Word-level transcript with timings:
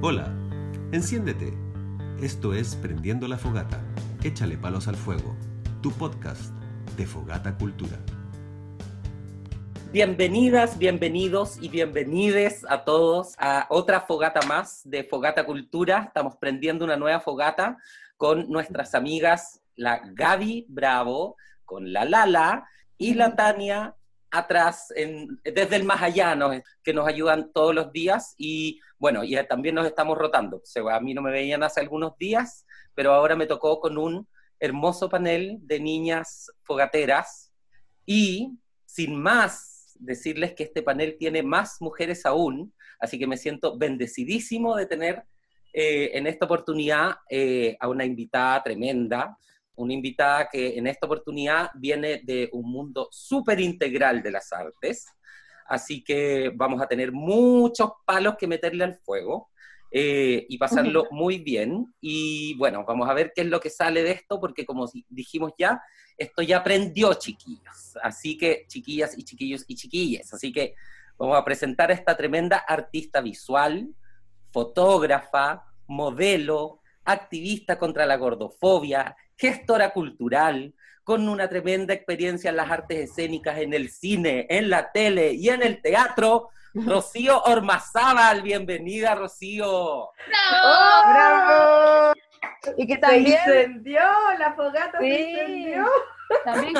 Hola, 0.00 0.32
enciéndete. 0.92 1.52
Esto 2.22 2.54
es 2.54 2.76
Prendiendo 2.76 3.26
la 3.26 3.36
Fogata. 3.36 3.80
Échale 4.22 4.56
palos 4.56 4.86
al 4.86 4.94
fuego. 4.94 5.36
Tu 5.82 5.90
podcast 5.90 6.52
de 6.96 7.04
Fogata 7.04 7.58
Cultura. 7.58 7.98
Bienvenidas, 9.90 10.78
bienvenidos 10.78 11.60
y 11.60 11.68
bienvenides 11.68 12.64
a 12.68 12.84
todos 12.84 13.34
a 13.38 13.66
otra 13.70 14.02
fogata 14.02 14.46
más 14.46 14.82
de 14.84 15.02
Fogata 15.02 15.44
Cultura. 15.44 16.04
Estamos 16.06 16.36
prendiendo 16.36 16.84
una 16.84 16.96
nueva 16.96 17.18
fogata 17.18 17.76
con 18.16 18.48
nuestras 18.48 18.94
amigas, 18.94 19.62
la 19.74 20.00
Gaby 20.14 20.66
Bravo, 20.68 21.34
con 21.64 21.92
la 21.92 22.04
Lala 22.04 22.68
y 22.98 23.14
la 23.14 23.34
Tania 23.34 23.96
atrás, 24.30 24.92
en, 24.94 25.40
desde 25.42 25.76
el 25.76 25.84
más 25.84 26.02
allá, 26.02 26.36
que 26.82 26.92
nos 26.92 27.06
ayudan 27.06 27.52
todos 27.52 27.74
los 27.74 27.92
días 27.92 28.34
y 28.36 28.80
bueno, 28.98 29.24
y 29.24 29.36
también 29.46 29.74
nos 29.74 29.86
estamos 29.86 30.18
rotando. 30.18 30.58
O 30.58 30.62
sea, 30.64 30.82
a 30.96 31.00
mí 31.00 31.14
no 31.14 31.22
me 31.22 31.30
veían 31.30 31.62
hace 31.62 31.80
algunos 31.80 32.16
días, 32.18 32.66
pero 32.94 33.12
ahora 33.12 33.36
me 33.36 33.46
tocó 33.46 33.80
con 33.80 33.96
un 33.96 34.28
hermoso 34.60 35.08
panel 35.08 35.58
de 35.62 35.80
niñas 35.80 36.50
fogateras 36.64 37.52
y 38.04 38.58
sin 38.84 39.20
más 39.20 39.96
decirles 40.00 40.54
que 40.54 40.64
este 40.64 40.82
panel 40.82 41.16
tiene 41.18 41.42
más 41.42 41.80
mujeres 41.80 42.26
aún, 42.26 42.72
así 43.00 43.18
que 43.18 43.26
me 43.26 43.36
siento 43.36 43.76
bendecidísimo 43.78 44.76
de 44.76 44.86
tener 44.86 45.24
eh, 45.72 46.10
en 46.14 46.26
esta 46.26 46.46
oportunidad 46.46 47.16
eh, 47.30 47.76
a 47.80 47.88
una 47.88 48.04
invitada 48.04 48.62
tremenda, 48.62 49.36
una 49.78 49.94
invitada 49.94 50.48
que 50.48 50.76
en 50.76 50.86
esta 50.86 51.06
oportunidad 51.06 51.70
viene 51.74 52.20
de 52.24 52.48
un 52.52 52.70
mundo 52.70 53.08
súper 53.10 53.60
integral 53.60 54.22
de 54.22 54.30
las 54.30 54.52
artes, 54.52 55.06
así 55.66 56.04
que 56.04 56.52
vamos 56.54 56.82
a 56.82 56.86
tener 56.86 57.12
muchos 57.12 57.90
palos 58.04 58.36
que 58.38 58.46
meterle 58.46 58.84
al 58.84 58.96
fuego 58.96 59.50
eh, 59.90 60.44
y 60.48 60.58
pasarlo 60.58 61.06
muy 61.10 61.38
bien. 61.38 61.94
Y 62.00 62.54
bueno, 62.54 62.84
vamos 62.86 63.08
a 63.08 63.14
ver 63.14 63.32
qué 63.34 63.42
es 63.42 63.46
lo 63.46 63.60
que 63.60 63.70
sale 63.70 64.02
de 64.02 64.12
esto, 64.12 64.38
porque 64.40 64.66
como 64.66 64.86
dijimos 65.08 65.52
ya, 65.58 65.80
esto 66.16 66.42
ya 66.42 66.58
aprendió, 66.58 67.14
chiquillos. 67.14 67.96
Así 68.02 68.36
que, 68.36 68.66
chiquillas 68.68 69.16
y 69.16 69.24
chiquillos 69.24 69.64
y 69.66 69.74
chiquillas. 69.76 70.32
Así 70.34 70.52
que 70.52 70.74
vamos 71.16 71.38
a 71.38 71.44
presentar 71.44 71.90
a 71.90 71.94
esta 71.94 72.16
tremenda 72.16 72.58
artista 72.58 73.20
visual, 73.20 73.88
fotógrafa, 74.52 75.64
modelo, 75.86 76.80
activista 77.08 77.78
contra 77.78 78.06
la 78.06 78.16
gordofobia, 78.16 79.16
gestora 79.36 79.90
cultural, 79.90 80.74
con 81.02 81.28
una 81.28 81.48
tremenda 81.48 81.94
experiencia 81.94 82.50
en 82.50 82.56
las 82.56 82.70
artes 82.70 83.10
escénicas, 83.10 83.58
en 83.58 83.72
el 83.72 83.90
cine, 83.90 84.46
en 84.50 84.68
la 84.68 84.92
tele 84.92 85.32
y 85.32 85.48
en 85.48 85.62
el 85.62 85.80
teatro. 85.80 86.50
Rocío 86.74 87.42
Ormazábal, 87.44 88.42
bienvenida 88.42 89.14
Rocío. 89.14 90.10
¡Bravo! 90.28 91.12
¡Bravo! 91.12 92.27
Y 92.76 92.86
que 92.86 92.98
también... 92.98 93.38
Se 93.44 93.62
incendió, 93.62 94.00
la 94.38 94.52
fogata 94.54 94.98
se 94.98 95.06
incendió. 95.06 95.86
También 96.44 96.74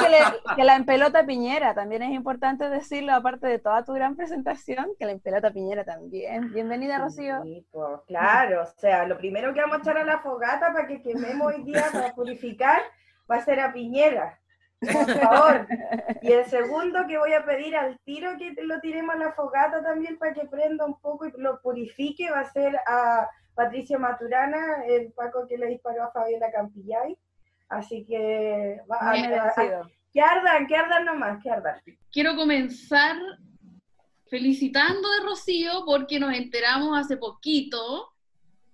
que, 0.56 0.64
la 0.64 0.76
empelota 0.76 1.24
Piñera, 1.24 1.74
también 1.74 2.02
es 2.02 2.10
importante 2.10 2.68
decirlo, 2.68 3.14
aparte 3.14 3.46
de 3.46 3.58
toda 3.58 3.84
tu 3.84 3.94
gran 3.94 4.14
presentación, 4.14 4.90
que 4.98 5.06
la 5.06 5.12
empelota 5.12 5.50
Piñera 5.50 5.84
también. 5.84 6.52
Bienvenida, 6.52 6.98
Rocío. 6.98 7.42
Sí, 7.42 7.66
pues, 7.70 8.00
claro, 8.06 8.62
o 8.62 8.66
sea, 8.78 9.06
lo 9.06 9.16
primero 9.16 9.54
que 9.54 9.60
vamos 9.60 9.78
a 9.78 9.80
echar 9.80 9.98
a 9.98 10.04
la 10.04 10.18
fogata 10.18 10.72
para 10.72 10.86
que 10.86 11.00
quememos 11.00 11.54
hoy 11.54 11.62
día 11.62 11.86
para 11.92 12.14
purificar 12.14 12.82
va 13.30 13.36
a 13.36 13.44
ser 13.44 13.60
a 13.60 13.72
Piñera. 13.72 14.38
Por 14.80 15.10
favor. 15.18 15.66
Y 16.22 16.32
el 16.32 16.44
segundo 16.44 17.06
que 17.08 17.18
voy 17.18 17.32
a 17.32 17.44
pedir 17.44 17.74
al 17.76 17.98
tiro 18.04 18.36
que 18.38 18.54
lo 18.62 18.80
tiremos 18.80 19.14
a 19.14 19.18
la 19.18 19.32
fogata 19.32 19.82
también 19.82 20.18
para 20.18 20.34
que 20.34 20.46
prenda 20.46 20.84
un 20.84 21.00
poco 21.00 21.26
y 21.26 21.32
lo 21.36 21.60
purifique 21.60 22.30
va 22.30 22.40
a 22.40 22.52
ser 22.52 22.78
a 22.86 23.28
Patricia 23.58 23.98
Maturana, 23.98 24.84
el 24.86 25.10
Paco 25.14 25.44
que 25.48 25.58
le 25.58 25.66
disparó 25.66 26.04
a 26.04 26.12
Fabiola 26.12 26.52
Campillay. 26.52 27.18
Así 27.68 28.04
que 28.06 28.80
va 28.88 28.98
a, 29.00 29.14
que 30.12 30.20
ardan, 30.20 30.66
que 30.68 30.76
ardan 30.76 31.04
nomás, 31.04 31.42
que 31.42 31.50
ardan. 31.50 31.74
Quiero 32.12 32.36
comenzar 32.36 33.16
felicitando 34.30 35.10
de 35.10 35.24
Rocío 35.24 35.82
porque 35.84 36.20
nos 36.20 36.34
enteramos 36.34 36.96
hace 36.96 37.16
poquito 37.16 38.12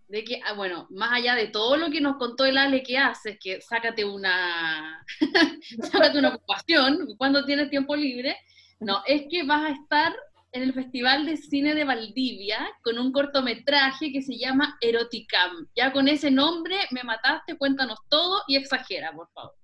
de 0.08 0.22
que, 0.22 0.40
ah, 0.44 0.52
bueno, 0.52 0.86
más 0.90 1.12
allá 1.14 1.34
de 1.34 1.48
todo 1.48 1.78
lo 1.78 1.90
que 1.90 2.02
nos 2.02 2.18
contó 2.18 2.44
el 2.44 2.58
Ale 2.58 2.82
que 2.82 2.98
haces, 2.98 3.38
que 3.42 3.62
sácate 3.62 4.04
una, 4.04 5.02
sácate 5.90 6.18
una 6.18 6.34
ocupación 6.34 7.16
cuando 7.16 7.46
tienes 7.46 7.70
tiempo 7.70 7.96
libre, 7.96 8.36
no, 8.80 9.02
es 9.06 9.22
que 9.30 9.44
vas 9.44 9.62
a 9.62 9.70
estar 9.70 10.14
en 10.54 10.62
el 10.62 10.72
Festival 10.72 11.26
de 11.26 11.36
Cine 11.36 11.74
de 11.74 11.84
Valdivia 11.84 12.58
con 12.82 12.96
un 12.96 13.12
cortometraje 13.12 14.12
que 14.12 14.22
se 14.22 14.38
llama 14.38 14.78
Eroticam. 14.80 15.66
Ya 15.74 15.92
con 15.92 16.06
ese 16.06 16.30
nombre 16.30 16.76
me 16.92 17.02
mataste, 17.02 17.58
cuéntanos 17.58 17.98
todo 18.08 18.42
y 18.46 18.56
exagera, 18.56 19.12
por 19.12 19.28
favor. 19.32 19.54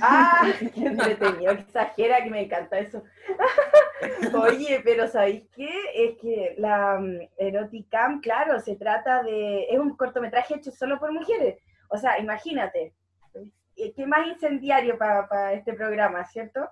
Ah, 0.00 0.44
qué 0.74 0.84
entretenido, 0.84 1.52
exagera, 1.52 2.24
que 2.24 2.30
me 2.30 2.42
encanta 2.42 2.80
eso. 2.80 3.04
Oye, 4.42 4.80
pero 4.82 5.06
¿sabéis 5.06 5.44
qué? 5.54 5.70
Es 5.94 6.18
que 6.20 6.56
la 6.58 6.96
um, 6.98 7.20
Eroticam, 7.36 8.20
claro, 8.20 8.58
se 8.58 8.74
trata 8.74 9.22
de, 9.22 9.66
es 9.70 9.78
un 9.78 9.96
cortometraje 9.96 10.56
hecho 10.56 10.72
solo 10.72 10.98
por 10.98 11.12
mujeres. 11.12 11.60
O 11.88 11.98
sea, 11.98 12.18
imagínate, 12.18 12.94
eh, 13.76 13.92
qué 13.94 14.06
más 14.06 14.26
incendiario 14.26 14.98
para 14.98 15.52
este 15.52 15.72
programa, 15.74 16.24
¿cierto? 16.24 16.68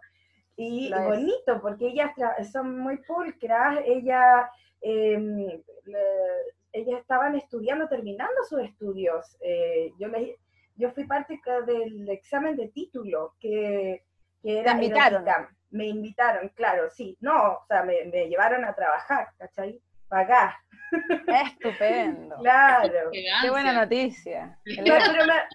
Y 0.63 0.93
bonito, 0.93 1.59
porque 1.63 1.87
ellas 1.87 2.13
son 2.53 2.79
muy 2.79 2.99
pulcras, 2.99 3.81
ellas, 3.87 4.47
em, 4.83 5.63
ellas 6.71 7.01
estaban 7.01 7.35
estudiando, 7.35 7.89
terminando 7.89 8.45
sus 8.47 8.61
estudios. 8.61 9.39
Eh, 9.41 9.91
yo, 9.99 10.09
les, 10.09 10.37
yo 10.77 10.91
fui 10.91 11.05
parte 11.05 11.41
del 11.67 12.07
examen 12.11 12.57
de 12.57 12.69
título 12.69 13.37
que, 13.41 14.05
que 14.43 14.59
era... 14.59 14.77
¿Te 14.77 14.85
invitaron? 14.85 15.25
Me 15.71 15.87
invitaron, 15.87 16.51
claro, 16.51 16.91
sí. 16.91 17.17
No, 17.23 17.53
o 17.53 17.65
sea, 17.67 17.83
me, 17.83 18.05
me 18.05 18.29
llevaron 18.29 18.63
a 18.67 18.75
trabajar, 18.75 19.29
¿cachai? 19.39 19.81
Pagar. 20.11 20.55
Estupendo. 21.47 22.37
claro. 22.41 23.11
Qué 23.13 23.51
buena 23.51 23.73
noticia. 23.73 24.59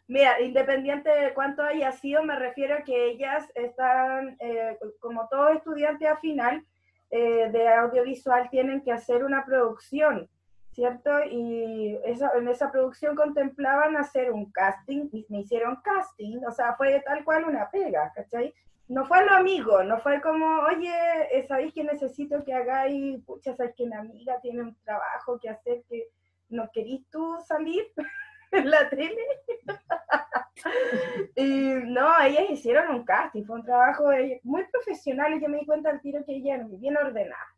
mira, 0.08 0.42
independiente 0.42 1.10
de 1.10 1.34
cuánto 1.34 1.62
haya 1.62 1.92
sido, 1.92 2.24
me 2.24 2.36
refiero 2.38 2.76
a 2.76 2.84
que 2.84 3.10
ellas 3.12 3.46
están, 3.54 4.38
eh, 4.40 4.78
como 5.00 5.28
todo 5.28 5.50
estudiante 5.50 6.08
a 6.08 6.18
final 6.18 6.66
eh, 7.12 7.50
de 7.52 7.68
audiovisual, 7.68 8.50
tienen 8.50 8.82
que 8.82 8.94
hacer 8.94 9.26
una 9.26 9.46
producción, 9.46 10.30
¿cierto? 10.72 11.12
Y 11.30 12.00
en 12.06 12.48
esa 12.48 12.72
producción 12.72 13.16
contemplaban 13.16 13.98
hacer 13.98 14.32
un 14.32 14.52
casting, 14.52 15.10
y 15.12 15.26
me 15.30 15.42
hicieron 15.42 15.82
casting, 15.84 16.40
o 16.48 16.52
sea, 16.52 16.76
fue 16.76 17.02
tal 17.06 17.24
cual 17.24 17.44
una 17.44 17.70
pega, 17.70 18.12
¿cachai? 18.16 18.54
No 18.88 19.06
fue 19.06 19.26
lo 19.26 19.32
amigo, 19.34 19.84
no 19.84 20.00
fue 20.00 20.22
como, 20.22 20.60
oye, 20.60 20.94
eh, 21.32 21.46
¿sabéis 21.48 21.74
que 21.74 21.84
necesito 21.84 22.44
que 22.44 22.54
hagáis? 22.54 23.24
Pucha, 23.26 23.56
¿sabéis 23.56 23.76
que 23.76 23.86
mi 23.86 23.96
amiga 23.96 24.40
tiene 24.42 24.62
un 24.62 24.76
trabajo 24.84 25.40
que 25.40 25.50
hacer 25.50 25.84
que 25.90 26.10
no 26.50 26.70
querís 26.72 27.08
tú 27.10 27.38
salir 27.48 27.84
en 28.52 28.70
la 28.70 28.88
tele? 28.90 29.22
y 31.36 31.50
no, 31.86 32.20
ellas 32.22 32.50
hicieron 32.50 32.94
un 32.94 33.04
casting, 33.04 33.44
fue 33.44 33.58
un 33.58 33.66
trabajo 33.66 34.10
muy 34.44 34.64
profesional 34.66 35.34
y 35.34 35.42
yo 35.42 35.50
me 35.50 35.60
di 35.60 35.66
cuenta 35.66 35.90
al 35.90 36.02
tiro 36.02 36.24
que 36.24 36.36
ella 36.36 36.56
era 36.56 36.66
bien 36.68 36.96
ordenada. 36.98 37.55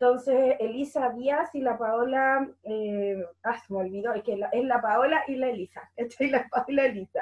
Entonces, 0.00 0.54
Elisa 0.60 1.10
Díaz 1.10 1.52
y 1.54 1.60
la 1.60 1.76
Paola, 1.76 2.48
eh, 2.62 3.20
ah, 3.42 3.58
se 3.58 3.72
me 3.72 3.80
olvidó, 3.80 4.12
es 4.12 4.22
que 4.22 4.38
es 4.52 4.64
la 4.64 4.80
Paola 4.80 5.24
y 5.26 5.34
la 5.34 5.48
Elisa, 5.48 5.90
es 5.96 6.14
la 6.20 6.46
Paola 6.48 6.66
la 6.68 6.86
Elisa. 6.86 7.20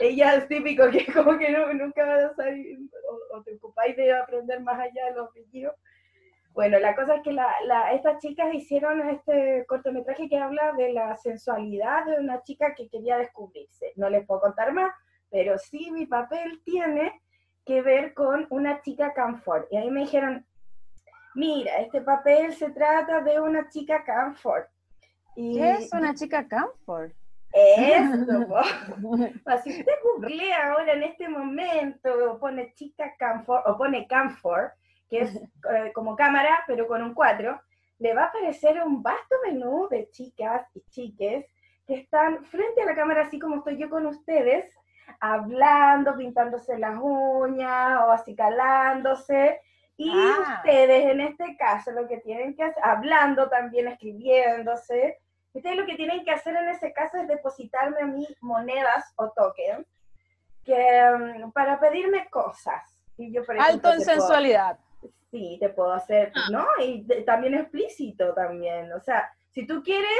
Ella 0.00 0.34
es 0.34 0.48
típico 0.48 0.90
que 0.90 1.06
como 1.12 1.38
que 1.38 1.56
nunca 1.74 2.04
vas 2.04 2.24
a 2.24 2.34
salir, 2.34 2.78
o, 3.32 3.42
te 3.44 3.54
ocupáis 3.54 3.96
de 3.96 4.12
aprender 4.12 4.60
más 4.60 4.80
allá 4.80 5.06
de 5.06 5.14
los 5.14 5.30
apellidos. 5.30 5.76
Bueno, 6.50 6.80
la 6.80 6.96
cosa 6.96 7.14
es 7.14 7.22
que 7.22 7.32
la, 7.32 7.92
estas 7.92 8.18
chicas 8.20 8.52
hicieron 8.52 9.08
este 9.08 9.64
cortometraje 9.68 10.28
que 10.28 10.38
habla 10.38 10.72
de 10.72 10.92
la 10.92 11.16
sensualidad 11.18 12.06
de 12.06 12.18
una 12.18 12.42
chica 12.42 12.74
que 12.74 12.88
quería 12.88 13.18
descubrirse. 13.18 13.92
No 13.94 14.10
les 14.10 14.26
puedo 14.26 14.40
contar 14.40 14.72
más, 14.72 14.90
pero 15.30 15.58
sí 15.58 15.92
mi 15.92 16.06
papel 16.06 16.60
tiene 16.64 17.20
que 17.64 17.82
ver 17.82 18.14
con 18.14 18.48
una 18.50 18.80
chica 18.80 19.12
Camfort. 19.12 19.68
Y 19.70 19.76
ahí 19.76 19.90
me 19.90 20.00
dijeron, 20.00 20.44
mira, 21.36 21.76
este 21.78 22.00
papel 22.00 22.52
se 22.54 22.70
trata 22.70 23.20
de 23.20 23.40
una 23.40 23.68
chica 23.68 24.02
Camfort. 24.02 24.68
Y, 25.36 25.58
¿Qué 25.58 25.70
es 25.72 25.92
una 25.92 26.14
chica 26.14 26.48
Camfort? 26.48 27.12
Eso, 27.52 28.26
si 29.64 29.70
usted 29.70 29.92
googlea 30.02 30.72
ahora 30.72 30.92
en 30.92 31.04
este 31.04 31.28
momento, 31.28 32.38
pone 32.40 32.74
chica 32.74 33.14
Camfort, 33.18 33.66
o 33.66 33.78
pone 33.78 34.06
Camfort, 34.06 34.72
que 35.08 35.20
es 35.20 35.34
eh, 35.74 35.92
como 35.94 36.16
cámara, 36.16 36.64
pero 36.66 36.86
con 36.86 37.02
un 37.02 37.14
4, 37.14 37.60
le 37.98 38.14
va 38.14 38.24
a 38.24 38.26
aparecer 38.26 38.82
un 38.82 39.02
vasto 39.02 39.36
menú 39.46 39.88
de 39.88 40.10
chicas 40.10 40.66
y 40.74 40.82
chiques 40.90 41.46
que 41.86 41.94
están 41.94 42.44
frente 42.44 42.82
a 42.82 42.86
la 42.86 42.94
cámara, 42.94 43.22
así 43.22 43.38
como 43.38 43.56
estoy 43.56 43.78
yo 43.78 43.88
con 43.88 44.06
ustedes, 44.06 44.66
hablando, 45.20 46.16
pintándose 46.16 46.78
las 46.78 46.98
uñas 47.00 48.00
o 48.04 48.10
acicalándose, 48.10 49.60
y 49.96 50.10
ah. 50.14 50.58
ustedes 50.58 51.06
en 51.10 51.20
este 51.20 51.56
caso 51.56 51.90
lo 51.92 52.06
que 52.06 52.18
tienen 52.18 52.54
que 52.54 52.64
hacer, 52.64 52.82
hablando 52.82 53.48
también, 53.48 53.88
escribiéndose, 53.88 55.18
Ustedes 55.52 55.76
lo 55.78 55.86
que 55.86 55.94
tienen 55.94 56.22
que 56.22 56.32
hacer 56.32 56.54
en 56.54 56.68
ese 56.68 56.92
caso 56.92 57.16
es 57.16 57.26
depositarme 57.28 58.02
a 58.02 58.06
mí 58.06 58.28
monedas 58.42 59.10
o 59.16 59.30
tokens 59.30 59.86
que, 60.62 61.10
mm, 61.46 61.50
para 61.52 61.80
pedirme 61.80 62.28
cosas. 62.28 62.82
Y 63.16 63.32
yo, 63.32 63.42
por 63.42 63.56
Alto 63.58 63.68
ejemplo, 63.70 63.92
en 63.92 63.98
te 64.00 64.04
puedo- 64.04 64.18
sensualidad. 64.18 64.78
Sí, 65.30 65.56
te 65.58 65.70
puedo 65.70 65.94
hacer, 65.94 66.30
Ah. 66.34 66.48
¿no? 66.50 66.66
Y 66.84 67.04
de- 67.04 67.22
también 67.22 67.54
explícito 67.54 68.34
también. 68.34 68.92
O 68.92 69.00
sea, 69.00 69.32
si 69.50 69.66
tú 69.66 69.82
quieres, 69.82 70.10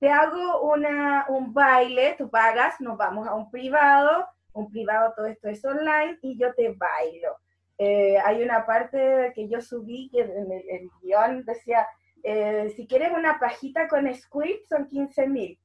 te 0.00 0.08
hago 0.10 0.62
una, 0.62 1.26
un 1.28 1.52
baile, 1.52 2.14
tú 2.16 2.30
pagas, 2.30 2.80
nos 2.80 2.96
vamos 2.96 3.28
a 3.28 3.34
un 3.34 3.50
privado, 3.50 4.26
un 4.54 4.70
privado 4.70 5.12
todo 5.14 5.26
esto 5.26 5.48
es 5.50 5.62
online 5.62 6.18
y 6.22 6.38
yo 6.38 6.54
te 6.54 6.72
bailo. 6.72 7.36
Eh, 7.78 8.18
hay 8.24 8.42
una 8.42 8.64
parte 8.64 9.32
que 9.34 9.48
yo 9.48 9.60
subí 9.60 10.08
que 10.10 10.20
en 10.20 10.50
el, 10.50 10.70
el 10.70 10.90
guion 11.02 11.44
decía, 11.44 11.86
eh, 12.22 12.72
si 12.74 12.86
quieres 12.86 13.12
una 13.12 13.38
pajita 13.38 13.86
con 13.88 14.12
squid 14.14 14.56
son 14.68 14.86
15 14.86 15.28
mil. 15.28 15.58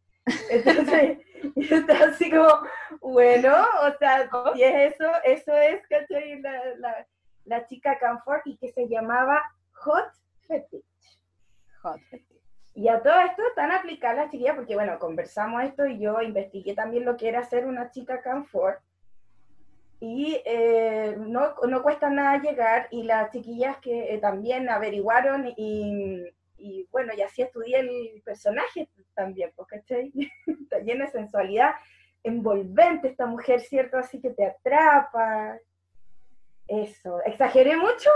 Entonces, 0.49 1.19
yo 1.55 1.77
estaba 1.77 2.05
así 2.05 2.29
como, 2.29 2.49
bueno, 3.01 3.53
o 3.81 3.97
sea, 3.97 4.29
si 4.53 4.63
es 4.63 4.93
eso, 4.93 5.09
eso 5.23 5.57
es, 5.57 5.87
¿cachai? 5.87 6.41
La, 6.41 6.75
la, 6.77 7.07
la 7.45 7.65
chica 7.65 7.97
Comfort 7.99 8.45
y 8.45 8.57
que 8.57 8.71
se 8.71 8.87
llamaba 8.87 9.41
Hot 9.73 10.11
Fetish. 10.47 11.19
Hot. 11.81 11.99
Y 12.73 12.87
a 12.87 13.01
todo 13.01 13.19
esto 13.21 13.41
están 13.47 13.71
aplicadas 13.71 14.17
las 14.17 14.31
chiquillas, 14.31 14.55
porque 14.55 14.75
bueno, 14.75 14.97
conversamos 14.99 15.63
esto 15.63 15.85
y 15.85 15.99
yo 15.99 16.21
investigué 16.21 16.73
también 16.73 17.05
lo 17.05 17.17
que 17.17 17.27
era 17.27 17.43
ser 17.43 17.65
una 17.65 17.89
chica 17.91 18.21
Comfort. 18.21 18.79
Y 20.03 20.41
eh, 20.45 21.15
no, 21.15 21.53
no 21.67 21.83
cuesta 21.83 22.09
nada 22.09 22.41
llegar, 22.41 22.87
y 22.89 23.03
las 23.03 23.31
chiquillas 23.31 23.77
que 23.77 24.13
eh, 24.13 24.17
también 24.17 24.67
averiguaron, 24.67 25.53
y, 25.55 26.25
y 26.57 26.87
bueno, 26.91 27.13
y 27.15 27.21
así 27.21 27.43
estudié 27.43 27.79
el 27.79 28.21
personaje 28.25 28.89
también, 29.13 29.53
¿cachai? 29.67 30.11
Está 30.47 30.79
llena 30.79 31.05
de 31.05 31.11
sensualidad, 31.11 31.73
envolvente 32.23 33.09
esta 33.09 33.27
mujer, 33.27 33.61
¿cierto? 33.61 33.97
Así 33.97 34.19
que 34.19 34.31
te 34.31 34.45
atrapa. 34.45 35.59
Eso, 36.73 37.19
¿exageré 37.25 37.75
mucho? 37.75 38.09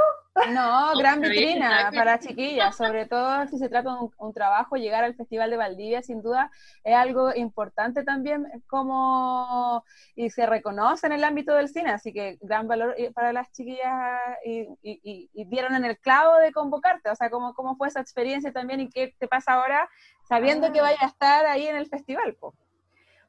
No, 0.52 0.94
gran 0.98 1.20
vitrina 1.20 1.92
para 1.94 2.20
chiquillas, 2.20 2.78
sobre 2.78 3.06
todo 3.06 3.46
si 3.48 3.58
se 3.58 3.68
trata 3.68 3.90
de 3.92 4.00
un, 4.00 4.12
un 4.18 4.34
trabajo, 4.34 4.78
llegar 4.78 5.04
al 5.04 5.14
Festival 5.16 5.50
de 5.50 5.58
Valdivia 5.58 6.02
sin 6.02 6.22
duda 6.22 6.50
es 6.86 6.96
algo 6.96 7.34
importante 7.36 8.04
también 8.06 8.46
como 8.68 9.84
y 10.16 10.30
se 10.30 10.46
reconoce 10.46 11.06
en 11.08 11.14
el 11.14 11.24
ámbito 11.26 11.54
del 11.54 11.68
cine, 11.68 11.92
así 11.92 12.14
que 12.14 12.38
gran 12.42 12.66
valor 12.70 12.96
eh, 12.98 13.12
para 13.12 13.34
las 13.34 13.52
chiquillas 13.52 14.22
y, 14.46 14.62
y- 14.82 15.02
y- 15.04 15.30
y 15.34 15.46
dieron 15.46 15.76
en 15.76 15.84
el 15.84 15.98
clavo 16.00 16.38
de 16.38 16.54
convocarte, 16.54 17.10
o 17.10 17.16
sea, 17.16 17.30
cómo, 17.30 17.54
cómo 17.56 17.76
fue 17.76 17.90
esa 17.90 18.00
experiencia 18.00 18.54
también 18.54 18.80
y 18.80 18.90
qué 18.90 19.14
te 19.20 19.28
pasa 19.28 19.54
ahora 19.54 19.90
sabiendo 20.30 20.72
que 20.72 20.80
Ah. 20.80 20.84
vaya 20.84 20.98
a 21.02 21.08
estar 21.08 21.46
ahí 21.46 21.68
en 21.68 21.76
el 21.76 21.88
festival. 21.88 22.36
po. 22.40 22.54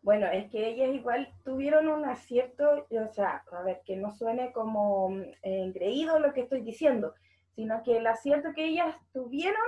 Bueno, 0.07 0.29
es 0.29 0.49
que 0.53 0.69
ellas 0.69 0.91
igual 0.95 1.29
tuvieron 1.45 1.89
un 1.89 2.05
acierto, 2.05 2.87
o 2.89 3.13
sea, 3.13 3.43
a 3.51 3.63
ver, 3.63 3.83
que 3.85 3.97
no 3.97 4.13
suene 4.13 4.53
como 4.53 5.11
mm, 5.11 5.25
engreído 5.43 6.21
lo 6.21 6.33
que 6.33 6.43
estoy 6.43 6.61
diciendo, 6.61 7.13
sino 7.57 7.83
que 7.83 7.97
el 7.97 8.07
acierto 8.07 8.53
que 8.55 8.67
ellas 8.67 8.95
tuvieron 9.13 9.67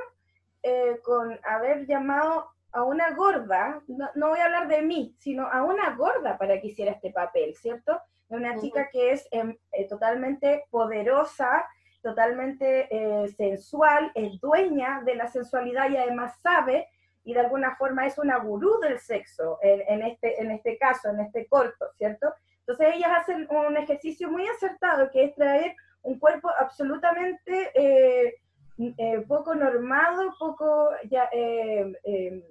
eh, 0.63 1.01
con 1.03 1.37
haber 1.43 1.89
llamado 1.89 2.53
a 2.71 2.85
una 2.85 3.17
gorda, 3.17 3.83
no, 3.89 4.11
no 4.15 4.29
voy 4.29 4.39
a 4.39 4.45
hablar 4.45 4.69
de 4.69 4.83
mí, 4.83 5.13
sino 5.19 5.45
a 5.49 5.65
una 5.65 5.97
gorda 5.97 6.39
para 6.39 6.61
que 6.61 6.69
hiciera 6.69 6.93
este 6.93 7.11
papel, 7.11 7.57
¿cierto? 7.57 8.01
De 8.29 8.37
una 8.37 8.57
chica 8.61 8.89
que 8.93 9.11
es 9.11 9.27
em, 9.33 9.59
eh, 9.73 9.89
totalmente 9.89 10.67
poderosa, 10.71 11.67
totalmente 12.01 12.87
eh, 12.93 13.27
sensual, 13.31 14.13
es 14.15 14.41
dueña 14.41 15.03
de 15.05 15.17
la 15.17 15.27
sensualidad 15.27 15.91
y 15.91 15.97
además 15.97 16.39
sabe 16.41 16.87
y 17.29 17.35
de 17.35 17.41
alguna 17.41 17.77
forma 17.77 18.07
es 18.07 18.17
una 18.17 18.39
gurú 18.39 18.81
del 18.81 18.99
sexo 18.99 19.59
en, 19.61 19.83
en 19.87 20.03
este, 20.03 20.41
en 20.41 20.51
este 20.51 20.79
caso, 20.79 21.11
en 21.11 21.21
este 21.21 21.47
corto, 21.47 21.85
¿cierto? 21.99 22.33
Entonces 22.61 22.95
ellas 22.95 23.11
hacen 23.19 23.47
un 23.51 23.77
ejercicio 23.77 24.31
muy 24.31 24.49
acertado 24.49 25.11
que 25.11 25.25
es 25.25 25.35
traer 25.35 25.77
un 26.01 26.19
cuerpo 26.19 26.49
absolutamente 26.59 27.71
eh, 27.75 28.35
eh, 28.79 29.25
poco 29.29 29.55
normado, 29.55 30.35
poco 30.39 30.89
ya, 31.11 31.29
eh, 31.31 31.93
eh, 32.05 32.43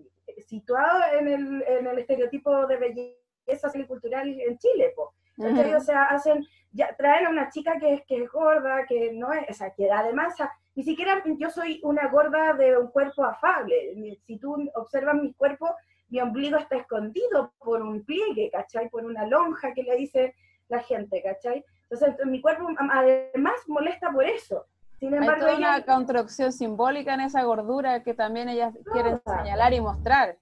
situado 0.46 1.00
en 1.20 1.28
el, 1.28 1.64
en 1.64 1.88
el 1.88 1.98
estereotipo 1.98 2.68
de 2.68 2.78
belleza 2.78 3.72
cultural 3.88 4.30
en 4.30 4.60
Chile, 4.60 4.94
po. 4.96 5.16
¿cachai? 5.38 5.74
O 5.74 5.80
sea, 5.80 6.04
hacen, 6.04 6.46
ya, 6.72 6.96
traen 6.96 7.26
a 7.26 7.30
una 7.32 7.50
chica 7.50 7.80
que 7.80 7.94
es, 7.96 8.06
que 8.06 8.24
es 8.24 8.32
gorda, 8.32 8.86
que 8.86 9.12
no 9.12 9.34
es, 9.34 9.50
o 9.50 9.54
sea, 9.54 9.72
que 9.72 9.90
además, 9.90 10.34
o 10.34 10.38
sea, 10.38 10.52
ni 10.78 10.84
siquiera 10.84 11.24
yo 11.40 11.50
soy 11.50 11.80
una 11.84 12.08
gorda 12.08 12.54
de 12.54 12.78
un 12.78 12.92
cuerpo 12.92 13.24
afable. 13.26 14.16
Si 14.28 14.38
tú 14.38 14.56
observas 14.76 15.16
mi 15.16 15.34
cuerpo, 15.34 15.76
mi 16.10 16.22
ombligo 16.22 16.56
está 16.60 16.78
escondido 16.78 17.52
por 17.58 17.82
un 17.82 18.06
pliegue, 18.06 18.52
¿cachai? 18.52 18.88
Por 18.88 19.04
una 19.04 19.26
lonja 19.26 19.74
que 19.74 19.82
le 19.82 19.96
dice 19.96 20.36
la 20.68 20.78
gente, 20.84 21.24
¿cachai? 21.24 21.66
Entonces, 21.90 22.24
mi 22.28 22.40
cuerpo 22.42 22.68
además 22.92 23.56
molesta 23.68 24.12
por 24.12 24.24
eso. 24.24 24.68
Sin 25.00 25.14
Hay 25.16 25.20
embargo, 25.22 25.46
toda 25.48 25.58
una 25.58 25.84
construcción 25.84 26.52
simbólica 26.52 27.16
en 27.16 27.22
esa 27.22 27.42
gordura 27.42 28.04
que 28.04 28.14
también 28.14 28.48
ellas 28.48 28.76
quieren 28.94 29.20
señalar 29.26 29.74
y 29.74 29.82
mostrar. 29.82 30.38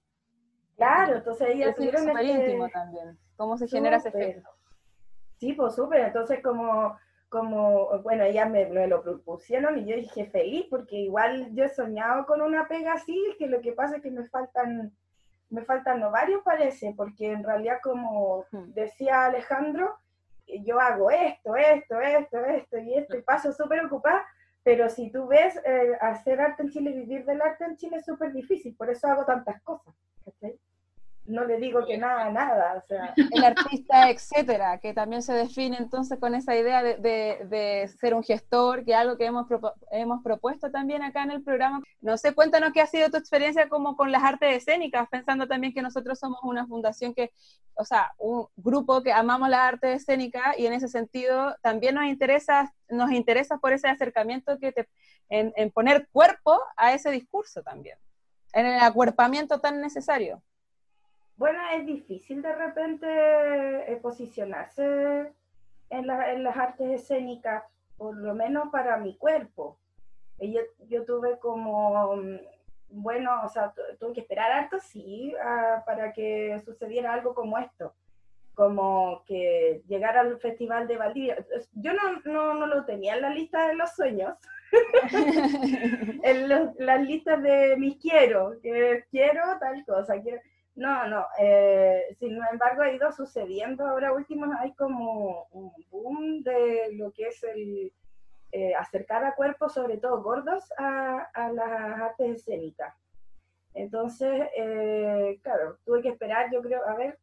claro, 0.76 1.16
entonces 1.16 1.48
ellas 1.48 1.70
Es 1.70 1.76
tuvieron 1.76 2.02
súper 2.08 2.24
este- 2.26 2.44
íntimo 2.44 2.68
también. 2.68 3.18
¿Cómo 3.38 3.56
se 3.56 3.68
genera 3.68 3.96
ese 3.96 4.10
efecto? 4.10 4.50
Sí, 5.38 5.54
pues 5.54 5.74
súper. 5.74 6.00
Entonces, 6.00 6.42
como, 6.42 6.94
como, 7.36 8.00
bueno, 8.02 8.24
ellas 8.24 8.48
me, 8.48 8.64
me 8.66 8.86
lo 8.86 9.02
propusieron 9.02 9.78
y 9.78 9.84
yo 9.84 9.94
dije 9.96 10.24
feliz, 10.24 10.64
porque 10.70 10.96
igual 10.96 11.50
yo 11.54 11.64
he 11.64 11.68
soñado 11.68 12.24
con 12.24 12.40
una 12.40 12.66
pega 12.66 12.94
así, 12.94 13.18
que 13.38 13.46
lo 13.46 13.60
que 13.60 13.72
pasa 13.72 13.96
es 13.96 14.02
que 14.02 14.10
me 14.10 14.24
faltan, 14.24 14.90
me 15.50 15.62
faltan 15.62 16.02
ovarios 16.02 16.40
parece, 16.42 16.94
porque 16.96 17.30
en 17.32 17.44
realidad, 17.44 17.78
como 17.82 18.46
Hmm. 18.52 18.72
decía 18.72 19.26
Alejandro, 19.26 19.94
yo 20.64 20.80
hago 20.80 21.10
esto, 21.10 21.56
esto, 21.56 22.00
esto, 22.00 22.38
esto 22.46 22.78
y 22.78 22.94
esto, 22.94 23.18
y 23.18 23.22
paso 23.22 23.52
súper 23.52 23.84
ocupada, 23.84 24.24
pero 24.62 24.88
si 24.88 25.10
tú 25.10 25.26
ves, 25.26 25.60
eh, 25.64 25.92
hacer 26.00 26.40
arte 26.40 26.62
en 26.62 26.70
Chile, 26.70 26.92
vivir 26.92 27.26
del 27.26 27.42
arte 27.42 27.64
en 27.66 27.76
Chile 27.76 27.98
es 27.98 28.06
súper 28.06 28.32
difícil, 28.32 28.74
por 28.76 28.88
eso 28.88 29.06
hago 29.08 29.26
tantas 29.26 29.60
cosas. 29.62 29.94
No 31.28 31.44
le 31.44 31.58
digo 31.58 31.84
que 31.84 31.98
nada, 31.98 32.30
nada. 32.30 32.84
El 33.30 33.44
artista, 33.44 34.10
etcétera, 34.10 34.78
que 34.78 34.94
también 34.94 35.22
se 35.22 35.32
define 35.32 35.76
entonces 35.78 36.18
con 36.20 36.34
esa 36.34 36.54
idea 36.56 36.82
de, 36.82 36.96
de- 36.98 37.88
ser 37.88 38.14
un 38.14 38.22
gestor, 38.22 38.84
que 38.84 38.92
es 38.92 38.96
algo 38.96 39.16
que 39.16 39.26
hemos, 39.26 39.46
hemos 39.90 40.22
propuesto 40.22 40.70
también 40.70 41.02
acá 41.02 41.22
en 41.24 41.32
el 41.32 41.42
programa. 41.42 41.82
No 42.00 42.16
sé, 42.16 42.34
cuéntanos 42.34 42.72
qué 42.72 42.80
ha 42.80 42.86
sido 42.86 43.10
tu 43.10 43.16
experiencia 43.16 43.68
como 43.68 43.96
con 43.96 44.12
las 44.12 44.22
artes 44.22 44.56
escénicas, 44.56 45.08
pensando 45.08 45.46
también 45.48 45.72
que 45.74 45.82
nosotros 45.82 46.18
somos 46.18 46.38
una 46.42 46.66
fundación 46.66 47.12
que, 47.14 47.32
o 47.74 47.84
sea, 47.84 48.12
un 48.18 48.46
grupo 48.56 49.02
que 49.02 49.12
amamos 49.12 49.48
la 49.48 49.66
arte 49.66 49.92
escénica 49.94 50.54
y 50.56 50.66
en 50.66 50.72
ese 50.74 50.88
sentido 50.88 51.56
también 51.62 51.96
nos 51.96 52.04
interesa, 52.04 52.72
nos 52.88 53.10
interesa 53.10 53.58
por 53.58 53.72
ese 53.72 53.88
acercamiento 53.88 54.58
que 54.58 54.72
te, 54.72 54.88
en, 55.28 55.52
en 55.56 55.70
poner 55.70 56.08
cuerpo 56.12 56.60
a 56.76 56.92
ese 56.92 57.10
discurso 57.10 57.62
también, 57.62 57.98
en 58.52 58.66
el 58.66 58.80
acuerpamiento 58.80 59.60
tan 59.60 59.80
necesario. 59.80 60.40
Bueno, 61.36 61.58
es 61.74 61.84
difícil 61.84 62.40
de 62.42 62.54
repente 62.54 63.06
eh, 63.92 63.96
posicionarse 63.96 65.32
en, 65.90 66.06
la- 66.06 66.32
en 66.32 66.42
las 66.42 66.56
artes 66.56 66.88
escénicas, 67.02 67.62
por 67.96 68.16
lo 68.16 68.34
menos 68.34 68.68
para 68.70 68.96
mi 68.96 69.16
cuerpo. 69.16 69.78
Yo, 70.38 70.60
yo 70.88 71.04
tuve 71.04 71.38
como, 71.38 72.16
mm, 72.16 72.36
bueno, 72.88 73.42
o 73.44 73.48
sea, 73.48 73.72
tu- 73.72 73.82
tuve 73.98 74.14
que 74.14 74.20
esperar 74.20 74.50
harto, 74.52 74.78
sí, 74.80 75.34
ah, 75.42 75.82
para 75.84 76.12
que 76.12 76.58
sucediera 76.64 77.12
algo 77.12 77.34
como 77.34 77.58
esto, 77.58 77.94
como 78.54 79.22
que 79.26 79.82
llegara 79.86 80.20
al 80.20 80.38
Festival 80.40 80.86
de 80.88 80.96
Valdivia. 80.96 81.36
Yo 81.74 81.92
no, 81.92 82.20
no, 82.24 82.54
no 82.54 82.66
lo 82.66 82.84
tenía 82.86 83.14
en 83.14 83.22
la 83.22 83.30
lista 83.30 83.68
de 83.68 83.74
los 83.74 83.90
sueños, 83.94 84.34
en 86.22 86.48
los- 86.48 86.74
las 86.78 87.00
listas 87.02 87.42
de 87.42 87.76
mis 87.76 87.96
quiero, 87.98 88.58
que 88.62 89.04
quiero 89.10 89.42
tal 89.60 89.84
cosa, 89.84 90.20
quiero... 90.22 90.40
No, 90.76 91.08
no, 91.08 91.24
eh, 91.38 92.14
sin 92.18 92.38
embargo 92.52 92.82
ha 92.82 92.92
ido 92.92 93.10
sucediendo, 93.10 93.86
ahora 93.86 94.12
último 94.12 94.46
hay 94.60 94.74
como 94.74 95.46
un 95.50 95.72
boom 95.90 96.42
de 96.42 96.90
lo 96.92 97.10
que 97.12 97.28
es 97.28 97.42
el 97.44 97.92
eh, 98.52 98.74
acercar 98.74 99.24
a 99.24 99.34
cuerpos, 99.34 99.72
sobre 99.74 99.96
todo 99.96 100.22
gordos, 100.22 100.70
a, 100.78 101.50
las 101.52 102.00
artes 102.00 102.36
escénicas. 102.36 102.94
Entonces, 103.74 104.48
eh, 104.56 105.38
claro, 105.42 105.78
tuve 105.84 106.02
que 106.02 106.10
esperar, 106.10 106.50
yo 106.52 106.60
creo, 106.62 106.86
a 106.86 106.94
ver, 106.94 107.18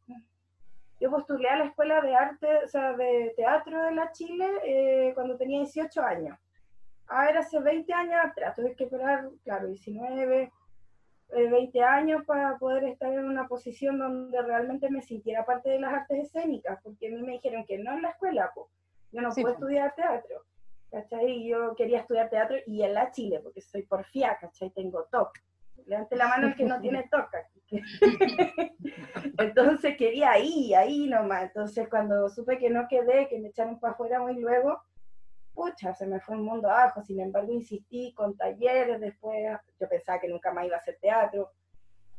yo 1.00 1.10
postulé 1.10 1.48
a 1.48 1.56
la 1.56 1.64
Escuela 1.66 2.00
de 2.00 2.14
Arte, 2.14 2.64
o 2.64 2.68
sea, 2.68 2.92
de 2.92 3.34
Teatro 3.36 3.84
de 3.84 3.92
la 3.92 4.10
Chile 4.12 4.46
eh, 4.64 5.12
cuando 5.14 5.36
tenía 5.36 5.60
18 5.60 6.02
años. 6.02 6.38
A 7.08 7.26
ver, 7.26 7.38
hace 7.38 7.58
20 7.60 7.92
años 7.92 8.20
atrás, 8.24 8.54
tuve 8.56 8.74
que 8.74 8.84
esperar, 8.84 9.28
claro, 9.44 9.68
19, 9.68 10.52
eh, 11.30 11.48
20 11.48 11.82
años 11.82 12.24
para 12.24 12.58
poder 12.58 12.84
estar 12.84 13.12
en 13.12 13.24
una 13.24 13.48
posición 13.48 13.98
donde 13.98 14.40
realmente 14.42 14.90
me 14.90 15.02
sintiera 15.02 15.44
parte 15.44 15.70
de 15.70 15.80
las 15.80 15.92
artes 15.92 16.26
escénicas, 16.26 16.80
porque 16.82 17.08
a 17.08 17.10
mí 17.10 17.22
me 17.22 17.32
dijeron 17.32 17.64
que 17.64 17.78
no 17.78 17.92
en 17.94 18.02
la 18.02 18.10
escuela, 18.10 18.50
pues, 18.54 18.68
yo 19.12 19.22
no 19.22 19.32
Sí, 19.32 19.42
puedo 19.42 19.54
estudiar 19.54 19.94
teatro, 19.94 20.44
¿cachai? 20.90 21.30
Y 21.30 21.48
yo 21.48 21.74
quería 21.74 22.00
estudiar 22.00 22.30
teatro 22.30 22.56
y 22.66 22.82
en 22.82 22.94
la 22.94 23.10
Chile, 23.10 23.40
porque 23.42 23.60
soy 23.60 23.82
porfía, 23.82 24.36
¿cachai? 24.40 24.70
Tengo 24.70 25.04
TOC. 25.10 25.38
Levante 25.86 26.16
la 26.16 26.28
mano 26.28 26.46
el 26.48 26.54
que 26.54 26.64
no 26.64 26.80
tiene 26.80 27.08
TOC, 27.10 27.30
que 27.66 27.82
Entonces 29.38 29.96
quería 29.96 30.32
ahí, 30.32 30.74
ahí 30.74 31.06
nomás. 31.08 31.44
Entonces 31.44 31.88
cuando 31.88 32.28
supe 32.28 32.58
que 32.58 32.70
no 32.70 32.86
quedé, 32.88 33.28
que 33.28 33.38
me 33.38 33.48
echaron 33.48 33.78
para 33.78 33.92
afuera 33.92 34.20
muy 34.20 34.34
luego, 34.34 34.82
pucha, 35.54 35.94
se 35.94 36.06
me 36.06 36.20
fue 36.20 36.36
un 36.36 36.44
mundo 36.44 36.68
abajo. 36.68 37.02
Sin 37.02 37.20
embargo, 37.20 37.52
insistí 37.52 38.12
con 38.14 38.36
talleres, 38.36 39.00
después 39.00 39.38
yo 39.80 39.88
pensaba 39.88 40.20
que 40.20 40.28
nunca 40.28 40.52
más 40.52 40.66
iba 40.66 40.76
a 40.76 40.80
hacer 40.80 40.98
teatro. 41.00 41.50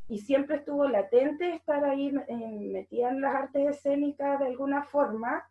Y 0.08 0.20
siempre 0.20 0.58
estuvo 0.58 0.88
latente 0.88 1.50
estar 1.50 1.84
ahí 1.84 2.12
metida 2.12 3.10
en 3.10 3.22
las 3.22 3.36
artes 3.36 3.78
escénicas 3.78 4.40
de 4.40 4.48
alguna 4.48 4.84
forma, 4.84 5.48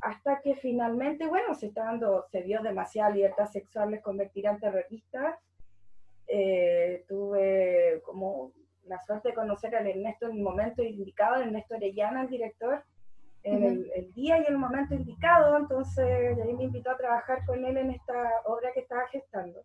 hasta 0.00 0.40
que 0.40 0.54
finalmente, 0.54 1.26
bueno, 1.26 1.54
se 1.54 1.66
está 1.66 1.84
dando, 1.84 2.24
se 2.30 2.42
dio 2.42 2.62
demasiada 2.62 3.10
libertad 3.10 3.46
sexual 3.46 3.90
de 3.90 4.00
convertir 4.00 4.46
en 4.46 4.60
terrorista. 4.60 5.38
Eh, 6.26 7.04
tuve 7.08 8.00
como 8.04 8.52
la 8.84 9.00
suerte 9.00 9.28
de 9.28 9.34
conocer 9.34 9.74
al 9.76 9.86
Ernesto 9.86 10.26
en 10.26 10.36
el 10.36 10.42
momento 10.42 10.82
indicado, 10.82 11.42
Ernesto 11.42 11.74
Orellana, 11.74 12.22
el 12.22 12.28
director, 12.28 12.82
en 13.48 13.64
el, 13.64 14.12
día 14.14 14.38
y 14.38 14.46
el 14.46 14.58
momento 14.58 14.94
indicado, 14.94 15.56
entonces 15.56 16.38
ahí 16.38 16.54
me 16.54 16.64
invitó 16.64 16.90
a 16.90 16.96
trabajar 16.96 17.44
con 17.46 17.64
él 17.64 17.76
en 17.76 17.90
esta 17.90 18.30
obra 18.44 18.72
que 18.72 18.80
estaba 18.80 19.06
gestando. 19.08 19.64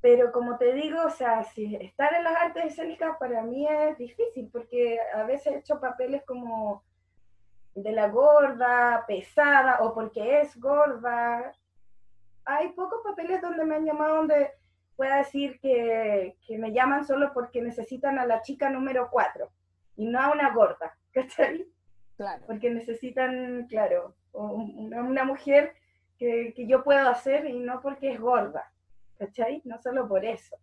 Pero 0.00 0.30
como 0.30 0.58
te 0.58 0.72
digo, 0.74 1.02
o 1.04 1.10
sea, 1.10 1.42
si 1.44 1.74
estar 1.76 2.12
en 2.14 2.24
las 2.24 2.36
artes 2.36 2.66
escénicas 2.66 3.16
para 3.18 3.42
mí 3.42 3.66
es 3.66 3.98
difícil, 3.98 4.48
porque 4.52 4.98
a 5.14 5.24
veces 5.24 5.52
he 5.52 5.58
hecho 5.58 5.80
papeles 5.80 6.22
como 6.24 6.84
de 7.74 7.92
la 7.92 8.08
gorda, 8.08 9.04
pesada, 9.06 9.78
o 9.80 9.94
porque 9.94 10.40
es 10.40 10.58
gorda. 10.58 11.52
Hay 12.44 12.70
pocos 12.70 13.00
papeles 13.02 13.40
donde 13.42 13.64
me 13.64 13.76
han 13.76 13.84
llamado 13.84 14.16
donde 14.16 14.52
pueda 14.96 15.18
decir 15.18 15.58
que, 15.60 16.36
que, 16.46 16.58
me 16.58 16.72
llaman 16.72 17.04
solo 17.04 17.32
porque 17.32 17.62
necesitan 17.62 18.18
a 18.18 18.26
la 18.26 18.42
chica 18.42 18.68
número 18.68 19.08
4 19.10 19.48
y 19.96 20.06
no 20.06 20.20
a 20.20 20.32
una 20.32 20.52
gorda, 20.52 20.96
¿cachai? 21.12 21.66
Claro. 22.18 22.44
Porque 22.46 22.68
necesitan, 22.68 23.66
claro, 23.68 24.14
una, 24.32 25.02
una 25.02 25.24
mujer 25.24 25.72
que, 26.18 26.52
que, 26.54 26.66
yo 26.66 26.84
puedo 26.84 27.08
hacer 27.08 27.46
y 27.46 27.58
no 27.58 27.80
porque 27.80 28.12
es 28.12 28.20
gorda, 28.20 28.70
¿cachai? 29.16 29.62
No 29.64 29.80
solo 29.80 30.06
por 30.06 30.24
eso. 30.24 30.56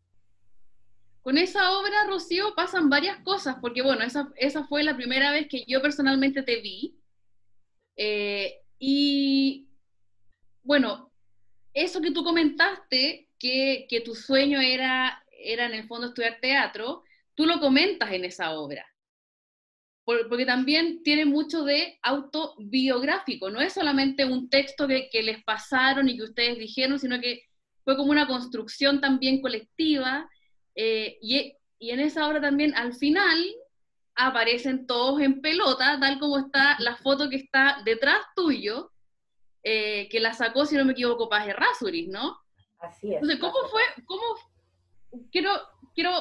Con 1.26 1.40
esa 1.40 1.72
obra, 1.72 2.06
Rocío, 2.08 2.54
pasan 2.56 2.88
varias 2.88 3.18
cosas, 3.24 3.56
porque 3.60 3.82
bueno, 3.82 4.04
esa, 4.04 4.32
esa 4.36 4.68
fue 4.68 4.84
la 4.84 4.96
primera 4.96 5.32
vez 5.32 5.48
que 5.50 5.66
yo 5.66 5.82
personalmente 5.82 6.44
te 6.44 6.62
vi. 6.62 7.00
Eh, 7.96 8.62
y 8.78 9.68
bueno, 10.62 11.12
eso 11.74 12.02
que 12.02 12.12
tú 12.12 12.24
comentaste 12.24 13.30
que, 13.40 14.02
tu 14.04 14.14
sueño 14.14 14.60
era, 14.60 15.24
era 15.32 15.66
en 15.66 15.74
el 15.74 15.88
fondo 15.88 16.08
estudiar 16.08 16.40
teatro, 16.42 17.04
tú 17.34 17.46
lo 17.46 17.60
comentas 17.60 18.12
en 18.12 18.26
esa 18.26 18.52
obra. 18.52 18.86
Porque 20.06 20.46
también 20.46 21.02
tiene 21.02 21.26
mucho 21.26 21.64
de 21.64 21.98
autobiográfico, 22.04 23.50
no 23.50 23.60
es 23.60 23.74
solamente 23.74 24.24
un 24.24 24.50
texto 24.50 24.88
que, 24.88 25.10
les 25.24 25.44
pasaron 25.44 26.08
y 26.08 26.16
que 26.16 26.24
ustedes 26.24 26.60
dijeron, 26.60 27.00
sino 27.00 27.20
que 27.20 27.42
fue 27.84 27.98
como 27.98 28.12
una 28.12 28.28
construcción 28.28 29.02
también 29.02 29.42
colectiva. 29.42 30.30
Eh, 30.76 31.18
y, 31.22 31.54
en 31.80 32.00
esa 32.00 32.28
obra 32.28 32.40
también 32.40 32.74
al 32.76 32.94
final 32.94 33.38
aparecen 34.16 34.88
todos 34.88 35.22
en 35.22 35.42
pelota, 35.42 36.00
tal 36.00 36.20
como 36.20 36.40
está 36.40 36.78
la 36.80 36.96
foto 36.96 37.30
que 37.30 37.36
está 37.36 37.82
detrás 37.84 38.20
tuyo, 38.36 38.92
eh, 39.64 40.08
que 40.10 40.20
la 40.20 40.34
sacó, 40.34 40.66
si 40.66 40.76
no 40.76 40.86
me 40.86 40.94
equivoco, 40.94 41.30
Paz 41.30 41.48
Rasuris, 41.48 42.08
¿no? 42.08 42.38
Así 42.80 43.08
es. 43.10 43.16
Entonces, 43.16 43.40
¿cómo 43.40 43.58
fue? 43.70 43.82
¿Cómo? 44.06 44.24
Quiero, 45.32 45.52
quiero 45.94 46.12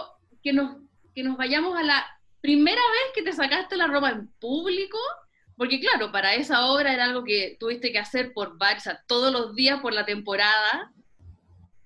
que, 0.42 0.52
nos, 0.52 0.78
que 1.14 1.22
nos 1.22 1.36
vayamos 1.36 1.76
a 1.76 1.82
la 1.82 2.04
primera 2.44 2.82
vez 2.92 3.12
que 3.14 3.22
te 3.22 3.32
sacaste 3.32 3.74
la 3.74 3.86
ropa 3.86 4.10
en 4.10 4.28
público, 4.38 4.98
porque 5.56 5.80
claro, 5.80 6.12
para 6.12 6.34
esa 6.34 6.66
obra 6.66 6.92
era 6.92 7.04
algo 7.04 7.24
que 7.24 7.56
tuviste 7.58 7.90
que 7.90 7.98
hacer 7.98 8.34
por 8.34 8.58
varios, 8.58 8.86
todos 9.06 9.32
los 9.32 9.54
días 9.54 9.80
por 9.80 9.94
la 9.94 10.04
temporada. 10.04 10.92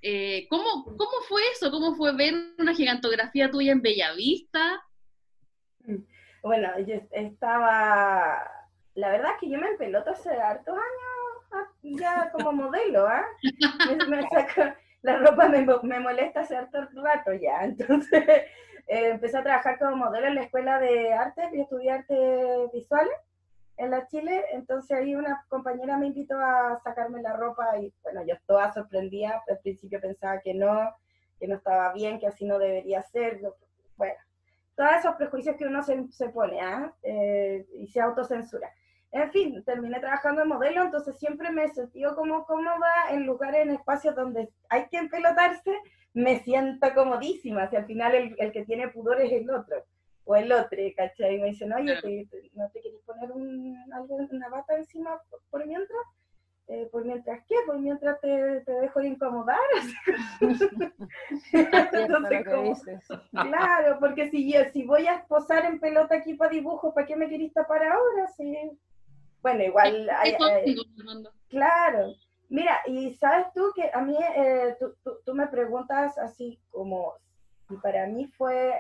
Eh, 0.03 0.49
¿cómo, 0.50 0.85
¿Cómo 0.85 1.21
fue 1.29 1.43
eso? 1.53 1.71
¿Cómo 1.71 1.95
fue 1.95 2.12
ver 2.17 2.35
una 2.59 2.75
gigantografía 2.75 3.49
tuya 3.53 3.71
en 3.71 3.83
Bellavista? 3.83 4.83
Bueno, 6.43 6.71
yo 6.81 6.97
estaba, 7.12 8.43
la 8.95 9.11
verdad 9.11 9.35
es 9.35 9.41
que 9.41 9.50
yo 9.50 9.61
me 9.61 9.69
empeloto 9.69 10.11
hace 10.11 10.31
hartos 10.31 10.75
años 10.77 11.69
ya 11.83 12.33
como 12.33 12.50
modelo, 12.50 13.07
¿ah? 13.07 13.25
Me, 14.09 14.27
la 15.03 15.19
ropa 15.19 15.49
me, 15.49 15.65
me, 15.85 16.00
molesta 16.00 16.45
cierto 16.45 16.81
rato 16.95 17.33
ya, 17.33 17.61
entonces 17.62 18.43
eh, 18.88 19.11
empecé 19.11 19.38
a 19.38 19.42
trabajar 19.42 19.78
como 19.78 19.97
modelo 19.97 20.26
en 20.26 20.35
la 20.35 20.42
escuela 20.42 20.78
de 20.80 21.12
arte, 21.12 21.49
y 21.52 21.61
estudié 21.61 21.92
artes 21.92 22.73
visuales 22.73 23.14
en 23.76 23.90
la 23.92 24.07
Chile, 24.09 24.45
entonces 24.52 24.97
ahí 24.97 25.14
una 25.14 25.45
compañera 25.49 25.97
me 25.97 26.09
invitó 26.09 26.37
a 26.38 26.80
sacarme 26.83 27.23
la 27.23 27.37
ropa 27.37 27.78
y 27.78 27.92
bueno, 28.02 28.25
yo 28.25 28.35
toda 28.47 28.73
sorprendida, 28.73 29.40
al 29.49 29.59
principio 29.59 30.00
pensaba 30.00 30.40
que 30.40 30.52
no, 30.52 30.92
que 31.38 31.47
no 31.47 31.57
estaba 31.57 31.92
bien, 31.92 32.18
que 32.18 32.26
así 32.26 32.45
no 32.45 32.59
debería 32.59 33.02
ser, 33.04 33.40
bueno, 33.97 34.14
todos 34.75 34.90
esos 34.99 35.14
prejuicios 35.16 35.57
que 35.57 35.66
uno 35.66 35.83
se, 35.83 36.07
se 36.11 36.28
pone, 36.28 36.61
¿ah? 36.61 36.92
Eh, 37.02 37.66
y 37.75 37.87
se 37.88 38.00
autocensura. 38.00 38.68
En 39.11 39.30
fin, 39.33 39.64
terminé 39.64 40.00
trabajando 40.00 40.42
en 40.42 40.49
modelo, 40.49 40.83
entonces 40.83 41.18
siempre 41.18 41.50
me 41.50 41.64
he 41.64 41.68
sentido 41.68 42.14
como 42.14 42.45
cómoda 42.45 43.11
en 43.11 43.26
lugares, 43.26 43.62
en 43.62 43.71
espacios 43.71 44.14
donde 44.14 44.50
hay 44.68 44.87
que 44.88 44.99
empelotarse, 44.99 45.73
me 46.19 46.41
siento 46.41 46.93
comodísima, 46.95 47.71
si 47.71 47.77
al 47.77 47.87
final 47.87 48.35
el, 48.39 48.53
que 48.53 48.65
tiene 48.65 48.89
pudor 48.89 49.21
es 49.21 49.33
el 49.33 49.49
otro, 49.51 49.85
o 50.25 50.35
el 50.35 50.51
otro, 50.51 50.79
¿cachai? 50.97 51.37
Y 51.37 51.41
me 51.41 51.49
dicen, 51.51 51.73
oye, 51.73 51.95
¿no 52.55 52.69
te 52.71 52.81
quieres 52.81 53.01
poner 53.07 53.31
un, 53.31 53.77
una 54.31 54.49
bata 54.49 54.77
encima 54.77 55.21
por, 55.51 55.65
mientras? 55.65 56.03
Eh, 56.67 56.89
¿Por 56.91 57.05
mientras 57.05 57.43
qué? 57.49 57.55
¿Por 57.65 57.79
mientras 57.79 58.21
te, 58.21 58.61
te 58.63 58.73
dejo 58.73 59.01
de 59.01 59.09
incomodar? 59.09 59.57
entonces, 61.53 62.45
claro, 63.31 63.99
porque 64.01 64.29
si, 64.29 64.53
yo, 64.53 64.65
si 64.73 64.85
voy 64.85 65.07
a 65.07 65.25
posar 65.27 65.65
en 65.67 65.79
pelota 65.79 66.17
aquí 66.17 66.35
para 66.35 66.51
dibujo, 66.51 66.93
¿para 66.93 67.07
qué 67.07 67.17
me 67.17 67.29
querís 67.29 67.55
tapar 67.55 67.85
ahora? 67.85 68.27
Sí. 68.37 68.55
Bueno, 69.41 69.63
igual... 69.63 70.11
Hay, 70.11 70.37
claro. 71.49 72.13
Mira, 72.49 72.81
y 72.87 73.14
sabes 73.14 73.47
tú 73.55 73.73
que 73.75 73.90
a 73.93 74.00
mí, 74.00 74.17
eh, 74.37 74.76
tú, 74.81 74.95
tú, 75.25 75.35
me 75.35 75.47
preguntas 75.49 76.17
así 76.17 76.59
como, 76.71 77.14
y 77.69 77.76
para 77.76 78.07
mí 78.07 78.26
fue 78.26 78.73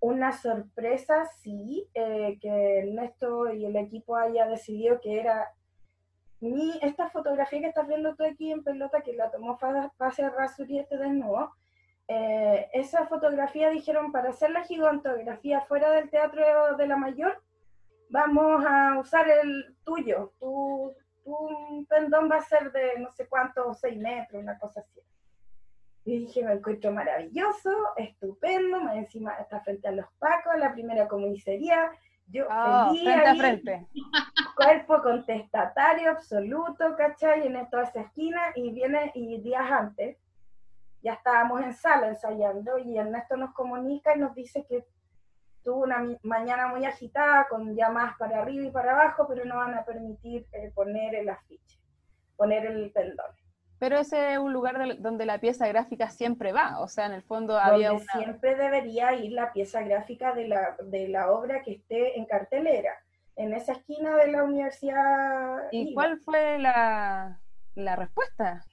una 0.00 0.32
sorpresa, 0.32 1.26
sí, 1.42 1.88
eh, 1.94 2.38
que 2.40 2.78
Ernesto 2.80 3.52
y 3.52 3.66
el 3.66 3.76
equipo 3.76 4.16
haya 4.16 4.46
decidido 4.46 5.00
que 5.00 5.20
era 5.20 5.48
mi, 6.40 6.76
esta 6.82 7.08
fotografía 7.08 7.60
que 7.60 7.68
estás 7.68 7.86
viendo 7.86 8.16
tú 8.16 8.24
aquí 8.24 8.50
en 8.50 8.64
pelota, 8.64 9.02
que 9.02 9.12
la 9.12 9.30
tomó 9.30 9.56
Fase 9.56 10.28
Rasuri 10.28 10.80
este 10.80 10.98
de 10.98 11.10
nuevo, 11.10 11.52
eh, 12.08 12.68
esa 12.72 13.06
fotografía 13.06 13.70
dijeron 13.70 14.10
para 14.10 14.30
hacer 14.30 14.50
la 14.50 14.64
gigantografía 14.64 15.60
fuera 15.62 15.92
del 15.92 16.10
Teatro 16.10 16.76
de 16.76 16.86
la 16.88 16.96
Mayor, 16.96 17.40
vamos 18.10 18.64
a 18.66 18.98
usar 18.98 19.28
el 19.28 19.76
tuyo, 19.84 20.32
tu, 20.40 20.92
tu 21.24 21.86
pendón 21.88 22.30
va 22.30 22.36
a 22.36 22.42
ser 22.42 22.72
de 22.72 22.98
no 22.98 23.10
sé 23.10 23.26
cuántos, 23.28 23.80
seis 23.80 23.98
metros, 23.98 24.42
una 24.42 24.58
cosa 24.58 24.80
así. 24.80 25.00
Y 26.04 26.18
dije, 26.18 26.44
me 26.44 26.54
encuentro 26.54 26.92
maravilloso, 26.92 27.70
estupendo, 27.96 28.80
más 28.80 28.96
encima 28.96 29.34
está 29.34 29.60
frente 29.60 29.88
a 29.88 29.92
los 29.92 30.06
pacos, 30.18 30.58
la 30.58 30.72
primera 30.72 31.06
comisaría, 31.06 31.92
yo 32.26 32.46
oh, 32.50 32.90
frente 32.90 33.28
a 33.28 33.34
frente. 33.36 33.86
cuerpo 34.56 35.00
contestatario 35.00 36.10
absoluto, 36.10 36.96
¿cachai? 36.96 37.46
En 37.46 37.70
toda 37.70 37.84
esa 37.84 38.00
esquina, 38.00 38.40
y 38.56 38.72
viene, 38.72 39.12
y 39.14 39.40
días 39.40 39.70
antes, 39.70 40.18
ya 41.02 41.14
estábamos 41.14 41.60
en 41.62 41.72
sala 41.72 42.08
ensayando, 42.08 42.78
y 42.78 42.98
Ernesto 42.98 43.36
nos 43.36 43.52
comunica 43.52 44.16
y 44.16 44.18
nos 44.18 44.34
dice 44.34 44.64
que 44.68 44.84
tuvo 45.62 45.82
una 45.82 46.16
mañana 46.22 46.68
muy 46.68 46.84
agitada 46.84 47.46
con 47.48 47.74
llamas 47.74 48.16
para 48.18 48.42
arriba 48.42 48.64
y 48.66 48.70
para 48.70 48.92
abajo, 48.92 49.26
pero 49.28 49.44
no 49.44 49.56
van 49.56 49.74
a 49.74 49.84
permitir 49.84 50.46
eh, 50.52 50.70
poner 50.74 51.14
el 51.14 51.28
afiche, 51.28 51.78
poner 52.36 52.66
el 52.66 52.90
pendón. 52.92 53.26
Pero 53.78 53.98
ese 53.98 54.34
es 54.34 54.38
un 54.38 54.52
lugar 54.52 54.76
donde 54.98 55.26
la 55.26 55.38
pieza 55.38 55.66
gráfica 55.66 56.08
siempre 56.08 56.52
va, 56.52 56.78
o 56.80 56.86
sea, 56.86 57.06
en 57.06 57.12
el 57.12 57.22
fondo 57.22 57.58
había 57.58 57.92
una... 57.92 58.04
siempre 58.12 58.54
debería 58.54 59.12
ir 59.14 59.32
la 59.32 59.52
pieza 59.52 59.82
gráfica 59.82 60.32
de 60.34 60.46
la, 60.46 60.76
de 60.84 61.08
la 61.08 61.32
obra 61.32 61.62
que 61.62 61.72
esté 61.72 62.16
en 62.16 62.26
cartelera, 62.26 62.92
en 63.34 63.52
esa 63.54 63.72
esquina 63.72 64.14
de 64.16 64.28
la 64.30 64.44
universidad. 64.44 65.68
¿Y 65.72 65.94
cuál 65.94 66.20
fue 66.20 66.60
la, 66.60 67.40
la 67.74 67.96
respuesta? 67.96 68.64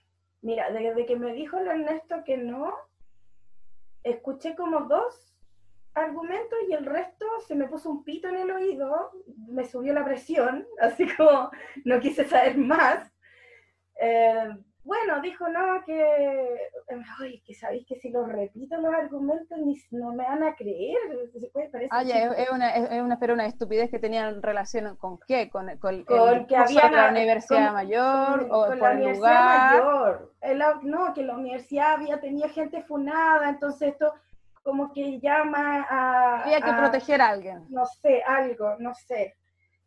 Mira, 0.41 0.69
desde 0.71 1.05
que 1.07 1.15
me 1.15 1.33
dijo 1.33 1.57
el 1.57 1.67
Ernesto 1.67 2.23
que 2.23 2.37
no, 2.37 2.71
escuché 4.03 4.55
como 4.55 4.81
dos 4.81 5.38
argumento 5.99 6.55
y 6.67 6.73
el 6.73 6.85
resto 6.85 7.25
se 7.47 7.55
me 7.55 7.67
puso 7.67 7.89
un 7.89 8.03
pito 8.03 8.27
en 8.29 8.37
el 8.37 8.51
oído, 8.51 9.11
me 9.47 9.63
subió 9.65 9.93
la 9.93 10.05
presión, 10.05 10.67
así 10.81 11.07
como 11.15 11.51
no 11.85 11.99
quise 11.99 12.25
saber 12.25 12.57
más. 12.57 13.11
Eh, 14.01 14.49
bueno, 14.89 15.21
dijo, 15.21 15.47
no, 15.49 15.83
que, 15.85 16.57
ay, 17.19 17.41
que 17.45 17.53
sabéis 17.53 17.85
que 17.85 17.95
si 17.97 18.09
los 18.09 18.27
repito 18.27 18.75
los 18.77 18.91
argumentos 18.91 19.55
ni, 19.59 19.75
no 19.91 20.13
me 20.13 20.23
van 20.23 20.41
a 20.41 20.55
creer. 20.55 20.97
ah, 21.91 22.01
ya, 22.01 22.31
es, 22.31 22.49
una, 22.49 22.75
es, 22.75 22.99
una, 22.99 23.19
pero 23.19 23.35
una 23.35 23.45
estupidez 23.45 23.91
que 23.91 23.99
tenían 23.99 24.41
relación 24.41 24.95
con 24.95 25.19
qué, 25.27 25.49
con, 25.51 25.77
con, 25.77 26.05
con 26.05 26.47
que 26.47 26.55
había 26.55 26.89
la 26.89 27.09
universidad 27.09 27.71
mayor 27.71 28.47
o 28.49 28.65
con 28.65 28.79
la 28.79 28.91
el 28.93 28.97
universidad 28.97 29.77
lugar. 29.77 30.31
mayor. 30.41 30.83
no, 30.83 31.13
que 31.13 31.23
la 31.23 31.35
universidad 31.35 31.93
había 31.93 32.19
tenido 32.19 32.49
gente 32.49 32.81
funada, 32.81 33.49
entonces 33.49 33.89
esto 33.89 34.13
como 34.69 34.93
que 34.93 35.19
llama 35.19 35.81
a... 35.89 36.43
Había 36.43 36.61
que 36.61 36.69
a- 36.69 36.77
proteger 36.77 37.21
a 37.21 37.29
alguien. 37.29 37.65
no 37.69 37.85
sé, 37.87 38.21
algo, 38.21 38.75
no 38.77 38.93
sé, 38.93 39.35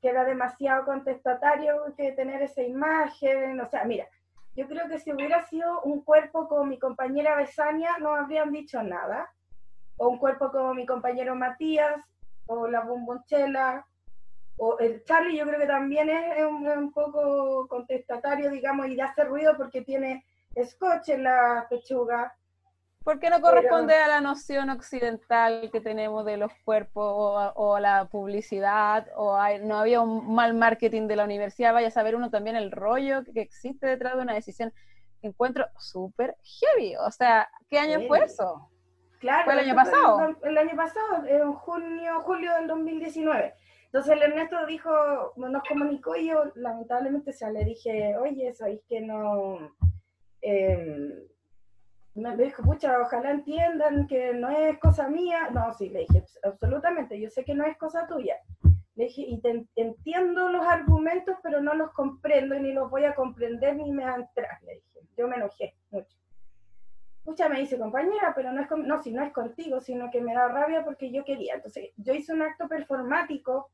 que 0.00 0.08
era 0.08 0.24
demasiado 0.24 0.84
contestatario 0.84 1.94
que 1.96 2.10
tener 2.12 2.42
esa 2.42 2.62
imagen, 2.62 3.60
o 3.60 3.66
sea, 3.68 3.84
mira, 3.84 4.08
yo 4.56 4.66
creo 4.66 4.88
que 4.88 4.98
si 4.98 5.12
hubiera 5.12 5.40
sido 5.46 5.82
un 5.82 6.02
cuerpo 6.02 6.48
como 6.48 6.64
mi 6.64 6.80
compañera 6.80 7.36
Besania, 7.36 7.96
no 8.00 8.12
habrían 8.16 8.50
dicho 8.50 8.82
nada, 8.82 9.30
o 9.98 10.08
un 10.08 10.18
cuerpo 10.18 10.50
como 10.50 10.74
mi 10.74 10.84
compañero 10.84 11.36
Matías, 11.36 12.02
o 12.46 12.66
la 12.66 12.80
Bumbonchela, 12.80 13.86
o 14.56 14.78
el 14.80 15.04
Charlie, 15.04 15.38
yo 15.38 15.46
creo 15.46 15.60
que 15.60 15.66
también 15.68 16.10
es 16.10 16.44
un, 16.44 16.66
un 16.66 16.92
poco 16.92 17.68
contestatario, 17.68 18.50
digamos, 18.50 18.88
y 18.88 19.00
hace 19.00 19.22
ruido 19.22 19.56
porque 19.56 19.82
tiene 19.82 20.24
scotch 20.60 21.10
en 21.10 21.22
la 21.22 21.66
pechuga, 21.70 22.34
¿Por 23.04 23.18
qué 23.18 23.30
no 23.30 23.40
corresponde 23.40 23.94
a 23.96 24.06
la 24.08 24.20
noción 24.20 24.70
occidental 24.70 25.70
que 25.72 25.80
tenemos 25.80 26.24
de 26.24 26.36
los 26.36 26.52
cuerpos 26.64 27.04
o, 27.16 27.38
a- 27.38 27.52
o 27.52 27.74
a 27.76 27.80
la 27.80 28.04
publicidad? 28.06 29.06
¿O 29.16 29.36
hay- 29.36 29.58
no 29.64 29.78
había 29.78 30.00
un 30.00 30.34
mal 30.34 30.54
marketing 30.54 31.08
de 31.08 31.16
la 31.16 31.24
universidad? 31.24 31.72
Vaya 31.72 31.88
a 31.88 31.92
saber 31.92 32.14
uno 32.14 32.30
también 32.30 32.56
el 32.56 32.70
rollo 32.70 33.22
que, 33.24 33.40
existe 33.40 33.86
detrás 33.86 34.16
de 34.16 34.22
una 34.22 34.34
decisión 34.34 34.72
encuentro 35.22 35.66
súper 35.78 36.36
heavy. 36.42 36.96
O 36.96 37.10
sea, 37.10 37.48
¿qué 37.68 37.78
año 37.78 37.98
Sí. 38.00 38.08
fue 38.08 38.24
eso? 38.24 38.68
Claro, 39.20 39.44
¿Fue 39.44 39.52
el 39.54 39.60
año 39.60 39.74
pasado? 39.76 40.20
El, 40.26 40.36
el 40.50 40.58
año 40.58 40.76
pasado, 40.76 41.24
en 41.26 41.52
junio, 41.52 42.20
julio 42.22 42.52
del 42.54 42.66
2019. 42.66 43.54
Entonces 43.86 44.12
el 44.14 44.22
Ernesto 44.22 44.64
dijo, 44.66 44.90
nos 45.36 45.62
comunicó 45.68 46.16
y 46.16 46.28
yo 46.28 46.44
lamentablemente 46.54 47.30
o 47.30 47.32
sea, 47.34 47.50
le 47.50 47.64
dije, 47.64 48.16
oye, 48.16 48.52
sabéis 48.54 48.80
que 48.88 49.00
no... 49.00 49.58
eh, 50.40 51.28
me 52.14 52.36
dijo, 52.36 52.62
pucha, 52.62 53.00
ojalá 53.00 53.30
entiendan 53.30 54.06
que 54.06 54.34
no 54.34 54.50
es 54.50 54.78
cosa 54.78 55.08
mía. 55.08 55.48
No, 55.50 55.72
sí, 55.74 55.88
le 55.88 56.00
dije, 56.00 56.24
absolutamente, 56.42 57.18
yo 57.18 57.30
sé 57.30 57.44
que 57.44 57.54
no 57.54 57.64
es 57.64 57.76
cosa 57.78 58.06
tuya. 58.06 58.36
Le 58.94 59.04
dije, 59.04 59.22
y 59.26 59.40
te, 59.40 59.66
entiendo 59.76 60.50
los 60.50 60.66
argumentos, 60.66 61.36
pero 61.42 61.62
no 61.62 61.74
los 61.74 61.92
comprendo 61.92 62.54
ni 62.58 62.72
los 62.72 62.90
voy 62.90 63.04
a 63.04 63.14
comprender 63.14 63.76
ni 63.76 63.90
me 63.92 64.04
van 64.04 64.20
a 64.20 64.24
entrar. 64.24 64.62
Le 64.62 64.74
dije, 64.74 65.00
yo 65.16 65.26
me 65.28 65.36
enojé 65.36 65.74
mucho. 65.90 66.16
Pucha, 67.24 67.48
me 67.48 67.60
dice, 67.60 67.78
compañera, 67.78 68.32
pero 68.34 68.52
no 68.52 68.60
es, 68.60 68.68
con- 68.68 68.86
no, 68.86 69.02
si 69.02 69.12
no 69.12 69.22
es 69.22 69.32
contigo, 69.32 69.80
sino 69.80 70.10
que 70.10 70.20
me 70.20 70.34
da 70.34 70.48
rabia 70.48 70.84
porque 70.84 71.10
yo 71.10 71.24
quería. 71.24 71.54
Entonces, 71.54 71.90
yo 71.96 72.12
hice 72.12 72.34
un 72.34 72.42
acto 72.42 72.68
performático 72.68 73.70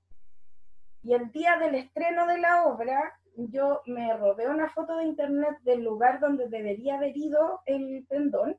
y 1.03 1.15
el 1.15 1.33
día 1.33 1.57
del 1.57 1.75
estreno 1.75 2.27
de 2.27 2.39
la 2.39 2.67
obra, 2.67 3.19
yo 3.47 3.83
me 3.87 4.17
robé 4.17 4.49
una 4.49 4.69
foto 4.69 4.97
de 4.97 5.05
internet 5.05 5.59
del 5.63 5.85
lugar 5.85 6.19
donde 6.19 6.49
debería 6.49 6.97
haber 6.97 7.17
ido 7.17 7.61
el 7.67 8.05
pendón 8.09 8.57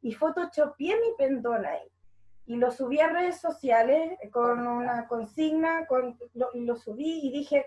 y 0.00 0.12
photoshopeé 0.12 0.94
mi 0.96 1.14
pendón 1.16 1.66
ahí. 1.66 1.88
Y 2.46 2.56
lo 2.56 2.70
subí 2.70 3.00
a 3.00 3.08
redes 3.08 3.40
sociales 3.40 4.18
con 4.32 4.66
una 4.66 5.06
consigna, 5.06 5.86
con, 5.86 6.18
lo, 6.34 6.76
subí 6.76 7.26
y 7.26 7.32
dije, 7.32 7.66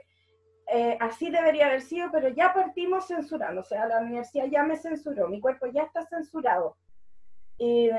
eh, 0.68 0.98
así 1.00 1.30
debería 1.30 1.68
haber 1.68 1.82
sido, 1.82 2.10
pero 2.12 2.30
ya 2.30 2.54
partimos 2.54 3.08
censurando, 3.08 3.62
o 3.62 3.64
sea, 3.64 3.86
la 3.86 4.00
universidad 4.00 4.46
ya 4.46 4.64
me 4.64 4.78
censuró, 4.78 5.28
mi 5.28 5.40
cuerpo 5.40 5.68
ya 5.68 5.84
está 5.84 6.06
censurado. 6.06 6.78
Y, 7.58 7.92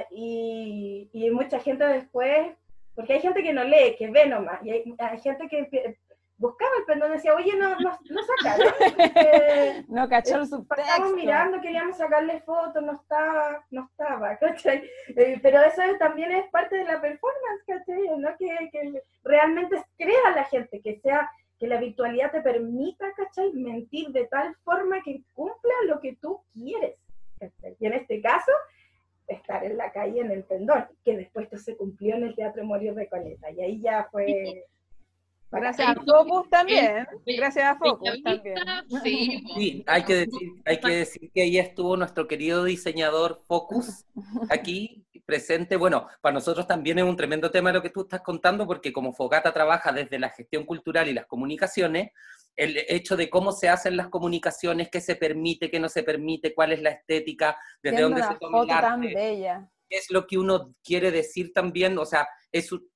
y, 1.13 1.31
mucha 1.31 1.61
gente 1.61 1.85
después, 1.85 2.57
porque 2.97 3.13
hay 3.13 3.21
gente 3.21 3.45
que 3.45 3.53
no 3.53 3.63
lee, 3.63 3.95
que 3.97 4.11
ve 4.11 4.27
nomás, 4.27 4.61
y 4.65 4.71
hay, 4.71 5.21
gente 5.21 5.47
que 5.49 5.99
buscaba 6.43 6.71
el 6.79 6.85
pendón 6.85 7.11
y 7.11 7.15
decía, 7.15 7.35
oye, 7.35 7.57
no, 7.57 7.79
no, 7.79 7.99
no 8.11 8.21
sacaron. 8.37 8.73
Eh, 9.17 9.85
No 9.89 10.09
cachó 10.09 10.37
el 10.37 10.43
Estábamos 10.43 10.49
subtexto. 10.69 11.15
mirando, 11.17 11.61
queríamos 11.61 11.97
sacarle 11.97 12.41
fotos, 12.41 12.83
no 12.83 12.93
estaba, 13.01 13.65
no 13.71 13.87
estaba, 13.91 14.37
¿cachai? 14.39 14.83
Eh, 15.17 15.39
pero 15.43 15.63
eso 15.63 15.83
es- 15.83 15.99
también 15.99 16.33
es 16.33 16.51
parte 16.51 16.77
de 16.77 16.85
la 16.85 17.01
performance, 17.01 17.63
¿cachai? 17.67 18.09
¿No? 18.19 18.29
Que, 18.37 18.69
que 18.73 19.03
realmente 19.25 19.83
crea 19.97 20.31
la 20.35 20.45
gente, 20.45 20.81
que 20.83 20.99
sea, 21.01 21.31
que 21.59 21.67
la 21.69 21.79
virtualidad 21.79 22.33
te 22.33 22.41
permita, 22.41 23.07
¿cachai? 23.17 23.53
Mentir 23.53 24.09
de 24.11 24.27
tal 24.27 24.55
forma 24.65 25.01
que 25.03 25.23
cumpla 25.35 25.75
lo 25.87 26.01
que 26.01 26.17
tú 26.21 26.43
quieres, 26.53 26.97
¿cachai? 27.39 27.77
Y 27.79 27.87
en 27.87 27.93
este 27.93 28.21
caso, 28.21 28.51
estar 29.29 29.65
en 29.65 29.77
la 29.77 29.93
calle 29.93 30.21
en 30.21 30.31
el 30.33 30.43
pendón, 30.45 30.87
que 31.05 31.17
después 31.17 31.45
esto 31.45 31.59
se 31.59 31.77
cumplió 31.77 32.17
en 32.17 32.25
el 32.25 32.35
Teatro 32.35 32.65
Morir 32.65 32.95
de 32.95 33.09
Coleta, 33.09 33.51
y 33.51 33.61
ahí 33.63 33.81
ya 33.81 34.09
fue... 34.11 34.65
Gracias 35.53 35.89
a 35.89 35.95
Focus 35.95 36.49
también. 36.51 37.07
Gracias 37.27 37.65
a 37.65 37.77
Focus 37.79 38.23
también. 38.23 38.57
Sí, 39.03 39.45
Sí, 39.55 39.85
hay 39.87 40.03
que 40.05 40.15
decir, 40.15 40.49
hay 40.65 40.81
que 40.81 40.91
decir 40.91 41.31
que 41.33 41.43
ahí 41.43 41.59
estuvo 41.59 41.97
nuestro 41.97 42.27
querido 42.27 42.65
diseñador 42.65 43.43
Focus 43.47 44.05
aquí 44.51 45.05
presente. 45.25 45.77
Bueno, 45.77 46.09
para 46.21 46.35
nosotros 46.35 46.67
también 46.67 46.99
es 46.99 47.05
un 47.05 47.17
tremendo 47.17 47.51
tema 47.51 47.73
lo 47.73 47.83
que 47.83 47.91
tú 47.91 48.03
estás 48.03 48.23
contando, 48.23 48.67
porque 48.67 48.93
como 48.93 49.13
Fogata 49.13 49.53
trabaja 49.53 49.93
desde 49.93 50.19
la 50.19 50.31
gestión 50.31 50.65
cultural 50.65 51.09
y 51.09 51.13
las 51.15 51.27
comunicaciones, 51.27 52.11
el 52.57 52.79
hecho 52.89 53.17
de 53.17 53.31
cómo 53.31 53.53
se 53.53 53.69
hacen 53.69 53.97
las 53.97 54.09
comunicaciones, 54.09 54.91
qué 54.91 55.01
se 55.01 55.17
permite, 55.17 55.71
qué 55.71 55.79
no 55.81 55.89
se 55.89 56.03
permite, 56.03 56.55
cuál 56.55 56.73
es 56.73 56.83
la 56.83 56.91
estética, 56.91 57.57
desde 57.83 58.03
dónde 58.03 58.23
se 58.23 58.35
toma 58.41 58.63
el 58.63 58.69
tan 58.69 58.85
arte, 58.85 59.15
bella. 59.15 59.71
qué 59.89 59.97
es 59.97 60.11
lo 60.11 60.27
que 60.27 60.39
uno 60.39 60.75
quiere 60.85 61.11
decir 61.11 61.53
también, 61.55 61.97
o 61.99 62.05
sea, 62.05 62.29
es 62.51 62.71
un- 62.73 62.87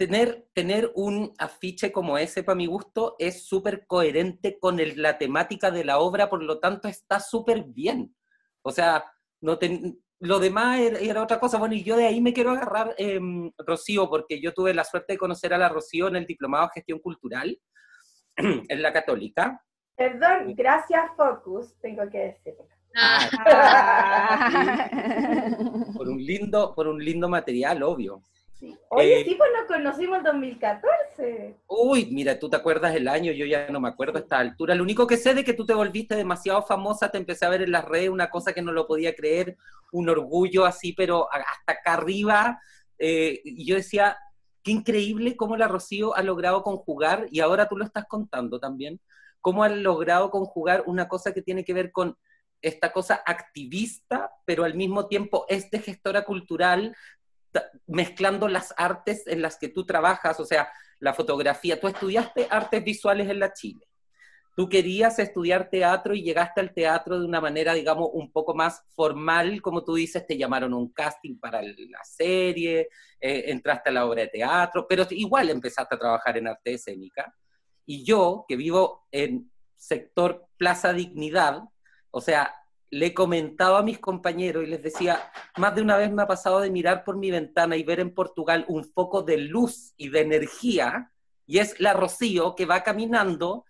tener, 0.00 0.46
tener 0.54 0.90
un 0.94 1.34
afiche 1.36 1.92
como 1.92 2.16
ese, 2.16 2.42
para 2.42 2.56
mi 2.56 2.64
gusto, 2.64 3.16
es 3.18 3.46
súper 3.46 3.86
coherente 3.86 4.58
con 4.58 4.80
el- 4.80 5.00
la 5.02 5.18
temática 5.18 5.70
de 5.70 5.84
la 5.84 5.98
obra, 5.98 6.30
por 6.30 6.42
lo 6.42 6.58
tanto 6.58 6.88
está 6.88 7.20
súper 7.20 7.64
bien. 7.64 8.16
O 8.62 8.70
sea, 8.72 9.04
no 9.42 9.58
ten- 9.58 10.02
lo 10.20 10.38
demás 10.38 10.80
era, 10.80 10.98
era 11.00 11.22
otra 11.22 11.38
cosa. 11.38 11.58
Bueno, 11.58 11.74
y 11.74 11.82
yo 11.82 11.98
de 11.98 12.06
ahí 12.06 12.22
me 12.22 12.32
quiero 12.32 12.50
agarrar, 12.52 12.94
em, 12.96 13.52
Rocío, 13.58 14.08
porque 14.08 14.40
yo 14.40 14.54
tuve 14.54 14.72
la 14.72 14.84
suerte 14.84 15.12
de 15.12 15.18
conocer 15.18 15.52
a 15.52 15.58
la 15.58 15.68
Rocío 15.68 16.08
en 16.08 16.16
el 16.16 16.24
Diplomado 16.24 16.64
de 16.64 16.70
Gestión 16.76 16.98
Cultural, 17.00 17.60
en 18.36 18.80
la 18.82 18.92
Católica. 18.94 19.62
Perdón, 19.96 20.54
gracias 20.56 21.10
Focus, 21.14 21.78
tengo 21.82 22.08
que 22.10 22.18
decirlo. 22.18 22.66
Ah, 22.96 23.18
Por 25.94 26.08
un 26.08 26.24
lindo, 26.24 26.74
por 26.74 26.88
un 26.88 27.04
lindo 27.04 27.28
material, 27.28 27.82
obvio. 27.82 28.22
Sí. 28.60 28.78
Oye, 28.90 29.20
Eh, 29.20 29.24
sí, 29.24 29.34
pues 29.36 29.50
nos 29.58 29.66
conocimos 29.66 30.18
en 30.18 30.24
2014. 30.24 31.56
Uy, 31.66 32.06
mira, 32.12 32.38
tú 32.38 32.50
te 32.50 32.56
acuerdas 32.56 32.94
el 32.94 33.08
año, 33.08 33.32
yo 33.32 33.46
ya 33.46 33.68
no 33.70 33.80
me 33.80 33.88
acuerdo 33.88 34.18
a 34.18 34.20
esta 34.20 34.38
altura. 34.38 34.74
Lo 34.74 34.82
único 34.82 35.06
que 35.06 35.16
sé 35.16 35.34
de 35.34 35.44
que 35.44 35.54
tú 35.54 35.64
te 35.64 35.72
volviste 35.74 36.14
demasiado 36.14 36.62
famosa, 36.62 37.10
te 37.10 37.16
empecé 37.18 37.46
a 37.46 37.48
ver 37.48 37.62
en 37.62 37.72
las 37.72 37.86
redes, 37.86 38.10
una 38.10 38.28
cosa 38.30 38.52
que 38.52 38.60
no 38.62 38.72
lo 38.72 38.86
podía 38.86 39.14
creer, 39.14 39.56
un 39.92 40.08
orgullo 40.10 40.66
así, 40.66 40.92
pero 40.92 41.28
hasta 41.32 41.72
acá 41.72 41.94
arriba. 41.94 42.60
eh, 42.98 43.40
y 43.44 43.64
yo 43.64 43.76
decía, 43.76 44.18
qué 44.62 44.72
increíble 44.72 45.34
cómo 45.36 45.56
la 45.56 45.68
Rocío 45.68 46.14
ha 46.14 46.22
logrado 46.22 46.62
conjugar, 46.62 47.28
y 47.30 47.40
ahora 47.40 47.66
tú 47.66 47.78
lo 47.78 47.84
estás 47.84 48.04
contando 48.06 48.60
también, 48.60 49.00
cómo 49.40 49.64
ha 49.64 49.70
logrado 49.70 50.30
conjugar 50.30 50.84
una 50.86 51.08
cosa 51.08 51.32
que 51.32 51.40
tiene 51.40 51.64
que 51.64 51.72
ver 51.72 51.92
con 51.92 52.18
esta 52.62 52.92
cosa 52.92 53.22
activista, 53.24 54.30
pero 54.44 54.64
al 54.64 54.74
mismo 54.74 55.08
tiempo 55.08 55.46
es 55.48 55.70
de 55.70 55.78
gestora 55.78 56.24
cultural, 56.26 56.94
mezclando 57.86 58.48
las 58.48 58.72
artes 58.76 59.26
en 59.26 59.42
las 59.42 59.58
que 59.58 59.68
tú 59.68 59.84
trabajas, 59.84 60.38
o 60.40 60.44
sea, 60.44 60.70
la 60.98 61.14
fotografía. 61.14 61.80
Tú 61.80 61.88
estudiaste 61.88 62.46
artes 62.50 62.84
visuales 62.84 63.28
en 63.28 63.40
la 63.40 63.52
Chile. 63.52 63.86
Tú 64.56 64.68
querías 64.68 65.18
estudiar 65.18 65.70
teatro 65.70 66.14
y 66.14 66.22
llegaste 66.22 66.60
al 66.60 66.74
teatro 66.74 67.18
de 67.18 67.24
una 67.24 67.40
manera, 67.40 67.72
digamos, 67.72 68.10
un 68.12 68.30
poco 68.30 68.54
más 68.54 68.82
formal, 68.94 69.62
como 69.62 69.84
tú 69.84 69.94
dices, 69.94 70.26
te 70.26 70.36
llamaron 70.36 70.74
un 70.74 70.92
casting 70.92 71.38
para 71.38 71.62
la 71.62 72.04
serie, 72.04 72.88
eh, 73.20 73.44
entraste 73.46 73.90
a 73.90 73.92
la 73.92 74.06
obra 74.06 74.22
de 74.22 74.28
teatro, 74.28 74.86
pero 74.88 75.06
igual 75.10 75.50
empezaste 75.50 75.94
a 75.94 75.98
trabajar 75.98 76.36
en 76.36 76.48
arte 76.48 76.74
escénica. 76.74 77.34
Y 77.86 78.04
yo, 78.04 78.44
que 78.46 78.56
vivo 78.56 79.06
en 79.10 79.50
sector 79.76 80.46
Plaza 80.56 80.92
Dignidad, 80.92 81.62
o 82.10 82.20
sea, 82.20 82.54
le 82.90 83.06
he 83.06 83.14
comentado 83.14 83.76
a 83.76 83.82
mis 83.82 83.98
compañeros 83.98 84.64
y 84.64 84.66
les 84.66 84.82
decía, 84.82 85.30
más 85.56 85.74
de 85.74 85.82
una 85.82 85.96
vez 85.96 86.10
me 86.10 86.22
ha 86.22 86.26
pasado 86.26 86.60
de 86.60 86.70
mirar 86.70 87.04
por 87.04 87.16
mi 87.16 87.30
ventana 87.30 87.76
y 87.76 87.84
ver 87.84 88.00
en 88.00 88.12
Portugal 88.12 88.64
un 88.68 88.84
foco 88.84 89.22
de 89.22 89.38
luz 89.38 89.94
y 89.96 90.08
de 90.08 90.20
energía, 90.20 91.12
y 91.46 91.58
es 91.58 91.78
la 91.80 91.92
Rocío 91.92 92.54
que 92.54 92.66
va 92.66 92.82
caminando, 92.82 93.64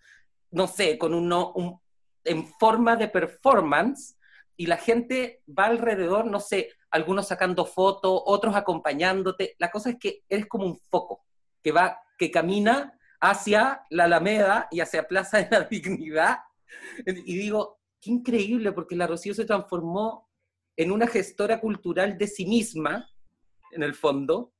no 0.49 0.67
sé, 0.67 0.97
con 0.97 1.13
uno, 1.13 1.51
un, 1.53 1.79
en 2.23 2.47
forma 2.59 2.95
de 2.95 3.07
performance, 3.07 4.17
y 4.57 4.65
la 4.65 4.77
gente 4.77 5.41
va 5.47 5.65
alrededor, 5.65 6.25
no 6.25 6.39
sé, 6.39 6.69
algunos 6.91 7.27
sacando 7.27 7.65
fotos, 7.65 8.21
otros 8.25 8.55
acompañándote. 8.55 9.55
La 9.57 9.71
cosa 9.71 9.91
es 9.91 9.97
que 9.97 10.23
eres 10.29 10.45
como 10.45 10.65
un 10.65 10.79
foco 10.89 11.25
que 11.63 11.71
va, 11.71 11.99
que 12.17 12.29
camina 12.29 12.99
hacia 13.19 13.85
la 13.89 14.03
Alameda 14.03 14.67
y 14.71 14.81
hacia 14.81 15.07
Plaza 15.07 15.39
de 15.39 15.47
la 15.49 15.63
Dignidad. 15.69 16.39
Y 17.05 17.37
digo, 17.37 17.80
qué 18.01 18.09
increíble, 18.09 18.71
porque 18.71 18.95
la 18.95 19.07
Rocío 19.07 19.33
se 19.33 19.45
transformó 19.45 20.29
en 20.75 20.91
una 20.91 21.07
gestora 21.07 21.61
cultural 21.61 22.17
de 22.17 22.27
sí 22.27 22.45
misma, 22.45 23.09
en 23.71 23.83
el 23.83 23.93
fondo, 23.93 24.53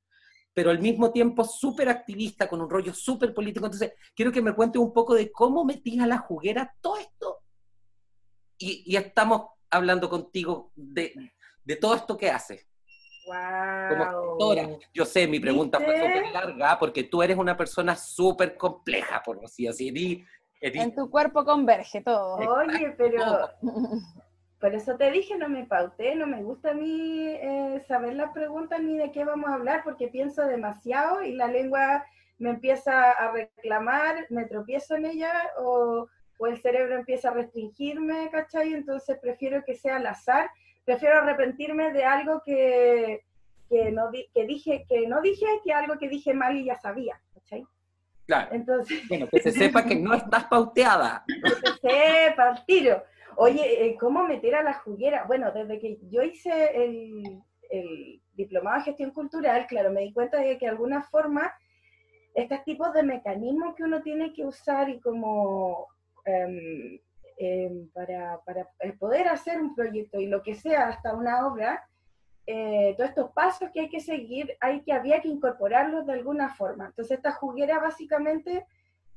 pero 0.54 0.70
al 0.70 0.80
mismo 0.80 1.12
tiempo 1.12 1.44
súper 1.44 1.90
activista, 1.90 2.48
con 2.48 2.62
un 2.62 2.70
rollo 2.70 2.94
súper 2.94 3.34
político. 3.34 3.66
Entonces, 3.66 3.94
quiero 4.16 4.32
que 4.32 4.42
me 4.42 4.54
cuentes 4.54 4.82
un 4.82 4.94
poco 4.94 5.16
de 5.16 5.32
cómo 5.32 5.66
metías 5.66 6.04
a 6.04 6.08
la 6.08 6.18
juguera 6.18 6.76
todo 6.82 6.98
esto. 6.98 7.40
Y, 8.58 8.84
y 8.86 8.96
estamos 8.96 9.48
hablando 9.70 10.10
contigo 10.10 10.72
de, 10.76 11.14
de 11.64 11.76
todo 11.78 11.96
esto 11.96 12.18
que 12.18 12.30
haces. 12.30 12.68
Como 13.26 14.06
gestora. 14.06 14.70
Yo 14.94 15.06
sé, 15.06 15.28
mi 15.28 15.40
pregunta 15.40 15.80
fue 15.80 15.96
súper 15.96 16.32
larga 16.32 16.78
porque 16.78 17.04
tú 17.04 17.24
eres 17.24 17.38
una 17.38 17.56
persona 17.56 17.96
súper 17.96 18.58
compleja, 18.58 19.22
por 19.24 19.44
así 19.44 19.66
decir. 19.66 20.26
En 20.80 20.94
tu 20.96 21.10
cuerpo 21.10 21.44
converge 21.44 22.02
todo. 22.02 22.38
Oye, 22.50 22.94
pero 22.98 23.18
por 24.60 24.76
eso 24.76 24.96
te 24.96 25.10
dije, 25.10 25.38
no 25.38 25.50
me 25.50 25.66
pauté, 25.66 26.16
no 26.16 26.28
me 26.28 26.44
gusta 26.44 26.72
a 26.72 26.74
mí 26.76 27.26
eh, 27.28 27.84
saber 27.88 28.14
las 28.16 28.32
preguntas 28.32 28.80
ni 28.82 28.98
de 28.98 29.12
qué 29.12 29.26
vamos 29.26 29.50
a 29.50 29.56
hablar 29.56 29.84
porque 29.84 30.08
pienso 30.08 30.44
demasiado 30.46 31.24
y 31.24 31.34
la 31.34 31.48
lengua 31.48 32.06
me 32.38 32.52
empieza 32.52 33.12
a 33.12 33.32
reclamar, 33.32 34.26
me 34.30 34.46
tropiezo 34.46 34.96
en 34.96 35.06
ella 35.06 35.34
o, 35.60 36.08
o 36.38 36.48
el 36.48 36.62
cerebro 36.62 36.96
empieza 36.96 37.30
a 37.30 37.34
restringirme, 37.34 38.30
¿cachai? 38.32 38.74
Entonces 38.74 39.18
prefiero 39.20 39.64
que 39.66 39.76
sea 39.76 39.96
al 39.98 40.06
azar, 40.08 40.50
prefiero 40.86 41.18
arrepentirme 41.18 41.92
de 41.94 42.04
algo 42.06 42.42
que, 42.46 43.24
que, 43.70 43.92
no 43.92 44.12
di- 44.12 44.28
que 44.34 44.46
dije 44.46 44.86
que 44.88 45.08
no 45.08 45.22
dije 45.22 45.46
que 45.64 45.74
algo 45.74 45.98
que 45.98 46.08
dije 46.10 46.34
mal 46.36 46.56
y 46.56 46.66
ya 46.66 46.76
sabía, 46.76 47.20
¿cachai? 47.34 47.66
Claro. 48.32 48.56
Entonces, 48.56 49.06
Bueno, 49.10 49.28
que 49.28 49.42
se 49.42 49.52
sepa 49.52 49.84
que 49.84 49.96
no 49.96 50.14
estás 50.14 50.46
pauteada. 50.46 51.26
que 51.28 51.50
se 51.50 52.30
sepa 52.30 52.50
al 52.50 52.66
tiro. 52.66 53.04
Oye, 53.36 53.86
eh, 53.86 53.98
¿cómo 54.00 54.24
meter 54.24 54.56
a 54.56 54.64
la 54.64 54.74
juguera? 54.76 55.26
Bueno, 55.28 55.52
desde 55.52 55.80
que 55.80 56.00
yo 56.10 56.24
hice 56.24 56.72
el, 56.82 57.42
el 57.70 58.22
diplomado 58.34 58.78
de 58.78 58.86
gestión 58.86 59.12
cultural, 59.12 59.68
claro, 59.68 59.92
me 59.92 60.02
di 60.02 60.14
cuenta 60.14 60.38
de 60.38 60.58
que 60.58 60.66
de 60.66 60.72
alguna 60.72 61.04
forma 61.04 61.54
estos 62.34 62.64
tipos 62.64 62.94
de 62.94 63.04
mecanismos 63.04 63.76
que 63.76 63.84
uno 63.84 64.02
tiene 64.02 64.32
que 64.32 64.46
usar 64.46 64.88
y 64.88 65.02
como 65.02 65.88
em, 66.24 67.02
para, 67.94 68.40
para 68.46 68.66
poder 68.98 69.28
hacer 69.28 69.60
un 69.60 69.76
proyecto 69.76 70.22
y 70.22 70.28
lo 70.28 70.42
que 70.42 70.56
sea, 70.56 70.88
hasta 70.88 71.14
una 71.14 71.48
obra, 71.48 71.84
eh, 72.48 72.94
todos 72.98 73.10
estos 73.10 73.32
pasos 73.34 73.70
que 73.74 73.82
hay 73.82 73.90
que 73.90 74.00
seguir, 74.00 74.56
hay 74.60 74.82
que, 74.82 74.94
había 74.94 75.22
que 75.22 75.28
incorporarlos 75.30 76.06
de 76.08 76.14
alguna 76.14 76.54
forma. 76.56 76.88
Entonces 76.88 77.18
esta 77.18 77.32
juguera 77.32 77.80
básicamente 77.80 78.66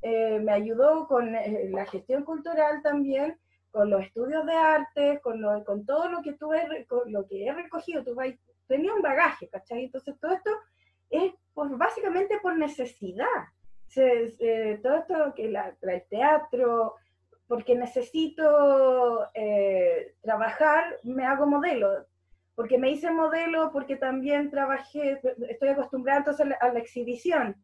eh, 0.01 0.39
me 0.39 0.51
ayudó 0.51 1.07
con 1.07 1.35
eh, 1.35 1.67
la 1.71 1.85
gestión 1.85 2.23
cultural 2.23 2.81
también, 2.83 3.37
con 3.71 3.89
los 3.89 4.03
estudios 4.03 4.45
de 4.45 4.53
arte, 4.53 5.19
con, 5.21 5.41
lo- 5.41 5.63
con 5.65 5.85
todo 5.85 6.07
lo 6.09 6.21
que 6.21 6.33
tuve, 6.33 6.85
con 6.87 7.11
lo 7.11 7.25
que 7.27 7.45
he 7.45 7.53
recogido, 7.53 8.03
tuve, 8.03 8.39
tenía 8.67 8.93
un 8.93 9.01
bagaje, 9.01 9.49
¿cachai? 9.49 9.85
Entonces 9.85 10.15
todo 10.19 10.33
esto 10.33 10.51
es 11.09 11.33
pues, 11.53 11.71
básicamente 11.77 12.39
por 12.41 12.57
necesidad. 12.57 13.25
Se- 13.87 14.29
se- 14.31 14.79
todo 14.83 14.95
esto 14.97 15.33
que 15.35 15.49
la, 15.49 15.75
la- 15.81 15.93
el 15.95 16.03
teatro, 16.07 16.95
porque 17.47 17.75
necesito 17.75 19.27
eh, 19.33 20.15
trabajar, 20.21 20.97
me 21.03 21.25
hago 21.25 21.45
modelo, 21.45 22.05
porque 22.55 22.77
me 22.77 22.89
hice 22.89 23.11
modelo, 23.11 23.71
porque 23.71 23.95
también 23.97 24.49
trabajé, 24.49 25.19
estoy 25.49 25.69
acostumbrada 25.69 26.19
entonces 26.19 26.47
a 26.59 26.73
la, 26.73 26.79
exhibición, 26.79 27.55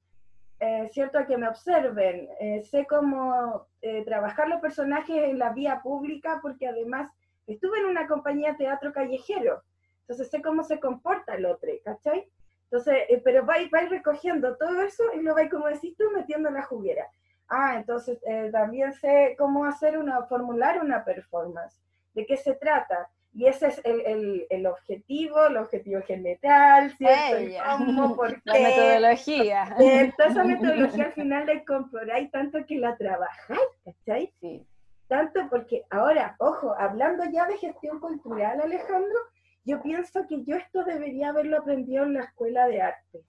eh, 0.60 0.90
¿cierto? 0.92 1.18
A 1.18 1.26
que 1.26 1.38
me 1.38 1.48
observen, 1.48 2.30
eh, 2.40 2.62
sé 2.64 2.86
cómo 2.86 3.68
eh, 3.82 4.04
trabajar 4.04 4.48
los 4.50 4.62
personajes 4.62 5.16
en 5.16 5.40
la 5.40 5.52
vía 5.52 5.82
pública, 5.82 6.40
porque 6.42 6.68
además 6.68 7.12
estuve 7.48 7.80
en 7.80 7.86
una 7.86 8.08
compañía 8.08 8.52
de 8.52 8.58
teatro 8.58 8.94
callejero, 8.94 9.64
entonces 10.02 10.30
sé 10.30 10.42
cómo 10.42 10.64
se 10.64 10.80
comporta 10.80 11.36
el 11.36 11.46
otro, 11.46 11.70
¿cachai? 11.84 12.28
Entonces, 12.72 13.04
eh, 13.10 13.22
pero 13.22 13.46
vais, 13.46 13.70
vais 13.70 13.90
recogiendo 13.90 14.56
todo 14.56 14.82
eso 14.82 15.04
y 15.14 15.22
lo 15.22 15.36
vais, 15.36 15.52
como 15.52 15.68
decís 15.68 15.94
tú, 15.98 16.06
metiendo 16.16 16.48
en 16.48 16.56
la 16.56 16.64
juguera. 16.64 17.06
Ah, 17.50 17.76
entonces 17.76 18.18
eh, 18.26 18.50
también 18.50 18.94
sé 18.94 19.36
cómo 19.38 19.66
hacer 19.66 19.98
una, 19.98 20.24
formular 20.24 20.82
una 20.82 21.04
performance, 21.04 21.78
de 22.14 22.26
qué 22.26 22.38
se 22.38 22.54
trata. 22.56 23.10
Y 23.34 23.46
ese 23.46 23.68
es 23.68 23.82
el, 23.86 24.02
el, 24.02 24.48
el 24.50 24.66
objetivo, 24.68 25.46
el 25.46 25.58
objetivo 25.58 26.02
general, 26.02 26.92
¿cierto? 26.98 27.38
El 27.38 27.56
cómo, 27.78 28.16
por 28.18 28.42
La 28.44 28.54
qué. 28.54 28.64
metodología. 28.64 29.76
¿cierto? 29.78 30.24
Esa 30.24 30.44
metodología 30.44 31.06
al 31.06 31.14
final 31.14 31.46
la 31.46 31.54
incorporáis 31.54 32.30
tanto 32.32 32.66
que 32.66 32.78
la 32.78 32.98
trabajáis, 32.98 33.60
¿cachai? 33.86 34.34
Sí. 34.42 34.66
Tanto 35.08 35.48
porque 35.50 35.84
ahora, 35.90 36.36
ojo, 36.40 36.74
hablando 36.78 37.24
ya 37.32 37.46
de 37.46 37.58
gestión 37.58 38.00
cultural, 38.00 38.62
Alejandro, 38.62 39.18
yo 39.64 39.82
pienso 39.82 40.26
que 40.28 40.44
yo 40.44 40.56
esto 40.56 40.84
debería 40.84 41.30
haberlo 41.30 41.58
aprendido 41.60 42.04
en 42.04 42.14
la 42.16 42.22
escuela 42.22 42.68
de 42.68 42.82
arte. 42.82 43.22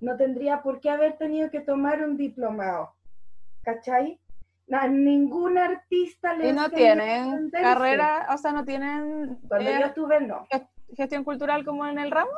No 0.00 0.16
tendría 0.16 0.62
por 0.62 0.80
qué 0.80 0.90
haber 0.90 1.16
tenido 1.16 1.50
que 1.50 1.60
tomar 1.60 2.02
un 2.02 2.16
diplomado, 2.16 2.94
¿cachai? 3.62 4.20
Na- 4.66 4.88
ningún 4.88 5.58
artista 5.58 6.34
le 6.34 6.48
Y 6.48 6.52
no 6.52 6.62
a 6.62 6.70
tienen 6.70 7.50
carrera, 7.50 8.26
o 8.30 8.38
sea, 8.38 8.52
no 8.52 8.64
tienen 8.64 9.38
Cuando 9.48 9.70
eh, 9.70 9.78
yo 9.80 9.86
estuve, 9.86 10.20
no. 10.20 10.46
gestión 10.96 11.24
cultural 11.24 11.64
como 11.64 11.86
en 11.86 11.98
el 11.98 12.10
ramo. 12.10 12.30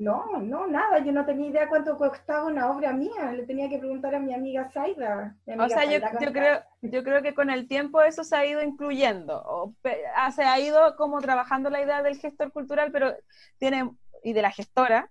No, 0.00 0.38
no, 0.40 0.66
nada. 0.66 0.98
Yo 1.00 1.12
no 1.12 1.26
tenía 1.26 1.50
idea 1.50 1.68
cuánto 1.68 1.96
costaba 1.98 2.46
una 2.46 2.70
obra 2.70 2.92
mía. 2.92 3.32
Le 3.32 3.44
tenía 3.44 3.68
que 3.68 3.78
preguntar 3.78 4.14
a 4.14 4.18
mi 4.18 4.32
amiga 4.32 4.68
Zaida. 4.70 5.36
O 5.58 5.68
sea, 5.68 5.84
yo, 5.84 5.98
yo 6.18 6.32
creo, 6.32 6.62
yo 6.80 7.04
creo 7.04 7.22
que 7.22 7.34
con 7.34 7.50
el 7.50 7.68
tiempo 7.68 8.00
eso 8.00 8.24
se 8.24 8.34
ha 8.34 8.46
ido 8.46 8.62
incluyendo, 8.62 9.42
o 9.44 9.74
ah, 10.16 10.32
se 10.32 10.42
ha 10.42 10.58
ido 10.58 10.96
como 10.96 11.20
trabajando 11.20 11.68
la 11.68 11.82
idea 11.82 12.02
del 12.02 12.16
gestor 12.16 12.50
cultural, 12.50 12.90
pero 12.92 13.14
tiene, 13.58 13.90
y 14.24 14.32
de 14.32 14.42
la 14.42 14.50
gestora, 14.50 15.10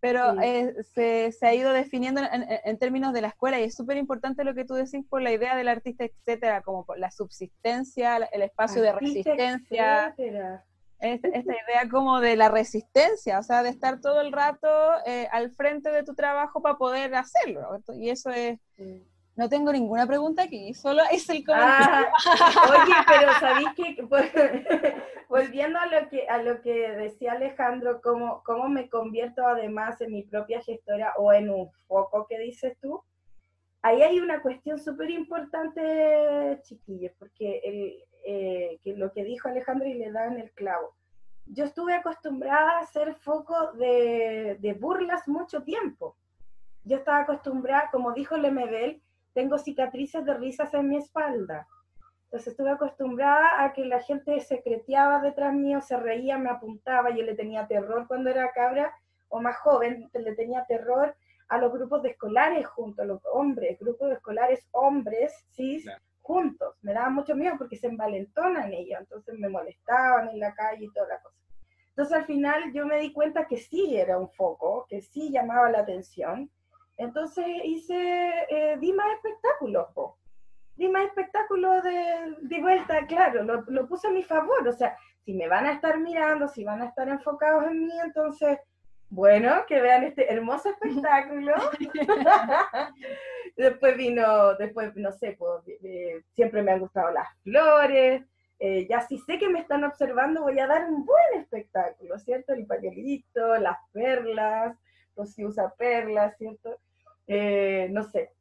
pero 0.00 0.32
Sí. 0.32 0.38
eh, 0.42 0.74
se, 0.94 1.32
se 1.32 1.46
ha 1.46 1.54
ido 1.54 1.72
definiendo 1.72 2.20
en, 2.22 2.46
en- 2.64 2.78
términos 2.78 3.12
de 3.12 3.20
la 3.20 3.28
escuela 3.28 3.60
y 3.60 3.64
es 3.64 3.74
súper 3.74 3.96
importante 3.96 4.44
lo 4.44 4.54
que 4.54 4.64
tú 4.64 4.74
decís 4.74 5.04
por 5.08 5.20
la 5.22 5.32
idea 5.32 5.54
del 5.56 5.68
artista, 5.68 6.04
etcétera, 6.04 6.62
como 6.62 6.84
por 6.84 6.98
la 6.98 7.10
subsistencia, 7.10 8.16
el 8.16 8.42
espacio 8.42 8.82
de 8.82 8.92
resistencia, 8.92 10.08
etcétera. 10.08 10.64
esta, 11.00 11.28
esta 11.28 11.52
idea 11.52 11.88
como 11.90 12.20
de 12.20 12.36
la 12.36 12.48
resistencia, 12.48 13.38
o 13.38 13.42
sea, 13.42 13.62
de 13.62 13.70
estar 13.70 14.00
todo 14.00 14.20
el 14.20 14.32
rato 14.32 14.68
eh, 15.06 15.28
al 15.32 15.50
frente 15.50 15.90
de 15.90 16.02
tu 16.02 16.14
trabajo 16.14 16.60
para 16.62 16.76
poder 16.78 17.14
hacerlo. 17.14 17.78
Y 17.94 18.10
eso 18.10 18.30
es, 18.30 18.58
Sí. 18.76 19.06
No 19.36 19.48
tengo 19.48 19.72
ninguna 19.72 20.06
pregunta 20.06 20.42
aquí, 20.42 20.74
solo 20.74 21.02
es 21.10 21.28
el 21.30 21.44
comentario. 21.44 22.08
Ah, 22.26 22.84
oye, 22.84 22.94
pero 23.06 23.32
sabéis 23.40 23.68
que 23.76 24.02
volviendo 25.28 25.78
a 25.78 25.86
lo 25.86 26.08
que 26.08 26.28
a 26.28 26.42
lo 26.42 26.60
que 26.60 26.90
decía 26.90 27.32
Alejandro, 27.32 28.00
cómo, 28.02 28.42
cómo 28.44 28.68
me 28.68 28.88
convierto 28.88 29.46
además 29.46 30.00
en 30.00 30.12
mi 30.12 30.22
propia 30.24 30.60
gestora 30.62 31.14
o 31.16 31.32
en 31.32 31.48
un 31.50 31.70
foco 31.86 32.26
que 32.28 32.38
dices 32.38 32.76
tú, 32.80 33.02
ahí 33.82 34.02
hay 34.02 34.20
una 34.20 34.42
cuestión 34.42 34.78
súper 34.78 35.10
importante, 35.10 36.60
chiquillos, 36.62 37.12
porque 37.18 37.60
eh, 38.26 38.78
lo 38.84 39.12
que 39.12 39.24
dijo 39.24 39.48
Alejandro 39.48 39.88
y 39.88 39.94
le 39.94 40.10
da 40.10 40.26
en 40.26 40.40
el 40.40 40.50
clavo. 40.52 40.94
Yo 41.46 41.64
estuve 41.64 41.94
acostumbrada 41.94 42.78
a 42.78 42.86
ser 42.86 43.14
foco 43.14 43.72
de, 43.72 44.56
de 44.60 44.74
burlas 44.74 45.26
mucho 45.26 45.62
tiempo. 45.62 46.16
Yo 46.84 46.98
estaba 46.98 47.20
acostumbrada, 47.20 47.88
como 47.90 48.12
dijo 48.12 48.36
Lemebel, 48.36 49.02
tengo 49.32 49.58
cicatrices 49.58 50.24
de 50.24 50.34
risas 50.34 50.72
en 50.74 50.88
mi 50.88 50.96
espalda. 50.96 51.66
Entonces 52.24 52.48
estuve 52.52 52.70
acostumbrada 52.70 53.64
a 53.64 53.72
que 53.72 53.84
la 53.84 54.00
gente 54.00 54.38
secreteaba 54.40 55.20
detrás 55.20 55.52
mío, 55.52 55.80
se 55.80 55.96
reía, 55.96 56.38
me 56.38 56.50
apuntaba, 56.50 57.10
yo 57.10 57.22
le 57.24 57.34
tenía 57.34 57.66
terror 57.66 58.06
cuando 58.06 58.30
era 58.30 58.52
cabra 58.52 58.94
o 59.28 59.40
más 59.40 59.56
joven, 59.58 60.08
le 60.12 60.34
tenía 60.34 60.64
terror 60.66 61.14
a 61.48 61.58
los 61.58 61.72
grupos 61.72 62.02
de 62.02 62.10
escolares 62.10 62.66
juntos, 62.68 63.04
los 63.06 63.20
hombres, 63.32 63.78
grupos 63.80 64.08
de 64.08 64.14
escolares 64.14 64.68
hombres, 64.70 65.32
cis, 65.50 65.82
Claro. 65.82 66.00
juntos. 66.22 66.76
Me 66.82 66.92
daba 66.92 67.10
mucho 67.10 67.34
miedo 67.34 67.56
porque 67.58 67.76
se 67.76 67.88
envalentonan 67.88 68.72
ellos, 68.72 69.00
entonces 69.00 69.36
me 69.36 69.48
molestaban 69.48 70.28
en 70.28 70.38
la 70.38 70.54
calle 70.54 70.84
y 70.84 70.92
toda 70.92 71.08
la 71.08 71.20
cosa. 71.20 71.36
Entonces 71.88 72.16
al 72.16 72.24
final 72.24 72.72
yo 72.72 72.86
me 72.86 72.98
di 72.98 73.12
cuenta 73.12 73.46
que 73.48 73.56
sí 73.56 73.96
era 73.96 74.16
un 74.16 74.30
foco, 74.30 74.86
que 74.88 75.00
sí 75.02 75.32
llamaba 75.32 75.68
la 75.70 75.80
atención. 75.80 76.48
Entonces 77.00 77.46
hice, 77.64 78.30
eh, 78.50 78.76
di 78.78 78.92
más 78.92 79.06
espectáculos, 79.14 79.88
po. 79.94 80.18
di 80.76 80.86
más 80.86 81.06
espectáculos 81.06 81.82
de, 81.82 82.36
de 82.42 82.60
vuelta, 82.60 83.06
claro, 83.06 83.42
lo, 83.42 83.62
lo 83.68 83.88
puse 83.88 84.08
a 84.08 84.10
mi 84.10 84.22
favor, 84.22 84.68
o 84.68 84.72
sea, 84.72 84.94
si 85.24 85.32
me 85.32 85.48
van 85.48 85.64
a 85.64 85.72
estar 85.72 85.98
mirando, 85.98 86.46
si 86.46 86.62
van 86.62 86.82
a 86.82 86.86
estar 86.86 87.08
enfocados 87.08 87.64
en 87.64 87.86
mí, 87.86 87.92
entonces, 88.04 88.58
bueno, 89.08 89.64
que 89.66 89.80
vean 89.80 90.04
este 90.04 90.30
hermoso 90.30 90.68
espectáculo. 90.82 91.54
después 93.56 93.96
vino, 93.96 94.54
después, 94.56 94.94
no 94.94 95.10
sé, 95.12 95.36
pues, 95.38 95.62
eh, 95.82 96.22
siempre 96.34 96.62
me 96.62 96.72
han 96.72 96.80
gustado 96.80 97.10
las 97.12 97.28
flores, 97.42 98.22
eh, 98.58 98.86
ya 98.90 99.00
si 99.00 99.16
sé 99.16 99.38
que 99.38 99.48
me 99.48 99.60
están 99.60 99.84
observando, 99.84 100.42
voy 100.42 100.58
a 100.58 100.66
dar 100.66 100.84
un 100.84 101.06
buen 101.06 101.40
espectáculo, 101.40 102.18
¿cierto? 102.18 102.52
El 102.52 102.66
pañuelito, 102.66 103.56
las 103.56 103.78
perlas, 103.90 104.76
pues 105.14 105.32
si 105.32 105.46
usa 105.46 105.72
perlas, 105.78 106.36
¿cierto? 106.36 106.78
Eh, 107.32 107.88
no 107.92 108.02
sé. 108.02 108.32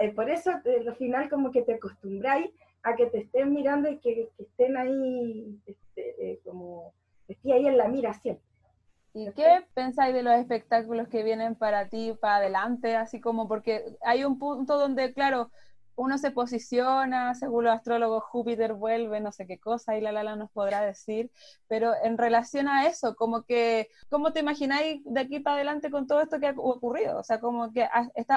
Eh, 0.00 0.12
por 0.14 0.30
eso, 0.30 0.52
eh, 0.64 0.84
al 0.86 0.94
final, 0.94 1.28
como 1.28 1.50
que 1.50 1.62
te 1.62 1.74
acostumbráis, 1.74 2.48
a 2.84 2.94
que 2.94 3.06
te 3.06 3.18
estén 3.18 3.52
mirando 3.52 3.90
y 3.90 3.98
que, 3.98 4.30
estén 4.38 4.76
ahí, 4.76 5.60
este, 5.66 6.40
como, 6.44 6.94
esté 7.26 7.52
ahí 7.52 7.66
en 7.66 7.76
la 7.76 7.88
mira 7.88 8.14
siempre. 8.14 8.44
¿Y 9.12 9.32
qué 9.32 9.66
pensáis 9.74 10.14
de 10.14 10.22
los 10.22 10.34
espectáculos 10.34 11.08
que 11.08 11.24
vienen 11.24 11.56
para 11.56 11.88
ti, 11.88 12.14
para 12.20 12.36
adelante? 12.36 12.94
Así 12.94 13.20
como, 13.20 13.48
porque 13.48 13.84
hay 14.02 14.22
un 14.22 14.38
punto 14.38 14.78
donde, 14.78 15.12
claro, 15.12 15.50
uno 15.96 16.18
se 16.18 16.30
posiciona, 16.30 17.34
según 17.34 17.64
los 17.64 17.74
astrólogos, 17.74 18.24
Júpiter 18.24 18.74
vuelve, 18.74 19.20
no 19.20 19.32
sé 19.32 19.46
qué 19.46 19.58
cosa, 19.58 19.96
y 19.96 20.00
la 20.00 20.12
Lala 20.12 20.36
nos 20.36 20.50
podrá 20.50 20.80
decir, 20.80 21.30
pero 21.68 21.92
en 22.02 22.16
relación 22.16 22.68
a 22.68 22.86
eso, 22.86 23.14
como 23.16 23.42
que, 23.42 23.88
¿cómo 24.08 24.32
te 24.32 24.40
imagináis 24.40 25.02
de 25.04 25.20
aquí 25.20 25.40
para 25.40 25.56
adelante 25.56 25.90
con 25.90 26.06
todo 26.06 26.20
esto 26.22 26.40
que 26.40 26.48
ha 26.48 26.54
ocurrido? 26.56 27.18
O 27.18 27.24
sea, 27.24 27.38
como 27.38 27.72
que 27.72 27.86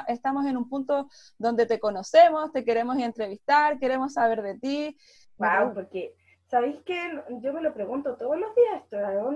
estamos 0.08 0.46
en 0.46 0.58
un 0.58 0.68
punto 0.70 1.10
donde 1.38 1.66
te 1.66 1.80
conocemos, 1.80 2.52
te 2.52 2.66
queremos 2.66 2.98
entrevistar, 2.98 3.80
queremos 3.80 4.14
saber 4.14 4.42
de 4.42 4.60
ti. 4.60 4.98
Wow, 5.38 5.74
porque, 5.74 6.14
¿sabéis 6.48 6.82
que 6.84 7.24
Yo 7.42 7.54
me 7.54 7.62
lo 7.62 7.74
pregunto 7.74 8.16
todos 8.18 8.38
los 8.38 8.54
días, 8.56 8.94
¿a 8.94 9.14
dónde 9.14 9.24
voy 9.24 9.24
a 9.24 9.24
llegar? 9.24 9.33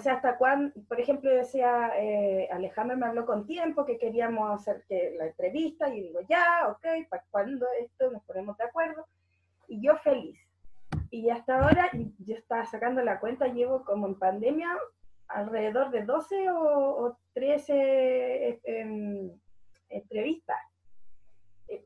O 0.00 0.02
sea, 0.02 0.14
hasta 0.14 0.38
cuando, 0.38 0.72
por 0.88 0.98
ejemplo, 0.98 1.28
decía, 1.28 1.92
eh, 1.98 2.48
Alejandro 2.50 2.96
me 2.96 3.04
habló 3.04 3.26
con 3.26 3.46
tiempo 3.46 3.84
que 3.84 3.98
queríamos 3.98 4.50
hacer 4.50 4.82
que 4.88 5.14
la 5.18 5.26
entrevista, 5.26 5.94
y 5.94 6.00
digo, 6.00 6.20
ya, 6.26 6.68
ok, 6.68 7.06
¿para 7.10 7.22
cuando 7.30 7.66
esto 7.78 8.10
nos 8.10 8.24
ponemos 8.24 8.56
de 8.56 8.64
acuerdo? 8.64 9.06
Y 9.68 9.82
yo 9.82 9.98
feliz. 9.98 10.40
Y 11.10 11.28
hasta 11.28 11.60
ahora, 11.60 11.90
yo 11.92 12.34
estaba 12.34 12.64
sacando 12.64 13.02
la 13.02 13.20
cuenta, 13.20 13.48
llevo 13.48 13.84
como 13.84 14.06
en 14.06 14.18
pandemia 14.18 14.74
alrededor 15.28 15.90
de 15.90 16.02
12 16.02 16.50
o, 16.50 17.18
13 17.34 17.74
eh, 17.74 18.60
em, 18.64 19.38
entrevistas. 19.90 20.56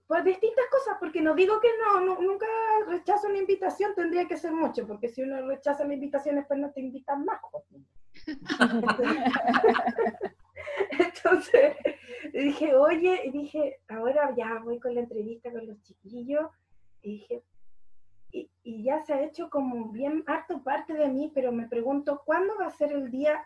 Pues 0.07 0.25
distintas 0.25 0.67
cosas, 0.71 0.99
porque 1.01 1.21
no 1.21 1.35
digo 1.35 1.59
que 1.59 1.71
no, 1.83 2.21
nunca 2.21 2.47
rechazo 2.87 3.27
una 3.27 3.39
invitación, 3.39 3.93
tendría 3.97 4.29
que 4.29 4.37
ser 4.37 4.53
mucho, 4.53 4.87
porque 4.87 5.09
si 5.09 5.23
uno 5.23 5.45
rechaza 5.49 5.85
la 5.85 5.95
invitación, 5.95 6.37
después 6.37 6.61
no 6.61 6.71
te 6.71 6.81
invitan 6.81 7.25
más. 7.25 7.41
Entonces 10.99 11.77
dije, 12.33 12.75
oye, 12.75 13.31
dije, 13.33 13.79
ahora 13.89 14.35
ya 14.37 14.61
voy 14.63 14.79
con 14.81 14.95
la 14.95 15.01
entrevista 15.03 15.51
con 15.51 15.67
los 15.67 15.83
chiquillos, 15.83 16.51
y 17.03 17.19
dije, 17.19 17.43
y, 18.33 18.83
ya 18.83 19.05
se 19.05 19.13
ha 19.13 19.23
hecho 19.23 19.49
como 19.51 19.91
bien 19.91 20.25
harto 20.27 20.63
parte 20.63 20.95
de 20.95 21.09
mí, 21.09 21.31
pero 21.35 21.53
me 21.53 21.69
pregunto, 21.69 22.23
¿cuándo 22.25 22.55
va 22.59 22.67
a 22.67 22.71
ser 22.71 22.93
el 22.93 23.11
día 23.11 23.45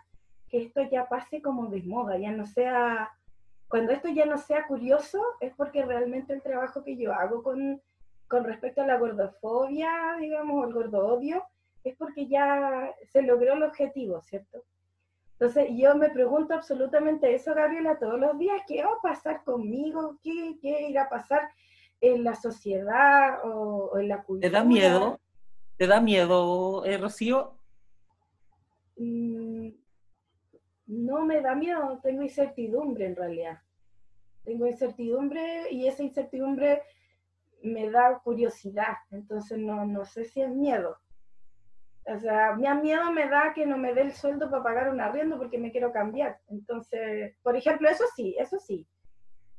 que 0.48 0.62
esto 0.62 0.80
ya 0.90 1.08
pase 1.08 1.42
como 1.42 1.66
de 1.66 1.82
moda, 1.82 2.16
ya 2.16 2.32
no 2.32 2.46
sea, 2.46 3.10
cuando 3.68 3.92
esto 3.92 4.08
ya 4.08 4.24
no 4.24 4.38
sea 4.38 4.66
curioso, 4.66 5.22
es 5.40 5.52
porque 5.54 5.84
realmente 5.84 6.32
el 6.32 6.42
trabajo 6.42 6.82
que 6.82 6.96
yo 6.96 7.12
hago 7.12 7.42
con, 7.42 7.82
con 8.28 8.44
respecto 8.44 8.80
a 8.80 8.86
la 8.86 8.96
gordofobia, 8.96 10.16
digamos, 10.18 10.64
o 10.64 10.66
el 10.66 10.72
gordo 10.72 11.06
es 11.84 11.96
porque 11.96 12.26
ya 12.26 12.94
se 13.10 13.22
logró 13.22 13.54
el 13.54 13.62
objetivo, 13.62 14.20
¿cierto? 14.22 14.64
Entonces 15.32 15.68
yo 15.76 15.94
me 15.94 16.10
pregunto 16.10 16.54
absolutamente 16.54 17.32
eso, 17.32 17.54
Gabriela, 17.54 17.98
todos 17.98 18.18
los 18.18 18.36
días, 18.38 18.60
¿qué 18.66 18.82
va 18.82 18.90
a 18.90 19.02
pasar 19.02 19.44
conmigo? 19.44 20.18
¿Qué, 20.22 20.58
qué 20.60 20.88
irá 20.88 21.04
a 21.04 21.08
pasar 21.08 21.48
en 22.00 22.24
la 22.24 22.34
sociedad 22.34 23.38
o, 23.44 23.96
en 23.98 24.08
la 24.08 24.22
cultura? 24.24 24.48
¿Te 24.48 24.52
da 24.52 24.64
miedo? 24.64 25.20
¿Te 25.76 25.86
da 25.86 26.00
miedo, 26.00 26.84
eh, 26.84 26.98
Rocío? 26.98 27.54
Mm, 28.96 29.68
no 30.88 31.24
me 31.24 31.40
da 31.40 31.54
miedo, 31.54 32.00
tengo 32.02 32.22
incertidumbre 32.22 33.06
en 33.06 33.14
realidad. 33.14 33.58
Tengo 34.44 34.66
incertidumbre 34.66 35.70
y 35.70 35.86
esa 35.86 36.02
incertidumbre 36.02 36.82
me 37.62 37.90
da 37.90 38.18
curiosidad, 38.24 38.96
entonces 39.10 39.58
no, 39.58 39.84
no 39.84 40.04
sé 40.04 40.24
si 40.24 40.40
es 40.40 40.50
miedo. 40.50 40.98
O 42.08 42.18
sea, 42.18 42.54
mi 42.54 42.66
miedo 42.80 43.12
me 43.12 43.28
da 43.28 43.52
que 43.54 43.66
no 43.66 43.76
me 43.76 43.92
dé 43.92 44.00
el 44.02 44.12
sueldo 44.12 44.50
para 44.50 44.62
pagar 44.62 44.88
un 44.88 45.00
arriendo 45.00 45.36
porque 45.36 45.58
me 45.58 45.70
quiero 45.70 45.92
cambiar. 45.92 46.38
Entonces, 46.48 47.36
por 47.42 47.54
ejemplo, 47.54 47.88
eso 47.88 48.04
sí, 48.16 48.34
eso 48.38 48.58
sí. 48.58 48.86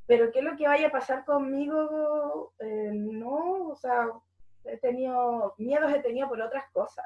Pero 0.07 0.31
qué 0.31 0.39
es 0.39 0.45
lo 0.45 0.57
que 0.57 0.67
vaya 0.67 0.87
a 0.87 0.91
pasar 0.91 1.25
conmigo, 1.25 2.53
eh, 2.59 2.91
no, 2.91 3.67
o 3.67 3.75
sea, 3.75 4.07
he 4.65 4.77
tenido, 4.77 5.53
miedos 5.59 5.93
he 5.93 5.99
tenido 5.99 6.27
por 6.27 6.41
otras 6.41 6.63
cosas. 6.71 7.05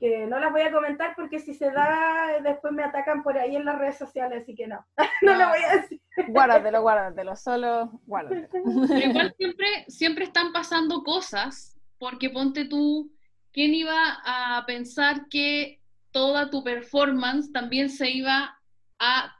Que 0.00 0.26
no 0.26 0.38
las 0.38 0.52
voy 0.52 0.62
a 0.62 0.72
comentar 0.72 1.14
porque 1.16 1.38
si 1.38 1.52
se 1.52 1.70
da, 1.70 2.40
después 2.42 2.72
me 2.72 2.82
atacan 2.82 3.22
por 3.22 3.36
ahí 3.36 3.56
en 3.56 3.64
las 3.66 3.78
redes 3.78 3.98
sociales, 3.98 4.42
así 4.42 4.54
que 4.54 4.66
no, 4.66 4.84
no 5.22 5.34
lo 5.34 5.48
voy 5.48 5.62
a 5.62 5.76
decir. 5.76 6.00
Guárdatelo, 6.28 6.80
guárdatelo, 6.80 7.36
solo 7.36 7.90
guárdatelo. 8.06 8.48
Pero 8.88 9.10
igual 9.10 9.34
siempre, 9.36 9.66
siempre 9.88 10.24
están 10.24 10.52
pasando 10.52 11.02
cosas, 11.02 11.78
porque 11.98 12.30
ponte 12.30 12.66
tú 12.66 13.10
¿quién 13.56 13.72
iba 13.72 14.18
a 14.22 14.66
pensar 14.66 15.28
que 15.30 15.80
toda 16.10 16.50
tu 16.50 16.62
performance 16.62 17.50
también 17.50 17.88
se 17.88 18.10
iba 18.10 18.54
a... 18.98 19.34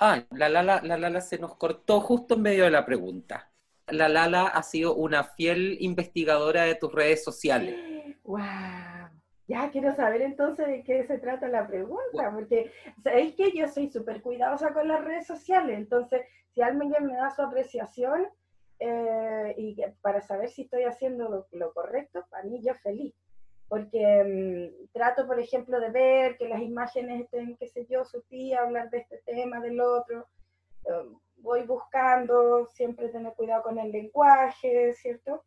Ah, 0.00 0.24
la 0.32 0.48
Lala, 0.48 0.80
la 0.82 0.98
Lala 0.98 1.20
se 1.20 1.38
nos 1.38 1.54
cortó 1.54 2.00
justo 2.00 2.34
en 2.34 2.42
medio 2.42 2.64
de 2.64 2.72
la 2.72 2.84
pregunta. 2.84 3.52
La 3.86 4.08
Lala 4.08 4.48
ha 4.48 4.64
sido 4.64 4.96
una 4.96 5.22
fiel 5.22 5.76
investigadora 5.78 6.64
de 6.64 6.74
tus 6.74 6.92
redes 6.92 7.22
sociales. 7.22 7.76
¡Wow! 8.24 8.40
Ya 9.46 9.70
quiero 9.70 9.94
saber 9.94 10.22
entonces 10.22 10.66
de 10.66 10.82
qué 10.82 11.04
se 11.04 11.18
trata 11.18 11.46
la 11.46 11.68
pregunta, 11.68 12.32
porque 12.34 12.72
sabéis 13.04 13.36
que 13.36 13.52
yo 13.56 13.68
soy 13.68 13.88
súper 13.88 14.20
cuidadosa 14.20 14.72
con 14.72 14.88
las 14.88 15.04
redes 15.04 15.28
sociales, 15.28 15.78
entonces 15.78 16.22
si 16.54 16.60
alguien 16.60 17.06
me 17.06 17.14
da 17.14 17.30
su 17.30 17.42
apreciación 17.42 18.26
eh, 18.80 19.54
y 19.56 19.76
para 20.00 20.22
saber 20.22 20.50
si 20.50 20.62
estoy 20.62 20.84
haciendo 20.84 21.28
lo, 21.28 21.46
lo 21.52 21.72
correcto, 21.72 22.26
para 22.30 22.44
mí 22.44 22.60
yo 22.64 22.74
feliz 22.74 23.14
porque 23.70 24.72
mm, 24.82 24.88
trato, 24.92 25.28
por 25.28 25.38
ejemplo, 25.38 25.78
de 25.78 25.90
ver 25.90 26.36
que 26.36 26.48
las 26.48 26.60
imágenes 26.60 27.22
estén, 27.22 27.56
qué 27.56 27.68
sé 27.68 27.86
yo, 27.88 28.04
su 28.04 28.20
tía, 28.22 28.62
hablar 28.62 28.90
de 28.90 28.98
este 28.98 29.18
tema, 29.24 29.60
del 29.60 29.80
otro. 29.80 30.26
Um, 30.82 31.20
voy 31.36 31.62
buscando, 31.62 32.66
siempre 32.74 33.10
tener 33.10 33.32
cuidado 33.34 33.62
con 33.62 33.78
el 33.78 33.92
lenguaje, 33.92 34.92
¿cierto? 34.94 35.44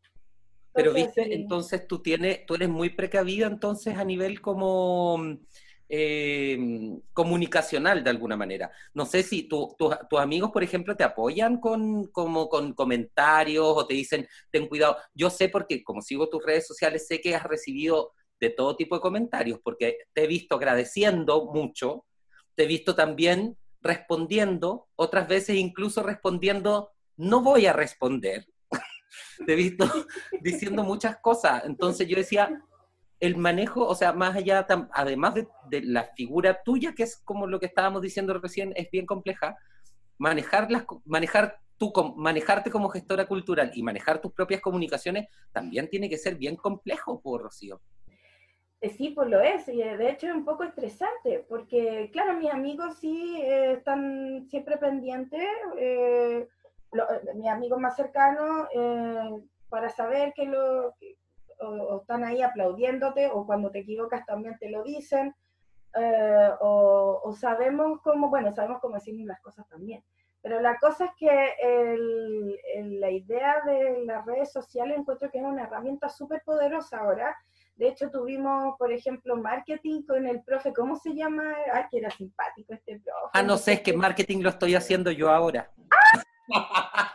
Pero 0.71 0.93
viste, 0.93 1.35
entonces 1.35 1.85
tú 1.85 2.01
tienes, 2.01 2.45
tú 2.45 2.55
eres 2.55 2.69
muy 2.69 2.91
precavida 2.91 3.45
entonces 3.45 3.97
a 3.97 4.05
nivel 4.05 4.39
como 4.39 5.17
eh, 5.89 6.57
comunicacional 7.13 8.03
de 8.03 8.09
alguna 8.09 8.35
manera. 8.35 8.71
No 8.93 9.05
sé 9.05 9.23
si 9.23 9.43
tus 9.43 9.75
amigos, 10.17 10.51
por 10.51 10.63
ejemplo, 10.63 10.95
te 10.95 11.03
apoyan 11.03 11.59
con, 11.59 12.07
como, 12.07 12.49
con 12.49 12.73
comentarios 12.73 13.65
o 13.67 13.85
te 13.85 13.93
dicen, 13.93 14.27
ten 14.49 14.67
cuidado. 14.67 14.97
Yo 15.13 15.29
sé 15.29 15.49
porque 15.49 15.83
como 15.83 16.01
sigo 16.01 16.29
tus 16.29 16.43
redes 16.43 16.67
sociales, 16.67 17.07
sé 17.07 17.21
que 17.21 17.35
has 17.35 17.43
recibido 17.43 18.11
de 18.39 18.49
todo 18.49 18.75
tipo 18.75 18.95
de 18.95 19.01
comentarios, 19.01 19.59
porque 19.63 19.97
te 20.13 20.23
he 20.23 20.27
visto 20.27 20.55
agradeciendo 20.55 21.45
mucho, 21.45 22.05
te 22.55 22.63
he 22.63 22.67
visto 22.67 22.95
también 22.95 23.57
respondiendo, 23.81 24.87
otras 24.95 25.27
veces 25.27 25.57
incluso 25.57 26.03
respondiendo, 26.03 26.91
no 27.17 27.41
voy 27.41 27.65
a 27.65 27.73
responder. 27.73 28.47
te 29.45 29.53
he 29.53 29.55
visto 29.55 29.85
diciendo 30.41 30.83
muchas 30.83 31.17
cosas. 31.17 31.63
Entonces 31.65 32.07
yo 32.07 32.17
decía, 32.17 32.49
el 33.23 33.37
manejo, 33.37 33.87
o 33.87 33.95
sea, 33.95 34.11
más 34.11 34.35
allá, 34.35 34.67
además 34.91 35.33
de, 35.33 35.47
la 35.83 36.03
figura 36.13 36.61
tuya, 36.61 36.93
que 36.93 37.03
es 37.03 37.15
como 37.23 37.47
lo 37.47 37.57
que 37.57 37.67
estábamos 37.67 38.01
diciendo 38.01 38.33
recién, 38.33 38.73
es 38.75 38.91
bien 38.91 39.05
compleja, 39.05 39.55
manejar 40.17 40.69
las, 40.69 40.83
manejar 41.05 41.57
tú, 41.77 41.93
manejarte 42.17 42.69
como 42.69 42.89
gestora 42.89 43.25
cultural 43.25 43.71
y 43.75 43.81
manejar 43.81 44.19
tus 44.19 44.33
propias 44.33 44.59
comunicaciones 44.59 45.29
también 45.53 45.89
tiene 45.89 46.09
que 46.09 46.17
ser 46.17 46.35
bien 46.35 46.57
complejo, 46.57 47.21
por 47.21 47.43
Rocío. 47.43 47.79
Eh, 48.81 48.89
sí, 48.89 49.11
pues 49.11 49.29
lo 49.29 49.39
es, 49.39 49.69
y 49.69 49.81
eh, 49.81 49.95
de 49.95 50.09
hecho 50.09 50.27
es 50.27 50.33
un 50.33 50.43
poco 50.43 50.65
estresante, 50.65 51.45
porque 51.47 52.09
claro, 52.11 52.37
mis 52.37 52.51
amigos 52.51 52.97
sí 52.99 53.39
eh, 53.41 53.75
están 53.77 54.47
siempre 54.49 54.75
pendientes, 54.75 55.47
mis 57.35 57.47
amigos 57.47 57.79
más 57.79 57.95
cercanos, 57.95 58.67
para 59.69 59.89
saber 59.89 60.33
que 60.35 60.43
lo, 60.45 60.93
o, 61.59 62.01
están 62.01 62.23
ahí 62.23 62.41
aplaudiéndote, 62.41 63.27
o 63.27 63.45
cuando 63.45 63.71
te 63.71 63.79
equivocas 63.79 64.25
también 64.25 64.57
te 64.59 64.69
lo 64.69 64.83
dicen, 64.83 65.35
eh, 65.95 66.49
o, 66.59 67.33
sabemos 67.39 67.99
cómo, 68.01 68.29
bueno, 68.29 68.53
sabemos 68.53 68.81
cómo 68.81 68.95
decir 68.95 69.15
las 69.25 69.41
cosas 69.41 69.67
también. 69.67 70.03
Pero 70.41 70.59
la 70.59 70.77
cosa 70.77 71.05
es 71.05 71.11
que 71.17 71.53
el, 71.61 72.99
la 72.99 73.09
idea 73.09 73.61
de 73.65 74.03
las 74.05 74.25
redes 74.25 74.51
sociales 74.51 74.97
encuentro 74.97 75.31
que 75.31 75.37
es 75.37 75.43
una 75.43 75.63
herramienta 75.63 76.09
súper 76.09 76.41
poderosa 76.43 76.99
ahora. 76.99 77.33
De 77.75 77.87
hecho, 77.87 78.11
tuvimos, 78.11 78.75
por 78.77 78.91
ejemplo, 78.91 79.37
marketing 79.37 80.03
con 80.03 80.27
el 80.27 80.43
profe, 80.43 80.73
¿cómo 80.73 80.97
se 80.97 81.15
llama? 81.15 81.55
Ay, 81.71 81.85
que 81.89 81.99
era 81.99 82.11
simpático 82.11 82.73
este 82.73 82.99
profe. 82.99 83.29
Ah, 83.31 83.41
no 83.41 83.55
sé, 83.55 83.73
es 83.73 83.81
que 83.81 83.93
marketing 83.93 84.41
lo 84.41 84.49
estoy 84.49 84.75
haciendo 84.75 85.11
yo 85.11 85.29
ahora. 85.29 85.71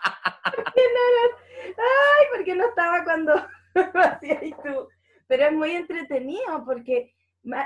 Ay, 1.78 2.26
¿por 2.34 2.44
qué 2.44 2.54
no 2.54 2.66
estaba 2.66 3.04
cuando 3.04 3.34
Pero 5.28 5.44
es 5.44 5.52
muy 5.52 5.72
entretenido 5.72 6.64
porque 6.64 7.12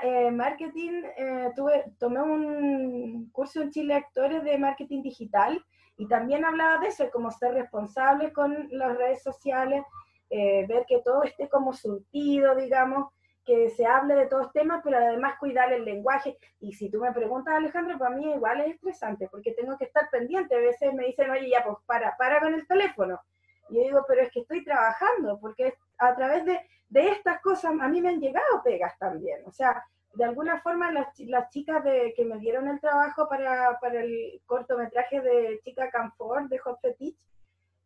eh, 0.03 0.31
marketing, 0.31 1.03
eh, 1.17 1.51
tuve, 1.57 1.85
tomé 1.99 2.21
un 2.21 3.31
curso 3.31 3.63
en 3.63 3.71
Chile 3.71 3.95
Actores 3.95 4.43
de 4.45 4.59
marketing 4.59 5.03
digital 5.03 5.65
y 5.97 6.07
también 6.09 6.45
hablaba 6.45 6.79
de 6.79 6.89
eso, 6.89 7.11
como 7.11 7.31
ser 7.31 7.55
responsable 7.55 8.33
con 8.33 8.69
las 8.71 8.97
redes 8.97 9.23
sociales, 9.23 9.85
eh, 10.31 10.67
ver 10.67 10.85
que 10.87 11.01
todo 11.05 11.23
esté 11.23 11.49
como 11.49 11.73
surtido, 11.73 12.55
digamos, 12.55 13.13
que 13.45 13.71
se 13.71 13.87
hable 13.87 14.15
de 14.15 14.27
todos 14.27 14.53
temas, 14.53 14.81
pero 14.85 14.99
además 14.99 15.39
cuidar 15.39 15.73
el 15.73 15.85
lenguaje. 15.85 16.39
Y 16.61 16.73
si 16.73 16.91
tú 16.91 17.01
me 17.01 17.13
preguntas, 17.13 17.55
Alejandro, 17.55 17.99
para 17.99 18.15
mí 18.15 18.33
igual 18.33 18.61
es 18.61 18.75
estresante, 18.75 19.29
porque 19.31 19.53
tengo 19.53 19.77
que 19.77 19.85
estar 19.85 20.09
pendiente. 20.11 20.55
A 20.55 20.61
veces 20.61 20.95
me 20.95 21.07
dicen, 21.07 21.31
oye, 21.31 21.51
ya, 21.51 21.65
pues 21.65 21.77
para, 21.87 22.17
para 22.17 22.41
con 22.41 22.55
el 22.55 22.67
teléfono. 22.67 23.21
Y 23.69 23.77
yo 23.77 23.83
digo, 23.83 24.05
pero 24.07 24.23
es 24.23 24.31
que 24.31 24.41
estoy 24.41 24.65
trabajando, 24.65 25.39
porque 25.41 25.75
a 26.03 26.15
través 26.17 26.45
de, 26.45 26.59
de 26.89 27.09
estas 27.09 27.41
cosas 27.41 27.73
a 27.81 27.89
mí 27.89 28.01
me 28.01 28.11
han 28.11 28.21
llegado 28.21 28.63
pegas 28.63 28.99
también. 28.99 29.41
O 29.47 29.53
sea, 29.53 29.85
de 30.15 30.25
alguna 30.25 30.61
forma 30.61 30.91
las, 30.93 31.09
las 31.21 31.49
chicas 31.51 31.83
de, 31.85 32.13
que 32.17 32.25
me 32.25 32.39
dieron 32.39 32.69
el 32.69 32.81
trabajo 32.81 33.29
para, 33.29 33.79
para 33.81 34.03
el 34.03 34.43
cortometraje 34.47 35.21
de 35.21 35.61
Chica 35.65 35.91
Camfor, 35.91 36.49
de 36.49 36.59
Hot 36.59 36.81
Fetiche, 36.81 37.19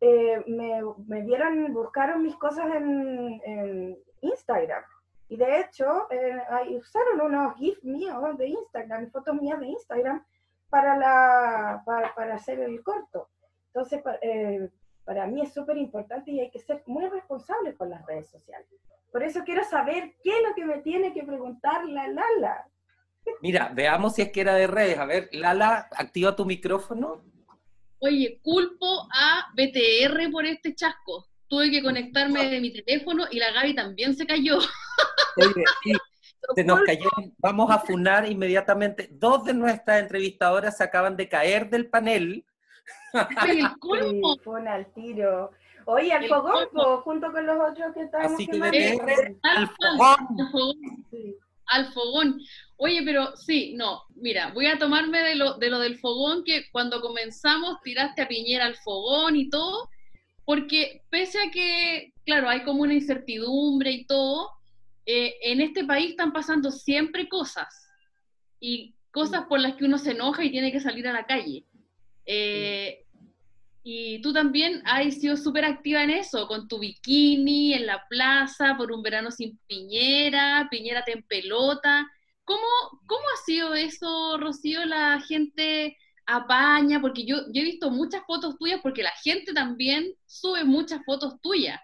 eh, 0.01 0.43
me, 0.47 0.81
me 1.07 1.21
dieron, 1.23 1.73
buscaron 1.73 2.21
mis 2.21 2.35
cosas 2.35 2.65
en, 2.75 3.41
en 3.43 3.97
Instagram. 4.21 4.83
Y 5.29 5.37
de 5.37 5.59
hecho, 5.59 6.07
eh, 6.09 6.39
usaron 6.77 7.21
unos 7.21 7.55
GIFs 7.55 7.83
míos 7.83 8.37
de 8.37 8.47
Instagram, 8.47 9.11
fotos 9.11 9.35
mías 9.35 9.59
de 9.59 9.67
Instagram, 9.67 10.25
para, 10.69 10.97
la, 10.97 11.81
para, 11.85 12.13
para 12.13 12.35
hacer 12.35 12.59
el 12.59 12.83
corto. 12.83 13.29
Entonces, 13.67 14.01
eh, 14.21 14.69
para 15.07 15.25
mí 15.25 15.41
es 15.41 15.53
súper 15.53 15.77
importante 15.77 16.31
y 16.31 16.41
hay 16.41 16.51
que 16.51 16.59
ser 16.59 16.83
muy 16.85 17.07
responsable 17.07 17.73
con 17.75 17.89
las 17.89 18.05
redes 18.05 18.29
sociales. 18.29 18.67
Por 19.09 19.23
eso 19.23 19.39
quiero 19.45 19.63
saber 19.63 20.15
qué 20.21 20.31
es 20.31 20.43
lo 20.45 20.53
que 20.53 20.65
me 20.65 20.79
tiene 20.79 21.13
que 21.13 21.23
preguntar 21.23 21.85
la 21.85 22.09
Lala. 22.09 22.67
Mira, 23.41 23.71
veamos 23.73 24.15
si 24.15 24.23
es 24.23 24.33
que 24.33 24.41
era 24.41 24.53
de 24.53 24.67
redes. 24.67 24.97
A 24.97 25.05
ver, 25.05 25.29
Lala, 25.31 25.87
activa 25.95 26.35
tu 26.35 26.43
micrófono. 26.43 27.23
Oye, 27.99 28.41
culpo 28.43 29.07
a 29.13 29.45
BTR 29.55 30.29
por 30.29 30.45
este 30.45 30.75
chasco. 30.75 31.29
Tuve 31.47 31.71
que 31.71 31.81
conectarme 31.81 32.49
de 32.49 32.59
mi 32.59 32.73
teléfono 32.73 33.27
y 33.31 33.39
la 33.39 33.53
Gaby 33.53 33.75
también 33.75 34.13
se 34.13 34.27
cayó. 34.27 34.57
Oye, 35.37 35.63
sí, 35.83 35.93
se 36.53 36.65
nos 36.65 36.81
cayeron. 36.81 37.33
Vamos 37.37 37.71
a 37.71 37.79
funar 37.79 38.29
inmediatamente. 38.29 39.07
Dos 39.09 39.45
de 39.45 39.53
nuestras 39.53 40.01
entrevistadoras 40.01 40.75
se 40.75 40.83
acaban 40.83 41.15
de 41.15 41.29
caer 41.29 41.69
del 41.69 41.89
panel 41.89 42.45
el 43.47 43.77
colmo. 43.79 44.35
Sí, 44.35 44.67
al 44.67 44.93
tiro. 44.93 45.51
Oye, 45.85 46.11
al 46.11 46.27
fogón, 46.27 46.67
po, 46.73 47.01
junto 47.01 47.31
con 47.31 47.45
los 47.45 47.71
otros 47.71 47.93
que 47.93 48.01
estábamos 48.01 48.33
Así 48.33 48.47
que 48.47 48.57
al 48.61 49.37
Al 49.43 49.67
fogón. 49.69 50.51
fogón. 50.51 50.75
Sí. 51.09 51.35
al 51.67 51.93
fogón. 51.93 52.41
Oye, 52.75 53.01
pero 53.05 53.35
sí, 53.37 53.73
no, 53.75 54.03
mira, 54.15 54.51
voy 54.53 54.67
a 54.67 54.77
tomarme 54.77 55.19
de 55.19 55.35
lo, 55.35 55.57
de 55.57 55.69
lo 55.69 55.79
del 55.79 55.97
fogón, 55.97 56.43
que 56.43 56.69
cuando 56.71 57.01
comenzamos 57.01 57.81
tiraste 57.81 58.21
a 58.21 58.27
Piñera 58.27 58.65
al 58.65 58.75
fogón 58.75 59.35
y 59.35 59.49
todo, 59.49 59.89
porque 60.45 61.01
pese 61.09 61.39
a 61.39 61.51
que, 61.51 62.13
claro, 62.25 62.49
hay 62.49 62.63
como 62.63 62.83
una 62.83 62.93
incertidumbre 62.93 63.91
y 63.91 64.05
todo, 64.05 64.51
eh, 65.05 65.35
en 65.41 65.61
este 65.61 65.85
país 65.85 66.11
están 66.11 66.33
pasando 66.33 66.69
siempre 66.69 67.29
cosas, 67.29 67.87
y 68.59 68.93
cosas 69.11 69.45
por 69.47 69.59
las 69.59 69.75
que 69.75 69.85
uno 69.85 69.97
se 69.97 70.11
enoja 70.11 70.43
y 70.43 70.51
tiene 70.51 70.71
que 70.71 70.79
salir 70.79 71.07
a 71.07 71.13
la 71.13 71.25
calle. 71.25 71.63
Eh, 72.27 73.05
y 73.83 74.21
tú 74.21 74.33
también 74.33 74.81
has 74.85 75.15
sido 75.15 75.37
súper 75.37 75.63
activa 75.63 76.03
en 76.03 76.09
eso, 76.09 76.45
con 76.45 76.67
tu 76.67 76.77
bikini, 76.77 77.73
en 77.73 77.85
la 77.85 78.05
plaza, 78.09 78.75
por 78.77 78.91
un 78.91 79.01
verano 79.01 79.31
sin 79.31 79.57
Piñera, 79.65 80.67
Piñera 80.69 81.05
te 81.05 81.13
en 81.13 81.23
pelota. 81.23 82.05
¿Cómo, 82.43 82.67
¿Cómo 83.07 83.21
ha 83.33 83.45
sido 83.45 83.73
eso, 83.75 84.37
Rocío? 84.37 84.85
La 84.85 85.21
gente 85.21 85.97
apaña, 86.25 86.99
porque 86.99 87.23
yo, 87.23 87.37
yo 87.53 87.61
he 87.61 87.65
visto 87.65 87.89
muchas 87.89 88.23
fotos 88.27 88.57
tuyas, 88.57 88.81
porque 88.83 89.03
la 89.03 89.13
gente 89.23 89.53
también 89.53 90.13
sube 90.25 90.65
muchas 90.65 90.99
fotos 91.05 91.39
tuyas. 91.41 91.79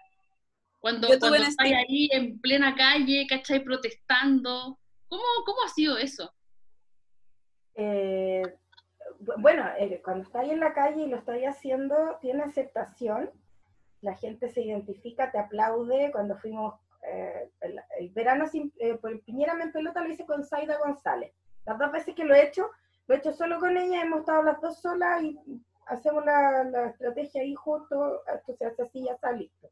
Cuando, 0.80 1.08
cuando 1.08 1.34
estás 1.36 1.66
este- 1.66 1.74
ahí 1.74 2.08
en 2.12 2.38
plena 2.38 2.74
calle, 2.74 3.26
¿cachai? 3.26 3.64
Protestando. 3.64 4.78
¿Cómo, 5.08 5.22
¿Cómo 5.46 5.62
ha 5.64 5.70
sido 5.70 5.96
eso? 5.96 6.30
Eh, 7.76 8.42
bueno, 9.38 9.64
eh, 9.78 10.00
cuando 10.04 10.24
estáis 10.24 10.52
en 10.52 10.60
la 10.60 10.72
calle 10.72 11.02
y 11.02 11.08
lo 11.08 11.16
estáis 11.16 11.46
haciendo, 11.46 12.18
tiene 12.20 12.42
aceptación. 12.42 13.30
La 14.00 14.14
gente 14.14 14.48
se 14.48 14.62
identifica, 14.62 15.30
te 15.30 15.38
aplaude. 15.38 16.10
Cuando 16.12 16.36
fuimos 16.36 16.74
eh, 17.02 17.50
el, 17.60 17.80
el 17.98 18.10
verano 18.10 18.46
sin 18.46 18.72
eh, 18.78 18.94
por 18.94 19.18
Piñera 19.22 19.54
me 19.54 19.64
en 19.64 19.72
pelota 19.72 20.02
lo 20.02 20.10
hice 20.10 20.26
con 20.26 20.44
Zaida 20.44 20.78
González. 20.78 21.32
Las 21.66 21.78
dos 21.78 21.92
veces 21.92 22.14
que 22.14 22.24
lo 22.24 22.34
he 22.34 22.42
hecho, 22.46 22.70
lo 23.06 23.14
he 23.14 23.18
hecho 23.18 23.32
solo 23.32 23.58
con 23.58 23.76
ella, 23.76 24.02
hemos 24.02 24.20
estado 24.20 24.42
las 24.42 24.60
dos 24.60 24.80
solas 24.80 25.22
y 25.22 25.38
hacemos 25.86 26.24
la, 26.24 26.64
la 26.64 26.86
estrategia 26.88 27.42
ahí 27.42 27.54
justo, 27.54 28.22
esto 28.34 28.54
se 28.54 28.66
hace 28.66 28.82
así, 28.82 29.04
ya 29.04 29.12
está 29.12 29.32
listo. 29.32 29.70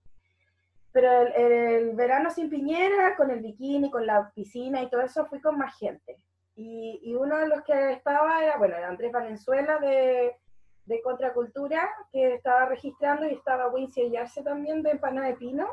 Pero 0.93 1.11
el, 1.11 1.33
el 1.33 1.97
verano 1.97 2.31
sin 2.31 2.51
Piñera, 2.51 3.17
con 3.17 3.31
el 3.31 3.41
bikini, 3.41 3.91
con 3.91 4.07
la 4.07 4.31
piscina 4.35 4.83
y 4.83 4.91
todo 4.91 5.01
eso, 5.01 5.27
fui 5.27 5.41
con 5.41 5.57
más 5.57 5.79
gente. 5.79 6.17
Y, 6.55 7.01
y 7.03 7.15
uno 7.15 7.39
de 7.39 7.49
los 7.49 7.63
que 7.63 7.93
estaba 7.93 8.45
era, 8.45 8.59
bueno, 8.59 8.77
era 8.77 8.89
Andrés 8.89 9.11
Valenzuela 9.13 9.79
de, 9.79 10.37
de 10.85 11.03
Contracultura, 11.03 11.89
que 12.13 12.35
estaba 12.35 12.67
registrando, 12.67 13.27
y 13.27 13.33
estaba 13.35 13.69
Wincy 13.69 14.11
Yarse 14.11 14.43
también 14.43 14.83
de 14.83 14.91
Empana 14.91 15.27
de 15.27 15.35
Pino, 15.35 15.67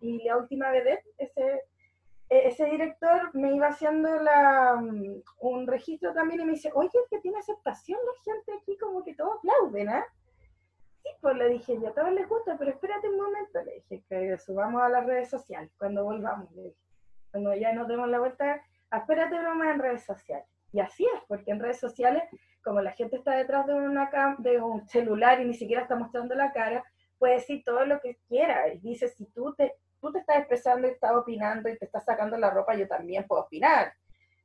y 0.00 0.22
la 0.24 0.36
última 0.36 0.70
vedette, 0.70 1.04
ese, 1.16 1.62
e- 2.28 2.48
ese 2.48 2.66
director 2.66 3.34
me 3.34 3.54
iba 3.54 3.68
haciendo 3.68 4.14
la, 4.20 4.76
mm, 4.76 5.22
un 5.40 5.66
registro 5.66 6.12
también 6.12 6.40
y 6.40 6.44
me 6.44 6.52
dice, 6.52 6.70
oye, 6.74 6.90
es 6.92 7.08
que 7.10 7.20
tiene 7.20 7.38
aceptación 7.38 7.98
la 8.04 8.22
gente 8.22 8.52
aquí, 8.60 8.76
como 8.78 9.02
que 9.02 9.14
todos 9.14 9.38
aplauden, 9.38 9.88
¿ah? 9.88 10.04
Sí, 11.02 11.10
pues 11.20 11.36
le 11.36 11.48
dije 11.48 11.80
yo, 11.80 11.88
a 11.88 11.94
todos 11.94 12.12
les 12.12 12.28
gusta, 12.28 12.56
pero 12.58 12.72
espérate 12.72 13.08
un 13.08 13.16
momento, 13.16 13.62
le 13.62 13.74
dije, 13.76 14.02
que 14.08 14.36
subamos 14.38 14.82
a 14.82 14.88
las 14.88 15.06
redes 15.06 15.30
sociales 15.30 15.70
cuando 15.78 16.04
volvamos, 16.04 16.50
le 16.52 16.62
dije. 16.64 16.76
Cuando 17.30 17.54
ya 17.54 17.72
nos 17.72 17.86
demos 17.88 18.08
la 18.08 18.18
vuelta, 18.18 18.52
"Ah, 18.54 18.60
espérate 18.92 19.36
nomás 19.42 19.74
en 19.74 19.80
redes 19.80 20.04
sociales. 20.04 20.46
Y 20.72 20.80
así 20.80 21.04
es, 21.04 21.22
porque 21.28 21.50
en 21.52 21.60
redes 21.60 21.78
sociales, 21.80 22.22
como 22.62 22.80
la 22.80 22.92
gente 22.92 23.16
está 23.16 23.32
detrás 23.36 23.66
de, 23.66 23.74
una 23.74 24.10
cam- 24.10 24.38
de 24.38 24.60
un 24.60 24.86
celular 24.88 25.40
y 25.40 25.44
ni 25.46 25.54
siquiera 25.54 25.82
está 25.82 25.96
mostrando 25.96 26.34
la 26.34 26.52
cara, 26.52 26.84
puede 27.18 27.34
decir 27.34 27.62
todo 27.64 27.84
lo 27.86 28.00
que 28.00 28.18
quiera. 28.28 28.68
Y 28.68 28.78
dice, 28.78 29.08
si 29.08 29.26
tú 29.26 29.54
te, 29.54 29.74
tú 30.00 30.12
te 30.12 30.18
estás 30.18 30.38
expresando 30.38 30.86
y 30.88 30.90
estás 30.90 31.12
opinando 31.12 31.68
y 31.68 31.78
te 31.78 31.86
estás 31.86 32.04
sacando 32.04 32.36
la 32.36 32.50
ropa, 32.50 32.74
yo 32.76 32.86
también 32.88 33.26
puedo 33.26 33.42
opinar. 33.42 33.92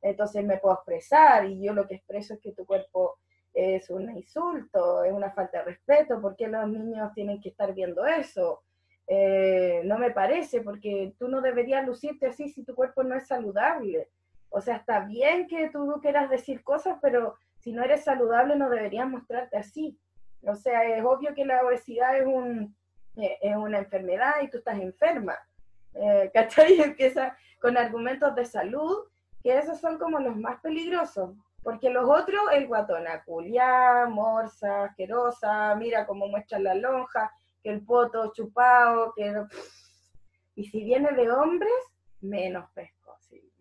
Entonces 0.00 0.44
me 0.44 0.58
puedo 0.58 0.74
expresar 0.74 1.44
y 1.46 1.62
yo 1.62 1.72
lo 1.74 1.86
que 1.86 1.96
expreso 1.96 2.34
es 2.34 2.40
que 2.40 2.52
tu 2.52 2.66
cuerpo 2.66 3.18
es 3.54 3.90
un 3.90 4.10
insulto, 4.16 5.04
es 5.04 5.12
una 5.12 5.30
falta 5.32 5.58
de 5.58 5.64
respeto, 5.64 6.20
¿por 6.20 6.36
qué 6.36 6.48
los 6.48 6.68
niños 6.68 7.12
tienen 7.14 7.40
que 7.40 7.50
estar 7.50 7.74
viendo 7.74 8.06
eso? 8.06 8.62
Eh, 9.06 9.82
no 9.84 9.98
me 9.98 10.10
parece, 10.10 10.62
porque 10.62 11.14
tú 11.18 11.28
no 11.28 11.40
deberías 11.42 11.86
lucirte 11.86 12.26
así 12.26 12.48
si 12.48 12.64
tu 12.64 12.74
cuerpo 12.74 13.02
no 13.02 13.14
es 13.14 13.26
saludable. 13.26 14.08
O 14.52 14.60
sea, 14.60 14.76
está 14.76 15.00
bien 15.00 15.46
que 15.48 15.70
tú 15.70 15.98
quieras 16.02 16.28
decir 16.28 16.62
cosas, 16.62 16.98
pero 17.00 17.36
si 17.58 17.72
no 17.72 17.82
eres 17.82 18.04
saludable 18.04 18.54
no 18.54 18.68
deberías 18.68 19.08
mostrarte 19.08 19.56
así. 19.56 19.98
O 20.42 20.54
sea, 20.54 20.84
es 20.84 21.02
obvio 21.04 21.34
que 21.34 21.44
la 21.44 21.64
obesidad 21.64 22.18
es, 22.18 22.26
un, 22.26 22.76
eh, 23.16 23.38
es 23.40 23.56
una 23.56 23.78
enfermedad 23.78 24.34
y 24.42 24.50
tú 24.50 24.58
estás 24.58 24.78
enferma. 24.78 25.36
Eh, 25.94 26.30
¿Cachai? 26.34 26.80
Empieza 26.80 27.36
con 27.60 27.78
argumentos 27.78 28.34
de 28.34 28.44
salud, 28.44 29.06
que 29.42 29.56
esos 29.56 29.80
son 29.80 29.98
como 29.98 30.18
los 30.18 30.36
más 30.36 30.60
peligrosos. 30.60 31.34
Porque 31.62 31.90
los 31.90 32.08
otros, 32.08 32.42
el 32.52 32.66
guatona, 32.66 33.22
culiá, 33.24 34.06
morsa, 34.10 34.84
asquerosa, 34.84 35.74
mira 35.76 36.06
cómo 36.06 36.26
muestra 36.26 36.58
la 36.58 36.74
lonja, 36.74 37.32
que 37.62 37.70
el 37.70 37.84
poto 37.84 38.32
chupado, 38.34 39.14
que... 39.16 39.32
Y 40.56 40.64
si 40.64 40.84
viene 40.84 41.12
de 41.12 41.30
hombres, 41.30 41.72
menos 42.20 42.68
pesco, 42.72 43.01
sí, 43.01 43.01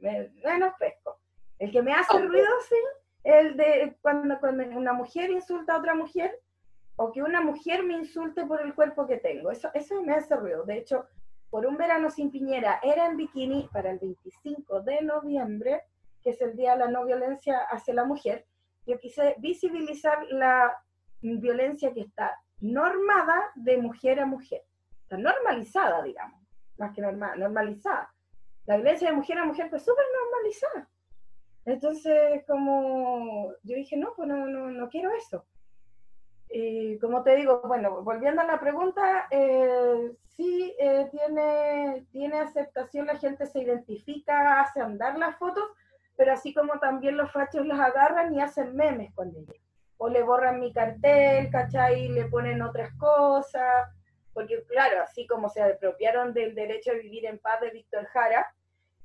me- 0.02 0.30
menos 0.44 0.74
pesco. 0.78 1.20
El 1.60 1.72
que 1.72 1.82
me 1.82 1.94
hace 1.94 2.18
ruido, 2.20 2.48
sí, 2.68 2.76
el 3.24 3.56
de 3.56 3.98
cuando, 4.02 4.40
cuando 4.40 4.64
una 4.78 4.94
mujer 4.94 5.30
insulta 5.30 5.76
a 5.76 5.80
otra 5.80 5.94
mujer, 5.96 6.38
o 6.96 7.12
que 7.12 7.22
una 7.24 7.42
mujer 7.42 7.84
me 7.84 7.94
insulte 7.94 8.46
por 8.46 8.62
el 8.62 8.76
cuerpo 8.76 9.08
que 9.08 9.18
tengo. 9.18 9.50
Eso, 9.52 9.70
eso 9.74 10.02
me 10.04 10.14
hace 10.14 10.36
ruido. 10.36 10.64
De 10.66 10.78
hecho, 10.78 11.06
por 11.50 11.66
un 11.66 11.78
verano 11.78 12.10
sin 12.10 12.32
piñera, 12.32 12.80
era 12.84 13.08
en 13.08 13.18
bikini 13.18 13.70
para 13.72 13.92
el 13.92 14.00
25 14.00 14.82
de 14.82 15.02
noviembre, 15.02 15.84
que 16.24 16.32
es 16.32 16.42
el 16.42 16.56
Día 16.56 16.74
de 16.74 16.80
la 16.80 16.88
No 16.88 17.06
Violencia 17.06 17.60
hacia 17.70 17.94
la 17.94 18.04
Mujer. 18.06 18.46
Yo 18.86 19.00
quise 19.00 19.36
visibilizar 19.40 20.26
la 20.30 20.76
violencia 21.22 21.94
que 21.94 22.02
está 22.02 22.38
normada 22.60 23.52
de 23.56 23.78
mujer 23.78 24.20
a 24.20 24.26
mujer. 24.26 24.64
Está 25.04 25.18
normalizada, 25.18 26.02
digamos, 26.04 26.40
más 26.78 26.94
que 26.94 27.02
normal, 27.02 27.40
normalizada. 27.40 28.14
La 28.66 28.76
violencia 28.76 29.10
de 29.10 29.16
mujer 29.16 29.38
a 29.38 29.46
mujer 29.46 29.66
está 29.66 29.80
súper 29.80 30.06
normalizada. 30.22 30.90
Entonces, 31.66 32.44
como 32.48 33.54
yo 33.64 33.76
dije, 33.76 33.98
no, 33.98 34.14
pues 34.16 34.28
no, 34.28 34.48
no, 34.48 34.70
no 34.70 34.90
quiero 34.90 35.12
eso. 35.16 35.46
Y 36.50 37.00
como 37.00 37.24
te 37.24 37.36
digo, 37.38 37.62
bueno, 37.66 38.02
volviendo 38.04 38.42
a 38.42 38.46
la 38.46 38.60
pregunta, 38.60 39.28
eh, 39.32 40.12
sí 40.36 40.76
eh, 40.78 41.08
tiene, 41.10 42.06
tiene 42.12 42.40
aceptación, 42.40 43.08
la 43.08 43.18
gente 43.18 43.46
se 43.46 43.60
identifica, 43.62 44.60
hace 44.60 44.82
andar 44.82 45.18
las 45.18 45.38
fotos, 45.38 45.64
pero 46.18 46.34
así 46.34 46.54
como 46.54 46.78
también 46.80 47.16
los 47.16 47.32
fachos 47.32 47.66
los 47.66 47.80
agarran 47.80 48.34
y 48.34 48.42
hacen 48.42 48.76
memes 48.76 49.14
con 49.14 49.30
ellos. 49.30 49.56
O 49.98 50.10
le 50.10 50.24
borran 50.24 50.60
mi 50.60 50.74
cartel, 50.74 51.50
¿cachai? 51.52 52.06
Y 52.06 52.10
le 52.10 52.26
ponen 52.26 52.62
otras 52.62 52.92
cosas, 52.98 53.90
porque 54.34 54.64
claro, 54.64 55.02
así 55.02 55.28
como 55.28 55.50
se 55.50 55.62
apropiaron 55.62 56.34
del 56.34 56.56
derecho 56.56 56.92
a 56.92 56.96
vivir 56.96 57.26
en 57.26 57.40
paz 57.40 57.60
de 57.62 57.72
Víctor 57.72 58.06
Jara, 58.08 58.54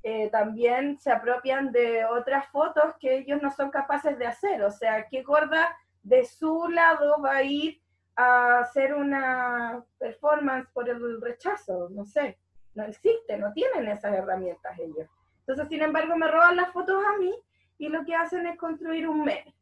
eh, 0.02 0.30
también 0.30 1.00
se 1.00 1.10
apropian 1.10 1.72
de 1.72 2.04
otras 2.04 2.46
fotos 2.50 2.94
que 3.00 3.18
ellos 3.18 3.42
no 3.42 3.50
son 3.50 3.70
capaces 3.70 4.16
de 4.18 4.26
hacer. 4.26 4.62
O 4.62 4.70
sea, 4.70 5.08
¿qué 5.08 5.22
gorda 5.22 5.76
de 6.02 6.24
su 6.24 6.68
lado 6.68 7.20
va 7.20 7.38
a 7.38 7.42
ir 7.42 7.80
a 8.14 8.60
hacer 8.60 8.94
una 8.94 9.84
performance 9.98 10.68
por 10.72 10.88
el 10.88 11.20
rechazo? 11.20 11.88
No 11.90 12.04
sé, 12.04 12.38
no 12.74 12.84
existe, 12.84 13.36
no 13.36 13.52
tienen 13.52 13.88
esas 13.88 14.14
herramientas 14.14 14.78
ellos. 14.78 15.08
Entonces, 15.40 15.68
sin 15.68 15.82
embargo, 15.82 16.16
me 16.16 16.28
roban 16.28 16.56
las 16.56 16.70
fotos 16.72 17.02
a 17.04 17.18
mí 17.18 17.34
y 17.78 17.88
lo 17.88 18.04
que 18.04 18.14
hacen 18.14 18.46
es 18.46 18.56
construir 18.56 19.08
un 19.08 19.24
meme. 19.24 19.54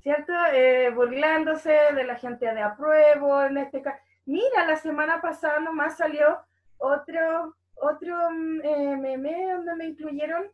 ¿Cierto? 0.00 0.32
Eh, 0.52 0.90
burlándose 0.90 1.72
de 1.94 2.04
la 2.04 2.16
gente 2.16 2.52
de 2.52 2.62
apruebo, 2.62 3.42
en 3.42 3.58
este 3.58 3.82
caso. 3.82 4.02
Mira, 4.24 4.66
la 4.66 4.76
semana 4.76 5.20
pasada 5.20 5.60
nomás 5.60 5.96
salió 5.96 6.38
otro 6.78 7.54
otro 7.82 8.16
eh, 8.62 8.96
meme 8.96 9.52
donde 9.54 9.74
me 9.74 9.86
incluyeron, 9.86 10.44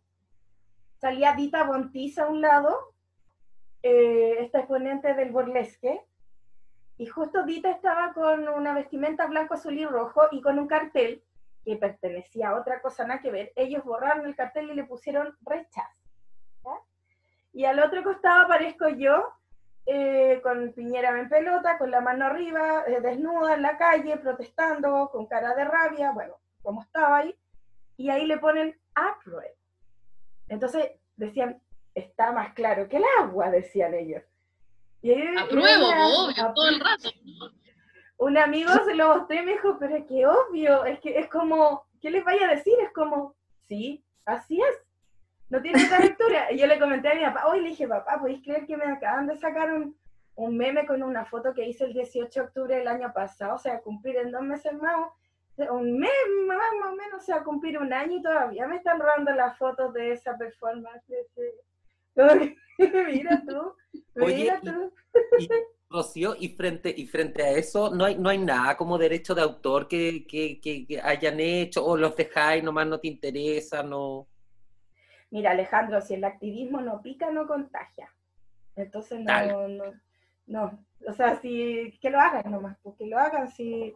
salía 0.99 1.35
Dita 1.35 1.65
Bontiz 1.65 2.19
a 2.19 2.27
un 2.27 2.41
lado, 2.41 2.95
eh, 3.83 4.37
esta 4.41 4.61
exponente 4.61 5.13
del 5.15 5.31
burlesque, 5.31 6.01
y 6.97 7.07
justo 7.07 7.45
Dita 7.45 7.71
estaba 7.71 8.15
con 8.15 8.49
una 8.49 8.73
vestimenta 8.73 9.27
blanco, 9.27 9.55
azul 9.55 9.79
y 9.79 9.85
rojo 9.85 10.23
y 10.33 10.41
con 10.41 10.59
un 10.59 10.67
cartel 10.67 11.23
que 11.65 11.77
pertenecía 11.77 12.49
a 12.49 12.59
otra 12.59 12.81
cosa, 12.81 13.07
nada 13.07 13.21
que 13.21 13.31
ver. 13.31 13.53
Ellos 13.55 13.85
borraron 13.85 14.27
el 14.27 14.35
cartel 14.35 14.71
y 14.71 14.75
le 14.75 14.85
pusieron 14.85 15.37
rechazo. 15.43 15.95
Y 17.53 17.67
al 17.67 17.79
otro 17.79 18.03
costado 18.03 18.43
aparezco 18.45 18.89
yo, 18.89 19.33
eh, 19.91 20.41
con 20.43 20.75
piñera 20.75 21.19
en 21.19 21.31
pelota, 21.31 21.79
con 21.79 21.91
la 21.91 22.03
mano 22.03 22.27
arriba, 22.27 22.85
desnuda 23.01 23.55
en 23.55 23.63
la 23.63 23.79
calle, 23.79 24.19
protestando, 24.19 25.09
con 25.11 25.25
cara 25.25 25.55
de 25.55 25.65
rabia, 25.65 26.13
bueno, 26.13 26.35
como 26.63 26.83
estaba 26.83 27.17
ahí, 27.17 27.35
y 27.97 28.11
ahí 28.11 28.27
le 28.27 28.37
ponen 28.37 28.79
apruebo. 28.95 29.57
Entonces 30.47 30.91
decían, 31.17 31.63
está 31.95 32.33
más 32.33 32.53
claro 32.53 32.87
que 32.87 32.99
el 32.99 33.05
agua, 33.19 33.51
decían 33.51 33.95
ellos. 33.95 34.23
Y 35.01 35.13
apruebo, 35.39 35.87
obvio, 35.87 36.53
todo 36.55 36.69
el 36.69 36.81
rato. 36.81 37.09
Un 38.19 38.37
amigo 38.37 38.71
se 38.85 38.95
lo 38.95 39.17
mostré 39.17 39.41
y 39.41 39.47
me 39.47 39.53
dijo, 39.53 39.79
pero 39.81 39.97
es 39.97 40.05
que 40.05 40.27
obvio, 40.27 40.85
es 40.85 41.01
que 41.01 41.19
es 41.19 41.29
como, 41.29 41.87
¿qué 42.03 42.11
les 42.11 42.23
vaya 42.27 42.47
a 42.47 42.55
decir? 42.57 42.75
Es 42.83 42.93
como, 42.93 43.35
sí, 43.67 44.05
así 44.27 44.61
es. 44.61 44.88
No 45.51 45.63
tiene 45.63 45.85
otra 45.85 46.01
lectura. 46.01 46.53
Y 46.53 46.59
yo 46.59 46.67
le 46.67 46.79
comenté 46.79 47.09
a 47.09 47.15
mi 47.15 47.25
papá, 47.25 47.47
hoy 47.47 47.61
le 47.61 47.69
dije, 47.71 47.89
papá, 47.89 48.19
¿podéis 48.21 48.43
creer 48.43 48.67
que 48.67 48.77
me 48.77 48.85
acaban 48.85 49.27
de 49.27 49.37
sacar 49.37 49.73
un, 49.73 49.97
un 50.35 50.57
meme 50.57 50.87
con 50.87 51.03
una 51.03 51.25
foto 51.25 51.55
que 51.55 51.67
hice 51.67 51.85
el 51.85 51.93
18 51.93 52.29
de 52.29 52.47
octubre 52.47 52.77
del 52.77 52.89
año 52.89 53.13
pasado? 53.13 53.55
O 53.55 53.59
sea, 53.59 53.81
cumplir 53.81 54.17
en 54.17 54.31
dos 54.31 54.43
meses 54.43 54.73
más 54.75 55.11
un 55.67 55.99
mes 55.99 56.11
más, 56.47 56.59
o 56.87 56.95
menos, 56.95 57.25
se 57.25 57.33
va 57.33 57.39
a 57.39 57.45
cumplir 57.45 57.79
un 57.79 57.93
año 57.93 58.19
y 58.19 58.23
todavía 58.23 58.67
me 58.69 58.77
están 58.77 59.01
robando 59.01 59.33
las 59.33 59.59
fotos 59.59 59.93
de 59.93 60.13
esa 60.13 60.37
performance. 60.37 61.05
mira 63.13 63.43
tú, 63.47 63.75
mira 64.15 64.61
tú. 64.61 64.93
Y, 65.39 65.49
Rocío, 65.91 66.37
y 66.39 66.51
frente, 66.51 66.95
y 66.97 67.07
frente 67.07 67.43
a 67.43 67.51
eso, 67.51 67.95
no 67.95 68.05
hay, 68.05 68.19
no 68.19 68.29
hay 68.29 68.39
nada 68.39 68.77
como 68.77 68.99
derecho 68.99 69.35
de 69.35 69.43
autor 69.43 69.89
que, 69.89 70.27
que, 70.27 70.61
que, 70.61 71.01
hayan 71.01 71.41
hecho, 71.41 71.85
o 71.85 71.97
los 71.97 72.15
dejáis, 72.15 72.63
nomás 72.63 72.87
no 72.87 73.01
te 73.01 73.09
interesa, 73.09 73.83
no. 73.83 74.29
Mira, 75.31 75.51
Alejandro, 75.51 76.01
si 76.01 76.15
el 76.15 76.25
activismo 76.25 76.81
no 76.81 77.03
pica, 77.03 77.31
no 77.31 77.47
contagia. 77.47 78.11
Entonces 78.77 79.21
no, 79.21 79.69
no, 79.69 79.85
no, 80.47 80.85
o 81.07 81.13
sea, 81.13 81.41
si 81.41 81.99
que 82.01 82.11
lo 82.11 82.21
hagan 82.21 82.51
nomás, 82.51 82.79
porque 82.83 82.99
pues 82.99 83.11
lo 83.11 83.19
hagan 83.19 83.51
si 83.51 83.95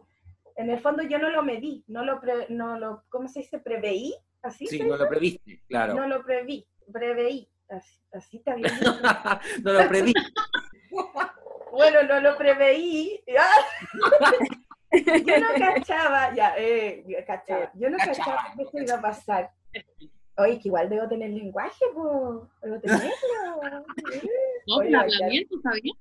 en 0.55 0.69
el 0.69 0.79
fondo 0.79 1.03
yo 1.03 1.19
no 1.19 1.29
lo 1.29 1.43
medí, 1.43 1.83
no 1.87 2.03
lo, 2.03 2.21
no 2.49 2.77
lo 2.77 3.03
¿cómo 3.09 3.27
se 3.27 3.39
dice? 3.39 3.59
¿Preveí? 3.59 4.13
¿Así 4.41 4.67
sí, 4.67 4.83
no 4.83 4.97
lo 4.97 5.07
previste, 5.07 5.63
claro. 5.67 5.93
No 5.93 6.07
lo 6.07 6.23
preví, 6.23 6.67
preveí, 6.91 7.49
así, 7.69 7.99
así 8.11 8.43
bien. 8.45 8.61
no 9.63 9.73
lo 9.73 9.87
preví. 9.87 10.13
bueno, 11.71 12.03
no 12.03 12.19
lo 12.19 12.37
preveí. 12.37 13.23
yo 14.91 15.39
no 15.39 15.47
cachaba, 15.57 16.35
ya, 16.35 16.55
eh, 16.57 17.23
cachaba. 17.25 17.71
Yo 17.73 17.89
no 17.89 17.97
cachaba, 17.97 18.53
que 18.55 18.63
esto 18.63 18.81
iba 18.81 18.95
a 18.95 19.01
pasar. 19.01 19.51
Oye, 20.37 20.59
que 20.59 20.69
igual 20.69 20.89
debo 20.89 21.07
tener 21.07 21.29
lenguaje, 21.29 21.85
pues. 21.93 22.49
Debo 22.61 22.79
tenerlo. 22.79 23.11
No, 24.65 24.77
un 24.77 24.95
hablamiento, 24.95 25.59
¿sabía? 25.61 25.93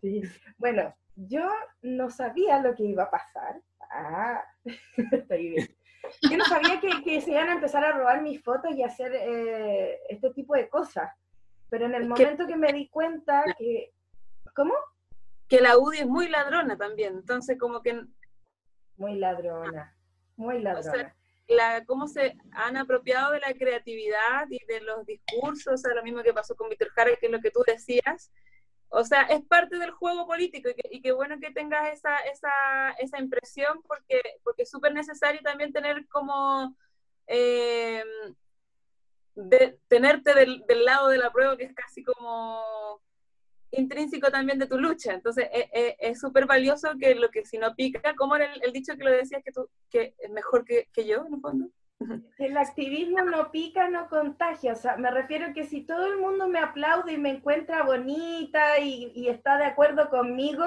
Sí. 0.00 0.22
Bueno, 0.58 0.92
yo 1.14 1.48
no 1.82 2.10
sabía 2.10 2.60
lo 2.60 2.74
que 2.74 2.82
iba 2.82 3.04
a 3.04 3.10
pasar. 3.10 3.60
Ah, 3.90 4.44
estoy 5.12 5.50
bien. 5.50 5.68
Yo 6.28 6.36
no 6.36 6.44
sabía 6.44 6.80
que, 6.80 7.20
se 7.20 7.30
iban 7.30 7.48
a 7.48 7.54
empezar 7.54 7.84
a 7.84 7.92
robar 7.92 8.20
mis 8.20 8.42
fotos 8.42 8.74
y 8.74 8.82
hacer 8.82 9.12
eh, 9.14 10.00
este 10.08 10.30
tipo 10.30 10.54
de 10.54 10.68
cosas. 10.68 11.10
Pero 11.70 11.86
en 11.86 11.94
el 11.94 12.08
momento 12.08 12.46
que, 12.46 12.56
me 12.56 12.72
di 12.72 12.88
cuenta 12.88 13.44
que... 13.56 13.92
¿Cómo? 14.54 14.74
Que 15.48 15.60
la 15.60 15.78
UDI 15.78 16.00
es 16.00 16.06
muy 16.06 16.28
ladrona 16.28 16.76
también, 16.76 17.14
entonces 17.14 17.58
como 17.58 17.80
que... 17.82 18.04
Muy 18.96 19.16
ladrona, 19.16 19.96
muy 20.36 20.60
ladrona. 20.60 21.14
La, 21.48 21.84
cómo 21.84 22.08
se 22.08 22.36
han 22.52 22.76
apropiado 22.76 23.32
de 23.32 23.40
la 23.40 23.54
creatividad 23.54 24.46
y 24.50 24.64
de 24.66 24.80
los 24.80 25.04
discursos, 25.06 25.74
o 25.74 25.76
sea, 25.76 25.94
lo 25.94 26.02
mismo 26.02 26.22
que 26.22 26.32
pasó 26.32 26.54
con 26.54 26.68
Víctor 26.68 26.90
Jara, 26.90 27.16
que 27.16 27.26
es 27.26 27.32
lo 27.32 27.40
que 27.40 27.50
tú 27.50 27.62
decías, 27.66 28.30
o 28.88 29.04
sea, 29.04 29.22
es 29.22 29.42
parte 29.46 29.78
del 29.78 29.90
juego 29.90 30.26
político 30.26 30.68
y, 30.90 31.00
qué 31.02 31.12
bueno 31.12 31.38
que 31.40 31.50
tengas 31.50 31.92
esa, 31.92 32.16
esa, 32.18 32.90
esa 32.98 33.18
impresión 33.18 33.82
porque, 33.82 34.22
porque 34.44 34.62
es 34.62 34.70
súper 34.70 34.92
necesario 34.94 35.40
también 35.42 35.72
tener 35.72 36.06
como... 36.08 36.76
Eh, 37.26 38.04
de, 39.36 39.80
tenerte 39.88 40.32
del, 40.32 40.64
del, 40.68 40.84
lado 40.84 41.08
de 41.08 41.18
la 41.18 41.32
prueba 41.32 41.56
que 41.56 41.64
es 41.64 41.74
casi 41.74 42.04
como 42.04 43.00
intrínseco 43.76 44.30
también 44.30 44.58
de 44.58 44.66
tu 44.66 44.78
lucha. 44.78 45.12
Entonces 45.12 45.48
e, 45.52 45.68
e, 45.72 45.96
es 45.98 46.20
súper 46.20 46.46
valioso 46.46 46.90
que 46.98 47.14
lo 47.14 47.30
que 47.30 47.44
si 47.44 47.58
no 47.58 47.74
pica, 47.74 48.14
como 48.16 48.36
era 48.36 48.52
el, 48.54 48.72
dicho 48.72 48.96
que 48.96 49.04
lo 49.04 49.10
decías 49.10 49.42
que 49.44 49.52
tú 49.52 49.68
que 49.90 50.14
es 50.18 50.30
mejor 50.30 50.64
que, 50.64 50.88
que 50.92 51.06
yo 51.06 51.24
en 51.26 51.34
el 51.34 51.40
fondo? 51.40 51.68
El 52.38 52.56
activismo 52.56 53.22
no 53.22 53.50
pica, 53.50 53.88
no 53.88 54.08
contagia. 54.08 54.72
O 54.72 54.76
sea, 54.76 54.96
me 54.96 55.10
refiero 55.10 55.52
que 55.54 55.64
si 55.64 55.82
todo 55.82 56.06
el 56.06 56.18
mundo 56.18 56.48
me 56.48 56.58
aplaude 56.58 57.12
y 57.12 57.18
me 57.18 57.30
encuentra 57.30 57.82
bonita 57.82 58.78
y, 58.80 59.28
está 59.28 59.58
de 59.58 59.64
acuerdo 59.64 60.08
conmigo, 60.10 60.64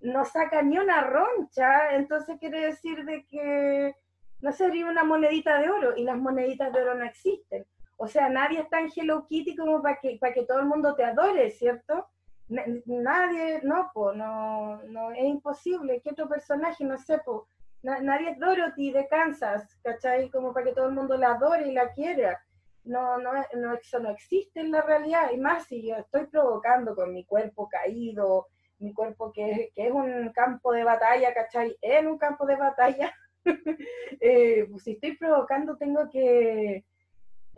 no 0.00 0.24
saca 0.24 0.62
ni 0.62 0.78
una 0.78 1.02
roncha. 1.02 1.94
Entonces 1.96 2.38
quiere 2.38 2.60
decir 2.60 3.04
de 3.04 3.24
que 3.26 3.94
no 4.40 4.52
sería 4.52 4.86
una 4.86 5.04
monedita 5.04 5.58
de 5.58 5.70
oro 5.70 5.96
y 5.96 6.04
las 6.04 6.16
moneditas 6.16 6.72
de 6.72 6.82
oro 6.82 6.94
no 6.94 7.04
existen. 7.04 7.66
O 7.96 8.06
sea, 8.06 8.28
nadie 8.28 8.60
es 8.60 8.68
tan 8.68 8.88
Hello 8.94 9.26
Kitty 9.26 9.56
como 9.56 9.82
para 9.82 9.98
que, 10.00 10.18
para 10.20 10.32
que 10.32 10.44
todo 10.44 10.60
el 10.60 10.66
mundo 10.66 10.94
te 10.94 11.02
adore, 11.02 11.50
¿cierto? 11.50 12.06
Nadie, 12.48 13.60
no, 13.62 13.90
pues, 13.92 14.16
no, 14.16 14.82
no, 14.84 15.12
es 15.12 15.24
imposible. 15.24 16.00
¿Qué 16.02 16.10
otro 16.10 16.28
personaje? 16.28 16.84
No 16.84 16.96
sé, 16.96 17.20
pues 17.24 17.42
nadie 17.82 18.30
es 18.30 18.38
Dorothy 18.38 18.90
de 18.92 19.06
Kansas, 19.06 19.78
¿cachai? 19.82 20.30
Como 20.30 20.52
para 20.52 20.66
que 20.66 20.72
todo 20.72 20.88
el 20.88 20.94
mundo 20.94 21.16
la 21.16 21.32
adore 21.32 21.68
y 21.68 21.72
la 21.72 21.92
quiera. 21.92 22.42
No, 22.84 23.18
no, 23.18 23.32
no, 23.54 23.74
eso 23.74 23.98
no 23.98 24.10
existe 24.10 24.60
en 24.60 24.70
la 24.70 24.80
realidad. 24.80 25.30
Y 25.32 25.36
más 25.36 25.66
si 25.66 25.86
yo 25.86 25.96
estoy 25.96 26.26
provocando 26.26 26.94
con 26.94 27.12
mi 27.12 27.24
cuerpo 27.24 27.68
caído, 27.68 28.46
mi 28.78 28.94
cuerpo 28.94 29.30
que, 29.32 29.70
que 29.74 29.88
es 29.88 29.92
un 29.92 30.30
campo 30.32 30.72
de 30.72 30.84
batalla, 30.84 31.34
¿cachai? 31.34 31.76
En 31.82 32.08
un 32.08 32.18
campo 32.18 32.46
de 32.46 32.56
batalla. 32.56 33.12
eh, 34.20 34.66
pues 34.70 34.84
si 34.84 34.92
estoy 34.92 35.16
provocando, 35.16 35.76
tengo 35.76 36.08
que, 36.10 36.84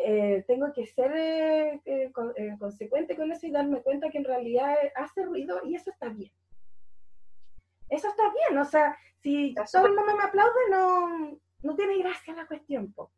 eh, 0.05 0.45
tengo 0.47 0.73
que 0.73 0.87
ser 0.87 1.13
eh, 1.15 1.81
eh, 1.85 2.11
consecuente 2.59 3.17
con 3.17 3.31
eso 3.31 3.47
y 3.47 3.51
darme 3.51 3.83
cuenta 3.83 4.09
que 4.11 4.19
en 4.19 4.25
realidad 4.25 4.75
hace 4.95 5.25
ruido 5.25 5.61
y 5.65 5.75
eso 5.75 5.91
está 5.91 6.09
bien. 6.09 6.33
Eso 7.89 8.09
está 8.09 8.23
bien, 8.33 8.59
o 8.59 8.65
sea, 8.65 8.97
si 9.19 9.55
todo 9.73 9.87
el 9.87 9.95
mundo 9.95 10.17
me 10.17 10.23
aplaude, 10.23 10.61
no, 10.71 11.39
no 11.63 11.77
tiene 11.77 11.99
gracia 11.99 12.35
la 12.35 12.47
cuestión. 12.47 12.93
Po. 12.93 13.11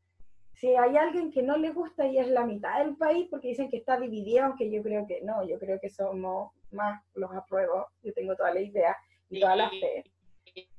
Si 0.54 0.74
hay 0.74 0.96
alguien 0.96 1.30
que 1.30 1.42
no 1.42 1.56
le 1.56 1.70
gusta 1.70 2.06
y 2.06 2.18
es 2.18 2.28
la 2.28 2.46
mitad 2.46 2.78
del 2.78 2.96
país, 2.96 3.28
porque 3.30 3.48
dicen 3.48 3.68
que 3.68 3.76
está 3.76 3.98
dividido, 3.98 4.46
aunque 4.46 4.70
yo 4.70 4.82
creo 4.82 5.06
que 5.06 5.20
no, 5.22 5.46
yo 5.46 5.58
creo 5.58 5.78
que 5.78 5.90
somos 5.90 6.52
más 6.70 7.02
los 7.14 7.30
apruebos, 7.32 7.86
yo 8.02 8.12
tengo 8.12 8.34
toda 8.34 8.54
la 8.54 8.60
idea 8.60 8.96
y 9.28 9.40
toda 9.40 9.56
la 9.56 9.70
fe. 9.70 10.04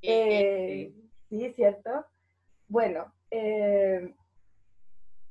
Eh, 0.02 0.92
sí, 1.28 1.52
¿cierto? 1.54 2.04
Bueno, 2.68 3.12
eh, 3.30 4.14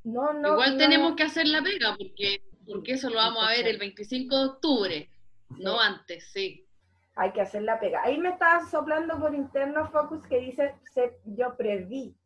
no, 0.04 0.32
no. 0.32 0.52
Igual 0.52 0.76
tenemos 0.78 1.16
que 1.16 1.22
hacer 1.24 1.48
la 1.48 1.62
pega, 1.62 1.96
porque, 1.96 2.42
porque 2.66 2.92
eso 2.92 3.10
lo 3.10 3.16
vamos 3.16 3.44
a 3.46 3.50
ver 3.50 3.66
el 3.66 3.78
25 3.78 4.38
de 4.38 4.44
octubre, 4.46 5.10
no 5.58 5.80
antes, 5.80 6.30
sí 6.32 6.60
hay 7.16 7.32
que 7.32 7.40
hacer 7.40 7.62
la 7.62 7.78
pega. 7.78 8.02
Ahí 8.02 8.18
me 8.18 8.30
está 8.30 8.66
soplando 8.66 9.18
por 9.18 9.34
interno 9.34 9.88
Focus 9.90 10.26
que 10.26 10.40
dice, 10.40 10.74
yo 11.24 11.56
preví, 11.56 12.16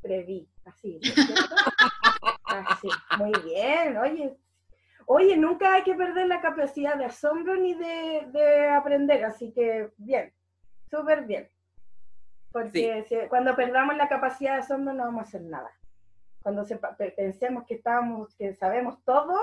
preví, 0.00 0.48
así, 0.64 0.98
Así, 2.44 2.88
muy 3.18 3.32
bien, 3.44 3.96
oye, 3.98 4.36
Oye, 5.06 5.36
nunca 5.36 5.74
hay 5.74 5.82
que 5.82 5.94
perder 5.94 6.28
la 6.28 6.40
capacidad 6.40 6.96
de 6.96 7.04
asombro 7.06 7.56
ni 7.56 7.74
de, 7.74 8.28
de 8.32 8.68
aprender, 8.68 9.24
así 9.24 9.52
que 9.52 9.90
bien, 9.96 10.32
súper 10.88 11.24
bien. 11.24 11.50
Porque 12.52 13.04
si- 13.08 13.28
cuando 13.28 13.56
perdamos 13.56 13.96
la 13.96 14.08
capacidad 14.08 14.54
de 14.54 14.60
asombro 14.60 14.94
no 14.94 15.04
vamos 15.04 15.20
a 15.24 15.28
hacer 15.28 15.42
nada. 15.42 15.70
Cuando 16.42 16.64
pe- 16.98 17.12
pensemos 17.12 17.64
que 17.66 17.74
estamos, 17.74 18.34
que 18.36 18.54
sabemos 18.54 19.02
todo, 19.04 19.38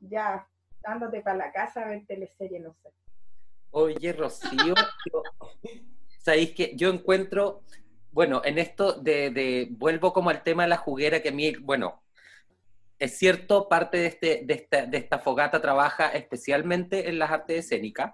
ya, 0.00 0.46
dándote 0.82 1.20
para 1.20 1.36
la 1.36 1.52
casa 1.52 1.82
a 1.82 1.88
ver 1.88 2.06
teleserie, 2.06 2.60
no 2.60 2.74
sé. 2.74 2.90
Oye, 3.72 4.12
Rocío, 4.12 4.74
yo- 5.12 5.22
sabéis 6.18 6.52
que 6.54 6.74
yo 6.76 6.90
encuentro, 6.90 7.62
bueno, 8.12 8.42
en 8.44 8.58
esto 8.58 8.94
de, 8.94 9.30
de- 9.30 9.68
vuelvo 9.70 10.12
como 10.12 10.30
al 10.30 10.42
tema 10.42 10.64
de 10.64 10.70
la 10.70 10.76
juguera, 10.76 11.20
que 11.22 11.28
a 11.28 11.32
mí, 11.32 11.54
bueno, 11.56 12.02
es 12.98 13.16
cierto, 13.18 13.68
parte 13.68 13.98
de, 13.98 14.06
este, 14.06 14.42
de, 14.44 14.54
esta, 14.54 14.86
de 14.86 14.98
esta 14.98 15.18
fogata 15.18 15.60
trabaja 15.60 16.08
especialmente 16.08 17.08
en 17.08 17.18
las 17.18 17.30
artes 17.30 17.64
escénicas. 17.64 18.12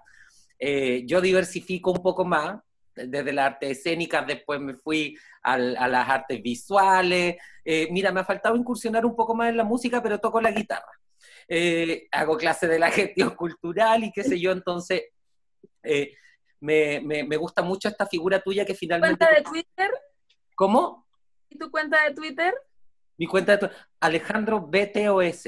Eh, 0.59 1.03
yo 1.05 1.19
diversifico 1.21 1.91
un 1.91 2.01
poco 2.01 2.23
más, 2.25 2.61
desde 3.05 3.33
las 3.33 3.45
artes 3.53 3.77
escénicas, 3.77 4.25
después 4.25 4.59
me 4.59 4.75
fui 4.75 5.17
al- 5.43 5.77
a 5.77 5.87
las 5.87 6.09
artes 6.09 6.41
visuales. 6.41 7.37
Eh, 7.63 7.87
mira, 7.91 8.11
me 8.11 8.21
ha 8.21 8.25
faltado 8.25 8.55
incursionar 8.55 9.05
un 9.05 9.15
poco 9.15 9.35
más 9.35 9.49
en 9.49 9.57
la 9.57 9.63
música, 9.63 10.01
pero 10.01 10.19
toco 10.19 10.41
la 10.41 10.51
guitarra. 10.51 10.91
Eh, 11.47 12.07
hago 12.11 12.37
clases 12.37 12.69
de 12.69 12.79
la 12.79 12.89
gestión 12.91 13.31
cultural 13.35 14.03
y 14.03 14.11
qué 14.11 14.23
sé 14.23 14.39
yo, 14.39 14.51
entonces 14.51 15.03
eh, 15.83 16.13
me, 16.59 16.99
me- 17.01 17.23
me 17.23 17.37
gusta 17.37 17.61
mucho 17.61 17.87
esta 17.87 18.05
figura 18.07 18.39
tuya 18.41 18.65
que 18.65 18.75
finalmente... 18.75 19.17
¿Cuenta 19.25 19.35
de 19.35 19.43
Twitter? 19.43 19.91
¿Cómo? 20.55 21.05
¿Y 21.49 21.57
tu 21.57 21.69
cuenta 21.71 22.03
de 22.03 22.13
Twitter? 22.15 22.53
Mi 23.17 23.27
cuenta 23.27 23.57
de 23.57 23.67
tu- 23.67 23.73
Alejandro 23.99 24.59
BTOS. 24.61 25.45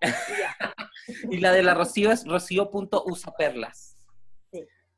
y 1.30 1.38
la 1.38 1.52
de 1.52 1.62
la 1.62 1.74
Rocío 1.74 2.10
es 2.10 2.24
rocío.usaperlas. 2.26 3.96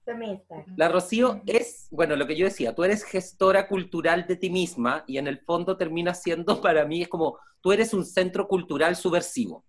Instagram. 0.07 0.75
La 0.77 0.89
Rocío 0.89 1.43
es, 1.47 1.89
bueno, 1.91 2.17
lo 2.17 2.27
que 2.27 2.37
yo 2.37 2.47
decía, 2.47 2.75
tú 2.75 2.85
eres 2.85 3.05
gestora 3.05 3.69
cultural 3.69 4.27
de 4.27 4.37
ti 4.37 4.51
misma 4.51 5.05
y 5.07 5.19
en 5.19 5.27
el 5.27 5.39
fondo 5.39 5.77
termina 5.77 6.15
siendo 6.15 6.61
para 6.63 6.85
mí, 6.85 7.03
es 7.03 7.09
como, 7.09 7.39
tú 7.61 7.73
eres 7.73 7.95
un 7.95 8.05
centro 8.05 8.47
cultural 8.47 8.97
subversivo. 8.97 9.65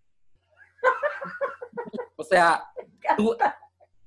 O 2.18 2.24
sea, 2.24 2.66
tú 3.18 3.36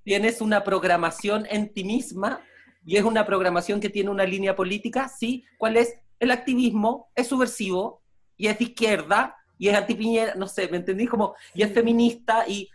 tienes 0.02 0.40
una 0.40 0.64
programación 0.64 1.46
en 1.50 1.72
ti 1.72 1.84
misma 1.84 2.40
y 2.84 2.96
es 2.96 3.04
una 3.04 3.26
programación 3.26 3.80
que 3.80 3.90
tiene 3.90 4.10
una 4.10 4.24
línea 4.24 4.56
política, 4.56 5.08
¿sí? 5.08 5.44
¿Cuál 5.58 5.76
es? 5.76 5.94
El 6.18 6.30
activismo 6.30 7.10
es 7.14 7.28
subversivo 7.28 8.02
y 8.36 8.46
es 8.46 8.58
de 8.58 8.64
izquierda 8.64 9.36
y 9.58 9.68
es 9.68 9.76
antipiñera, 9.76 10.34
no 10.34 10.46
sé, 10.46 10.68
¿me 10.68 10.78
entendí? 10.78 11.06
Como, 11.06 11.34
y 11.52 11.62
es 11.62 11.72
feminista 11.72 12.44
y, 12.48 12.68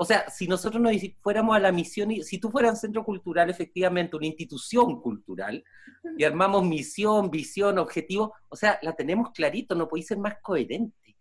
o 0.00 0.04
sea, 0.06 0.30
si 0.30 0.48
nosotros 0.48 0.80
nos 0.80 0.96
fuéramos 1.20 1.54
a 1.54 1.58
la 1.58 1.72
misión, 1.72 2.10
y 2.10 2.22
si 2.22 2.40
tú 2.40 2.50
fueras 2.50 2.70
un 2.70 2.78
centro 2.78 3.04
cultural, 3.04 3.50
efectivamente, 3.50 4.16
una 4.16 4.24
institución 4.24 4.98
cultural, 5.02 5.62
y 6.16 6.24
armamos 6.24 6.64
misión, 6.64 7.30
visión, 7.30 7.78
objetivo, 7.78 8.32
o 8.48 8.56
sea, 8.56 8.78
la 8.80 8.96
tenemos 8.96 9.30
clarito, 9.32 9.74
no 9.74 9.88
podéis 9.88 10.06
ser 10.06 10.16
más 10.16 10.38
coherente. 10.40 11.18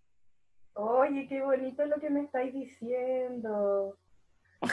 Oye, 0.76 1.28
qué 1.28 1.42
bonito 1.42 1.86
lo 1.88 2.00
que 2.00 2.10
me 2.10 2.22
estáis 2.22 2.54
diciendo. 2.54 3.98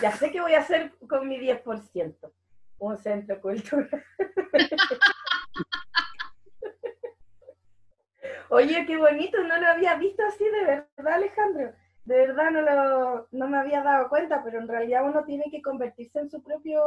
Ya 0.01 0.13
sé 0.13 0.31
qué 0.31 0.41
voy 0.41 0.55
a 0.55 0.61
hacer 0.61 0.93
con 1.09 1.29
mi 1.29 1.41
10%. 1.41 2.33
Un 2.79 2.99
centro 2.99 3.41
cultural. 3.41 3.91
Oye, 8.51 8.87
qué 8.87 8.97
bonito, 8.97 9.43
no 9.43 9.61
lo 9.61 9.67
había 9.67 9.97
visto 9.97 10.23
así 10.23 10.45
de 10.45 10.65
verdad, 10.65 11.15
Alejandro. 11.15 11.73
De 12.07 12.17
verdad 12.17 12.51
no, 12.53 12.63
lo, 12.63 13.29
no 13.33 13.49
me 13.49 13.59
había 13.59 13.83
dado 13.83 14.09
cuenta, 14.09 14.43
pero 14.45 14.61
en 14.61 14.69
realidad 14.69 15.05
uno 15.05 15.25
tiene 15.25 15.45
que 15.51 15.61
convertirse 15.61 16.21
en 16.21 16.31
su 16.31 16.43
propio 16.43 16.81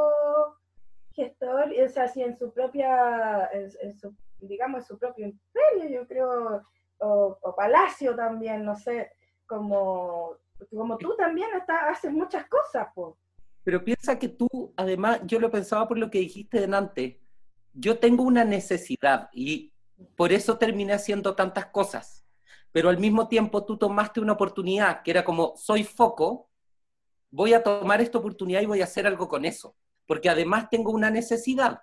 gestor, 1.12 1.70
o 1.72 1.90
sea, 1.90 2.08
si 2.08 2.22
en 2.24 2.38
su 2.38 2.52
propia, 2.54 3.50
en, 3.52 4.00
su, 4.00 4.16
digamos, 4.40 4.82
en 4.82 4.88
su 4.88 4.98
propio 4.98 5.28
imperio, 5.28 6.00
yo 6.00 6.08
creo, 6.08 6.64
o, 7.00 7.56
palacio 7.56 8.16
también, 8.16 8.64
no 8.64 8.76
sé, 8.78 9.12
como, 9.46 10.38
como 10.70 10.98
tú 10.98 11.16
también 11.18 11.50
estás, 11.58 11.82
haces 11.90 12.12
muchas 12.14 12.48
cosas, 12.48 12.88
pues. 12.96 13.16
Pero 13.66 13.84
piensa 13.84 14.18
que 14.18 14.30
tú, 14.30 14.74
además, 14.78 15.20
yo 15.26 15.40
lo 15.40 15.52
pensaba 15.52 15.86
por 15.88 15.98
lo 15.98 16.10
que 16.10 16.20
dijiste 16.20 16.62
delante, 16.62 17.22
yo 17.74 18.00
tengo 18.00 18.24
una 18.24 18.46
necesidad 18.46 19.30
y 19.34 19.74
por 20.16 20.32
eso 20.32 20.58
terminé 20.58 20.94
haciendo 20.94 21.36
tantas 21.36 21.66
cosas, 21.66 22.19
pero 22.72 22.90
al 22.90 23.00
mismo 23.00 23.28
tiempo 23.28 23.66
tú 23.66 23.78
tomaste 23.78 24.20
una 24.20 24.34
oportunidad 24.34 25.02
que 25.02 25.12
era 25.12 25.24
como, 25.24 25.54
soy 25.58 25.84
foco, 25.84 26.50
voy 27.32 27.54
a 27.54 27.64
tomar 27.64 28.02
esta 28.02 28.18
oportunidad 28.18 28.62
y 28.62 28.68
voy 28.68 28.82
a 28.82 28.86
hacer 28.86 29.08
algo 29.08 29.28
con 29.28 29.46
eso, 29.46 29.76
porque 30.06 30.30
además 30.30 30.70
tengo 30.70 30.92
una 30.92 31.10
necesidad. 31.10 31.82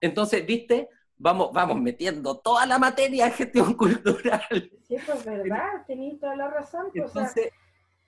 Entonces, 0.00 0.46
viste, 0.46 0.88
vamos, 1.16 1.52
vamos 1.52 1.80
metiendo 1.80 2.38
toda 2.38 2.66
la 2.66 2.78
materia 2.78 3.26
en 3.26 3.32
gestión 3.32 3.74
cultural. 3.76 4.70
Sí, 4.82 4.96
pues 5.04 5.24
verdad, 5.24 5.84
tenéis 5.86 6.18
toda 6.18 6.36
la 6.36 6.48
razón. 6.48 6.90
Pues, 6.92 7.04
o 7.04 7.08
sea, 7.08 7.22
Entonces, 7.22 7.52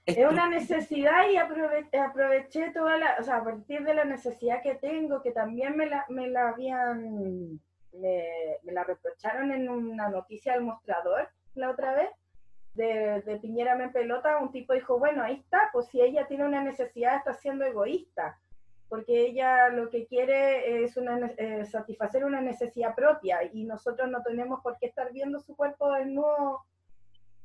es 0.04 0.18
una 0.18 0.48
necesidad 0.48 1.30
y 1.30 1.36
aprove 1.36 1.88
aproveché 1.98 2.70
toda 2.72 2.96
la, 2.96 3.16
o 3.20 3.22
sea, 3.22 3.36
a 3.36 3.44
partir 3.44 3.84
de 3.84 3.94
la 3.94 4.04
necesidad 4.04 4.62
que 4.62 4.74
tengo, 4.74 5.22
que 5.22 5.30
también 5.30 5.76
me 5.76 5.86
la, 5.86 6.04
me 6.08 6.28
la 6.28 6.48
habían, 6.48 7.60
me, 7.92 8.28
me 8.64 8.72
la 8.72 8.84
reprocharon 8.84 9.52
en 9.52 9.68
una 9.68 10.08
noticia 10.08 10.54
del 10.54 10.62
mostrador 10.62 11.28
la 11.54 11.70
otra 11.70 11.94
vez, 11.94 12.10
de, 12.74 13.22
de 13.22 13.38
Piñera 13.38 13.72
en 13.82 13.92
pelota, 13.92 14.38
un 14.38 14.50
tipo 14.50 14.72
dijo, 14.72 14.98
bueno, 14.98 15.22
ahí 15.22 15.34
está, 15.34 15.68
pues 15.72 15.86
si 15.88 16.00
ella 16.00 16.26
tiene 16.26 16.46
una 16.46 16.62
necesidad 16.62 17.16
está 17.16 17.34
siendo 17.34 17.64
egoísta, 17.64 18.38
porque 18.88 19.26
ella 19.26 19.68
lo 19.68 19.88
que 19.90 20.06
quiere 20.06 20.84
es 20.84 20.96
una, 20.96 21.32
eh, 21.36 21.64
satisfacer 21.64 22.24
una 22.24 22.40
necesidad 22.40 22.94
propia 22.94 23.42
y 23.42 23.64
nosotros 23.64 24.10
no 24.10 24.22
tenemos 24.22 24.60
por 24.62 24.78
qué 24.78 24.86
estar 24.86 25.12
viendo 25.12 25.40
su 25.40 25.56
cuerpo 25.56 25.92
desnudo 25.92 26.60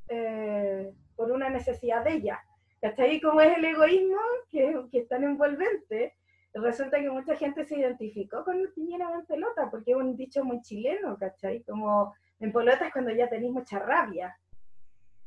eh, 0.08 0.92
por 1.16 1.30
una 1.32 1.48
necesidad 1.48 2.04
de 2.04 2.12
ella. 2.12 2.40
Hasta 2.82 3.02
ahí 3.02 3.20
como 3.20 3.40
es 3.40 3.56
el 3.56 3.64
egoísmo, 3.64 4.18
que, 4.50 4.78
que 4.90 4.98
es 5.00 5.08
tan 5.08 5.24
envolvente, 5.24 6.14
resulta 6.54 7.00
que 7.00 7.10
mucha 7.10 7.34
gente 7.34 7.64
se 7.64 7.78
identificó 7.78 8.44
con 8.44 8.58
el 8.58 8.70
Piñera 8.72 9.10
en 9.14 9.26
pelota, 9.26 9.70
porque 9.70 9.92
es 9.92 9.96
un 9.96 10.16
dicho 10.16 10.44
muy 10.44 10.60
chileno, 10.60 11.16
¿cachai? 11.18 11.62
Como 11.62 12.14
en 12.40 12.52
pelota 12.52 12.86
es 12.86 12.92
cuando 12.92 13.10
ya 13.10 13.28
tenéis 13.28 13.52
mucha 13.52 13.78
rabia. 13.78 14.36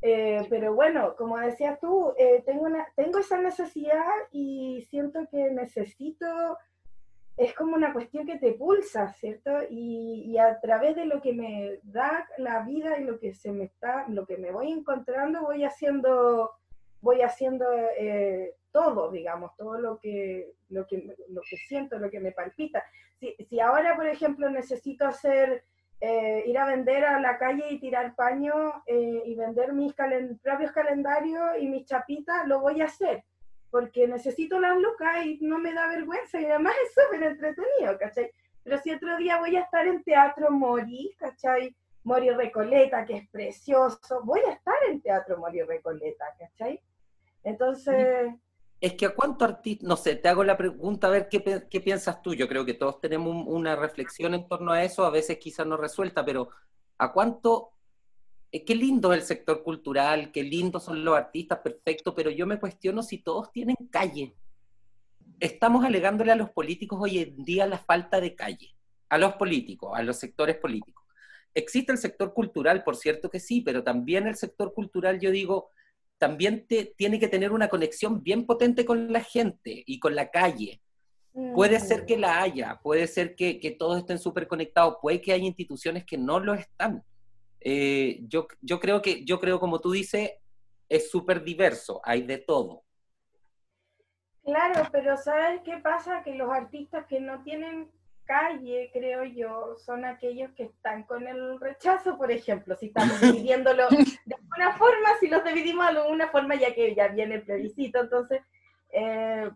Eh, 0.01 0.47
pero 0.49 0.73
bueno, 0.73 1.15
como 1.15 1.37
decías 1.37 1.79
tú, 1.79 2.13
eh, 2.17 2.41
tengo, 2.45 2.63
una, 2.63 2.87
tengo 2.95 3.19
esa 3.19 3.37
necesidad 3.37 4.09
y 4.31 4.87
siento 4.89 5.27
que 5.29 5.51
necesito, 5.51 6.57
es 7.37 7.53
como 7.53 7.75
una 7.75 7.93
cuestión 7.93 8.25
que 8.25 8.39
te 8.39 8.53
pulsa, 8.53 9.13
¿cierto? 9.13 9.51
Y, 9.69 10.23
y, 10.25 10.39
a 10.39 10.59
través 10.59 10.95
de 10.95 11.05
lo 11.05 11.21
que 11.21 11.33
me 11.33 11.79
da 11.83 12.27
la 12.37 12.61
vida 12.63 12.97
y 12.99 13.03
lo 13.03 13.19
que 13.19 13.33
se 13.33 13.51
me 13.51 13.65
está, 13.65 14.07
lo 14.07 14.25
que 14.25 14.37
me 14.37 14.51
voy 14.51 14.71
encontrando, 14.71 15.43
voy 15.43 15.63
haciendo, 15.63 16.51
voy 17.01 17.21
haciendo 17.21 17.65
eh, 17.95 18.55
todo, 18.71 19.11
digamos, 19.11 19.55
todo 19.55 19.79
lo 19.79 19.99
que, 19.99 20.53
lo 20.69 20.87
que, 20.87 21.15
lo 21.29 21.41
que 21.47 21.57
siento, 21.57 21.99
lo 21.99 22.09
que 22.09 22.19
me 22.19 22.31
palpita. 22.31 22.83
Si, 23.19 23.35
si 23.47 23.59
ahora, 23.59 23.95
por 23.95 24.07
ejemplo, 24.07 24.49
necesito 24.49 25.05
hacer 25.05 25.63
eh, 26.03 26.43
ir 26.47 26.57
a 26.57 26.65
vender 26.65 27.05
a 27.05 27.19
la 27.19 27.37
calle 27.37 27.63
y 27.69 27.79
tirar 27.79 28.15
paño 28.15 28.83
eh, 28.87 29.21
y 29.23 29.35
vender 29.35 29.71
mis 29.71 29.93
calen 29.93 30.39
propios 30.39 30.71
calendarios 30.71 31.59
y 31.59 31.67
mis 31.67 31.85
chapitas, 31.85 32.47
lo 32.47 32.59
voy 32.59 32.81
a 32.81 32.85
hacer, 32.85 33.23
porque 33.69 34.07
necesito 34.07 34.59
las 34.59 34.75
lucas 34.77 35.23
y 35.23 35.37
no 35.41 35.59
me 35.59 35.73
da 35.73 35.87
vergüenza 35.87 36.41
y 36.41 36.45
además 36.45 36.73
es 36.83 36.93
súper 36.95 37.21
entretenido, 37.21 37.99
¿cachai? 37.99 38.31
Pero 38.63 38.79
si 38.79 38.91
otro 38.91 39.15
día 39.17 39.37
voy 39.37 39.55
a 39.55 39.61
estar 39.61 39.85
en 39.85 40.03
Teatro 40.03 40.49
Mori, 40.49 41.15
¿cachai? 41.19 41.75
Mori 42.03 42.31
Recoleta, 42.31 43.05
que 43.05 43.17
es 43.17 43.29
precioso, 43.29 44.23
voy 44.23 44.39
a 44.41 44.53
estar 44.53 44.75
en 44.89 45.01
Teatro 45.01 45.37
Mori 45.37 45.61
Recoleta, 45.61 46.25
¿cachai? 46.39 46.81
Entonces... 47.43 48.33
Es 48.81 48.93
que 48.95 49.05
a 49.05 49.13
cuánto 49.13 49.45
artista, 49.45 49.85
no 49.87 49.95
sé, 49.95 50.15
te 50.15 50.27
hago 50.27 50.43
la 50.43 50.57
pregunta 50.57 51.05
a 51.05 51.11
ver 51.11 51.29
qué, 51.29 51.67
qué 51.69 51.81
piensas 51.81 52.23
tú. 52.23 52.33
Yo 52.33 52.47
creo 52.47 52.65
que 52.65 52.73
todos 52.73 52.99
tenemos 52.99 53.29
un, 53.29 53.47
una 53.47 53.75
reflexión 53.75 54.33
en 54.33 54.47
torno 54.47 54.71
a 54.71 54.83
eso, 54.83 55.05
a 55.05 55.11
veces 55.11 55.37
quizás 55.37 55.67
no 55.67 55.77
resuelta, 55.77 56.25
pero 56.25 56.49
a 56.97 57.13
cuánto, 57.13 57.73
eh, 58.51 58.65
qué 58.65 58.73
lindo 58.73 59.13
es 59.13 59.21
el 59.21 59.25
sector 59.27 59.61
cultural, 59.61 60.31
qué 60.31 60.41
lindos 60.41 60.83
son 60.83 61.05
los 61.05 61.15
artistas, 61.15 61.59
perfecto, 61.59 62.15
pero 62.15 62.31
yo 62.31 62.47
me 62.47 62.59
cuestiono 62.59 63.03
si 63.03 63.19
todos 63.19 63.51
tienen 63.51 63.75
calle. 63.91 64.35
Estamos 65.39 65.85
alegándole 65.85 66.31
a 66.31 66.35
los 66.35 66.49
políticos 66.49 66.99
hoy 67.01 67.19
en 67.19 67.45
día 67.45 67.67
la 67.67 67.77
falta 67.77 68.19
de 68.19 68.33
calle, 68.33 68.75
a 69.09 69.19
los 69.19 69.33
políticos, 69.33 69.91
a 69.93 70.01
los 70.01 70.17
sectores 70.17 70.57
políticos. 70.57 71.05
Existe 71.53 71.91
el 71.91 71.99
sector 71.99 72.33
cultural, 72.33 72.83
por 72.83 72.95
cierto 72.95 73.29
que 73.29 73.39
sí, 73.39 73.61
pero 73.61 73.83
también 73.83 74.25
el 74.25 74.35
sector 74.35 74.73
cultural, 74.73 75.19
yo 75.19 75.29
digo, 75.29 75.69
también 76.21 76.67
te, 76.67 76.93
tiene 76.95 77.19
que 77.19 77.27
tener 77.27 77.51
una 77.51 77.67
conexión 77.67 78.21
bien 78.21 78.45
potente 78.45 78.85
con 78.85 79.11
la 79.11 79.21
gente 79.21 79.83
y 79.87 79.99
con 79.99 80.13
la 80.13 80.29
calle. 80.29 80.79
Puede 81.55 81.79
ser 81.79 82.05
que 82.05 82.15
la 82.15 82.43
haya, 82.43 82.79
puede 82.83 83.07
ser 83.07 83.35
que, 83.35 83.59
que 83.59 83.71
todos 83.71 83.97
estén 83.97 84.19
súper 84.19 84.47
conectados, 84.47 84.97
puede 85.01 85.19
que 85.19 85.33
haya 85.33 85.45
instituciones 85.45 86.05
que 86.05 86.19
no 86.19 86.39
lo 86.39 86.53
están. 86.53 87.03
Eh, 87.59 88.19
yo, 88.27 88.47
yo, 88.61 88.79
creo 88.79 89.01
que, 89.01 89.25
yo 89.25 89.39
creo, 89.39 89.59
como 89.59 89.79
tú 89.79 89.93
dices, 89.93 90.33
es 90.87 91.09
súper 91.09 91.43
diverso, 91.43 92.01
hay 92.03 92.21
de 92.21 92.37
todo. 92.37 92.83
Claro, 94.43 94.87
pero 94.91 95.17
¿sabes 95.17 95.61
qué 95.65 95.77
pasa? 95.77 96.21
Que 96.21 96.35
los 96.35 96.51
artistas 96.51 97.07
que 97.07 97.19
no 97.19 97.41
tienen 97.41 97.89
calle, 98.25 98.89
creo 98.93 99.23
yo, 99.23 99.75
son 99.77 100.05
aquellos 100.05 100.51
que 100.53 100.63
están 100.63 101.03
con 101.03 101.27
el 101.27 101.59
rechazo, 101.59 102.17
por 102.17 102.31
ejemplo, 102.31 102.75
si 102.75 102.87
estamos 102.87 103.19
dividiéndolo 103.21 103.89
de 103.89 104.35
alguna 104.35 104.77
forma, 104.77 105.09
si 105.19 105.27
los 105.27 105.43
dividimos 105.43 105.91
de 105.91 105.99
alguna 105.99 106.27
forma, 106.29 106.55
ya 106.55 106.73
que 106.73 106.95
ya 106.95 107.07
viene 107.09 107.35
el 107.35 107.43
plebiscito, 107.43 108.01
entonces, 108.01 108.41
eh, 108.91 109.49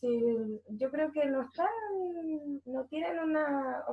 si, 0.00 0.60
yo 0.68 0.90
creo 0.90 1.12
que 1.12 1.26
no 1.26 1.42
están, 1.42 1.66
no 2.64 2.84
tienen 2.86 3.18
una, 3.18 3.84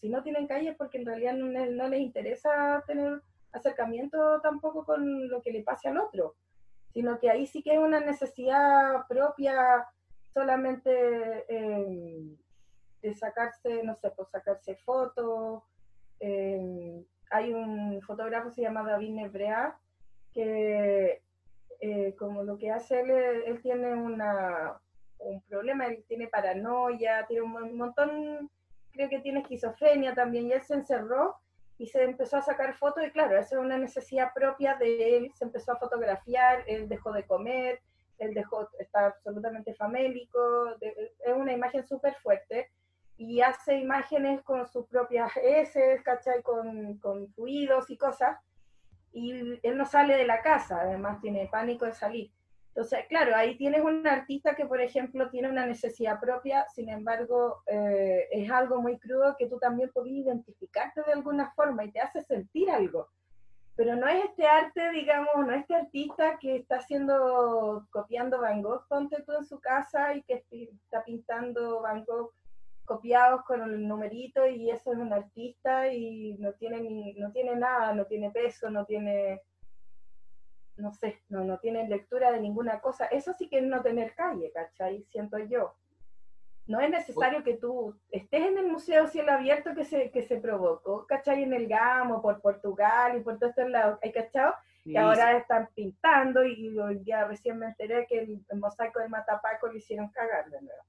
si 0.00 0.08
no 0.08 0.22
tienen 0.22 0.46
calle 0.46 0.74
porque 0.74 0.98
en 0.98 1.06
realidad 1.06 1.34
no, 1.34 1.46
no 1.46 1.88
les 1.88 2.00
interesa 2.00 2.82
tener 2.86 3.22
acercamiento 3.52 4.40
tampoco 4.40 4.84
con 4.84 5.28
lo 5.28 5.40
que 5.42 5.52
le 5.52 5.62
pase 5.62 5.88
al 5.88 5.98
otro, 5.98 6.34
sino 6.92 7.18
que 7.18 7.30
ahí 7.30 7.46
sí 7.46 7.62
que 7.62 7.72
es 7.72 7.78
una 7.78 8.00
necesidad 8.00 9.06
propia 9.08 9.86
solamente 10.32 11.44
eh, 11.48 12.36
de 13.04 13.14
sacarse, 13.14 13.82
no 13.82 13.94
sé, 13.96 14.10
pues 14.12 14.30
sacarse 14.30 14.76
fotos. 14.76 15.62
Eh, 16.20 17.04
hay 17.30 17.52
un 17.52 18.00
fotógrafo 18.00 18.50
se 18.50 18.62
llama 18.62 18.82
David 18.82 19.10
Nebrea, 19.10 19.76
que 20.32 21.22
eh, 21.80 22.14
como 22.18 22.42
lo 22.42 22.56
que 22.56 22.70
hace 22.70 23.00
él, 23.00 23.10
él 23.10 23.60
tiene 23.60 23.92
una, 23.92 24.80
un 25.18 25.42
problema, 25.42 25.86
él 25.86 26.02
tiene 26.08 26.28
paranoia, 26.28 27.26
tiene 27.26 27.42
un 27.42 27.76
montón, 27.76 28.50
creo 28.92 29.10
que 29.10 29.20
tiene 29.20 29.40
esquizofrenia 29.40 30.14
también, 30.14 30.46
y 30.46 30.52
él 30.52 30.62
se 30.62 30.74
encerró 30.74 31.36
y 31.76 31.86
se 31.88 32.04
empezó 32.04 32.38
a 32.38 32.42
sacar 32.42 32.74
fotos 32.74 33.04
y 33.04 33.10
claro, 33.10 33.36
esa 33.38 33.56
es 33.56 33.60
una 33.60 33.76
necesidad 33.76 34.32
propia 34.32 34.76
de 34.76 35.16
él, 35.16 35.32
se 35.34 35.44
empezó 35.44 35.72
a 35.72 35.78
fotografiar, 35.78 36.64
él 36.68 36.88
dejó 36.88 37.12
de 37.12 37.26
comer, 37.26 37.80
él 38.18 38.32
dejó, 38.32 38.66
está 38.78 39.06
absolutamente 39.06 39.74
famélico, 39.74 40.38
es 40.80 41.34
una 41.34 41.52
imagen 41.52 41.84
súper 41.86 42.14
fuerte 42.22 42.70
y 43.16 43.40
hace 43.40 43.78
imágenes 43.78 44.42
con 44.42 44.66
sus 44.66 44.86
propias 44.86 45.32
heces, 45.36 46.02
¿cachai? 46.02 46.42
Con, 46.42 46.98
con 46.98 47.32
fluidos 47.34 47.90
y 47.90 47.96
cosas, 47.96 48.38
y 49.12 49.60
él 49.62 49.76
no 49.76 49.86
sale 49.86 50.16
de 50.16 50.26
la 50.26 50.42
casa, 50.42 50.80
además 50.80 51.20
tiene 51.20 51.46
pánico 51.46 51.84
de 51.84 51.92
salir. 51.92 52.32
Entonces, 52.68 53.06
claro, 53.08 53.36
ahí 53.36 53.56
tienes 53.56 53.84
un 53.84 54.04
artista 54.04 54.56
que, 54.56 54.66
por 54.66 54.80
ejemplo, 54.80 55.30
tiene 55.30 55.48
una 55.48 55.64
necesidad 55.64 56.18
propia, 56.18 56.66
sin 56.74 56.88
embargo, 56.88 57.62
eh, 57.66 58.26
es 58.32 58.50
algo 58.50 58.82
muy 58.82 58.98
crudo 58.98 59.36
que 59.38 59.46
tú 59.46 59.60
también 59.60 59.92
podías 59.92 60.26
identificarte 60.26 61.02
de 61.06 61.12
alguna 61.12 61.52
forma 61.52 61.84
y 61.84 61.92
te 61.92 62.00
hace 62.00 62.20
sentir 62.22 62.68
algo. 62.68 63.08
Pero 63.76 63.94
no 63.94 64.08
es 64.08 64.24
este 64.24 64.44
arte, 64.48 64.90
digamos, 64.90 65.46
no 65.46 65.52
es 65.52 65.60
este 65.60 65.76
artista 65.76 66.36
que 66.40 66.56
está 66.56 66.78
haciendo, 66.78 67.86
copiando 67.90 68.40
Van 68.40 68.60
Gogh, 68.60 68.88
ponte 68.88 69.22
tú 69.22 69.34
en 69.34 69.44
su 69.44 69.60
casa 69.60 70.14
y 70.16 70.22
que 70.22 70.44
está 70.50 71.04
pintando 71.04 71.80
Van 71.80 72.04
Gogh 72.04 72.32
copiados 72.84 73.42
con 73.44 73.62
el 73.62 73.86
numerito 73.86 74.46
y 74.46 74.70
eso 74.70 74.92
es 74.92 74.98
un 74.98 75.12
artista 75.12 75.92
y 75.92 76.34
no 76.38 76.52
tiene, 76.52 76.80
ni, 76.80 77.14
no 77.14 77.32
tiene 77.32 77.56
nada, 77.56 77.92
no 77.94 78.06
tiene 78.06 78.30
peso, 78.30 78.70
no 78.70 78.84
tiene 78.84 79.42
no 80.76 80.92
sé, 80.92 81.22
no, 81.28 81.44
no 81.44 81.58
tienen 81.58 81.88
lectura 81.88 82.32
de 82.32 82.40
ninguna 82.40 82.80
cosa. 82.80 83.06
Eso 83.06 83.32
sí 83.32 83.48
que 83.48 83.58
es 83.58 83.64
no 83.64 83.82
tener 83.82 84.14
calle, 84.14 84.50
¿cachai? 84.52 85.04
Siento 85.04 85.38
yo. 85.38 85.74
No 86.66 86.80
es 86.80 86.90
necesario 86.90 87.44
que 87.44 87.54
tú 87.54 87.94
estés 88.10 88.46
en 88.46 88.56
el 88.56 88.66
Museo 88.66 89.06
Cielo 89.06 89.32
Abierto 89.32 89.74
que 89.74 89.84
se, 89.84 90.10
que 90.10 90.22
se 90.22 90.38
provocó, 90.38 91.06
¿cachai? 91.06 91.42
En 91.42 91.52
el 91.52 91.68
Gamo, 91.68 92.22
por 92.22 92.40
Portugal 92.40 93.18
y 93.18 93.20
por 93.20 93.38
todos 93.38 93.50
estos 93.50 93.70
lados, 93.70 93.98
¿hay 94.02 94.12
cachado? 94.12 94.54
Y 94.86 94.96
ahora 94.96 95.36
están 95.36 95.68
pintando 95.74 96.44
y 96.44 96.74
ya 97.04 97.24
recién 97.24 97.58
me 97.58 97.66
enteré 97.66 98.06
que 98.06 98.18
el, 98.20 98.44
mosaico 98.58 99.00
del 99.00 99.08
Matapaco 99.08 99.68
lo 99.68 99.76
hicieron 99.76 100.08
cagar 100.10 100.50
de 100.50 100.60
nuevo. 100.60 100.82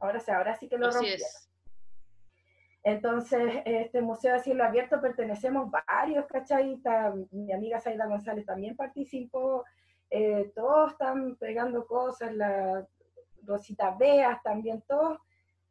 Ahora, 0.00 0.20
sí, 0.20 0.30
ahora 0.30 0.56
sí 0.56 0.68
que 0.68 0.78
lo 0.78 0.90
rompieron. 0.90 1.26
Entonces, 2.82 3.62
este 3.66 4.00
Museo 4.00 4.34
de 4.34 4.40
Cielo 4.40 4.64
Abierto 4.64 5.00
pertenecemos 5.00 5.70
varios, 5.70 6.26
¿cachai? 6.26 6.80
mi 7.30 7.52
amiga 7.52 7.78
Saida 7.78 8.06
González 8.06 8.46
también 8.46 8.74
participó, 8.74 9.64
eh, 10.08 10.50
todos 10.54 10.92
están 10.92 11.36
pegando 11.36 11.86
cosas, 11.86 12.34
la 12.34 12.86
Rosita 13.44 13.94
Beas 13.98 14.42
también, 14.42 14.82
todos 14.88 15.18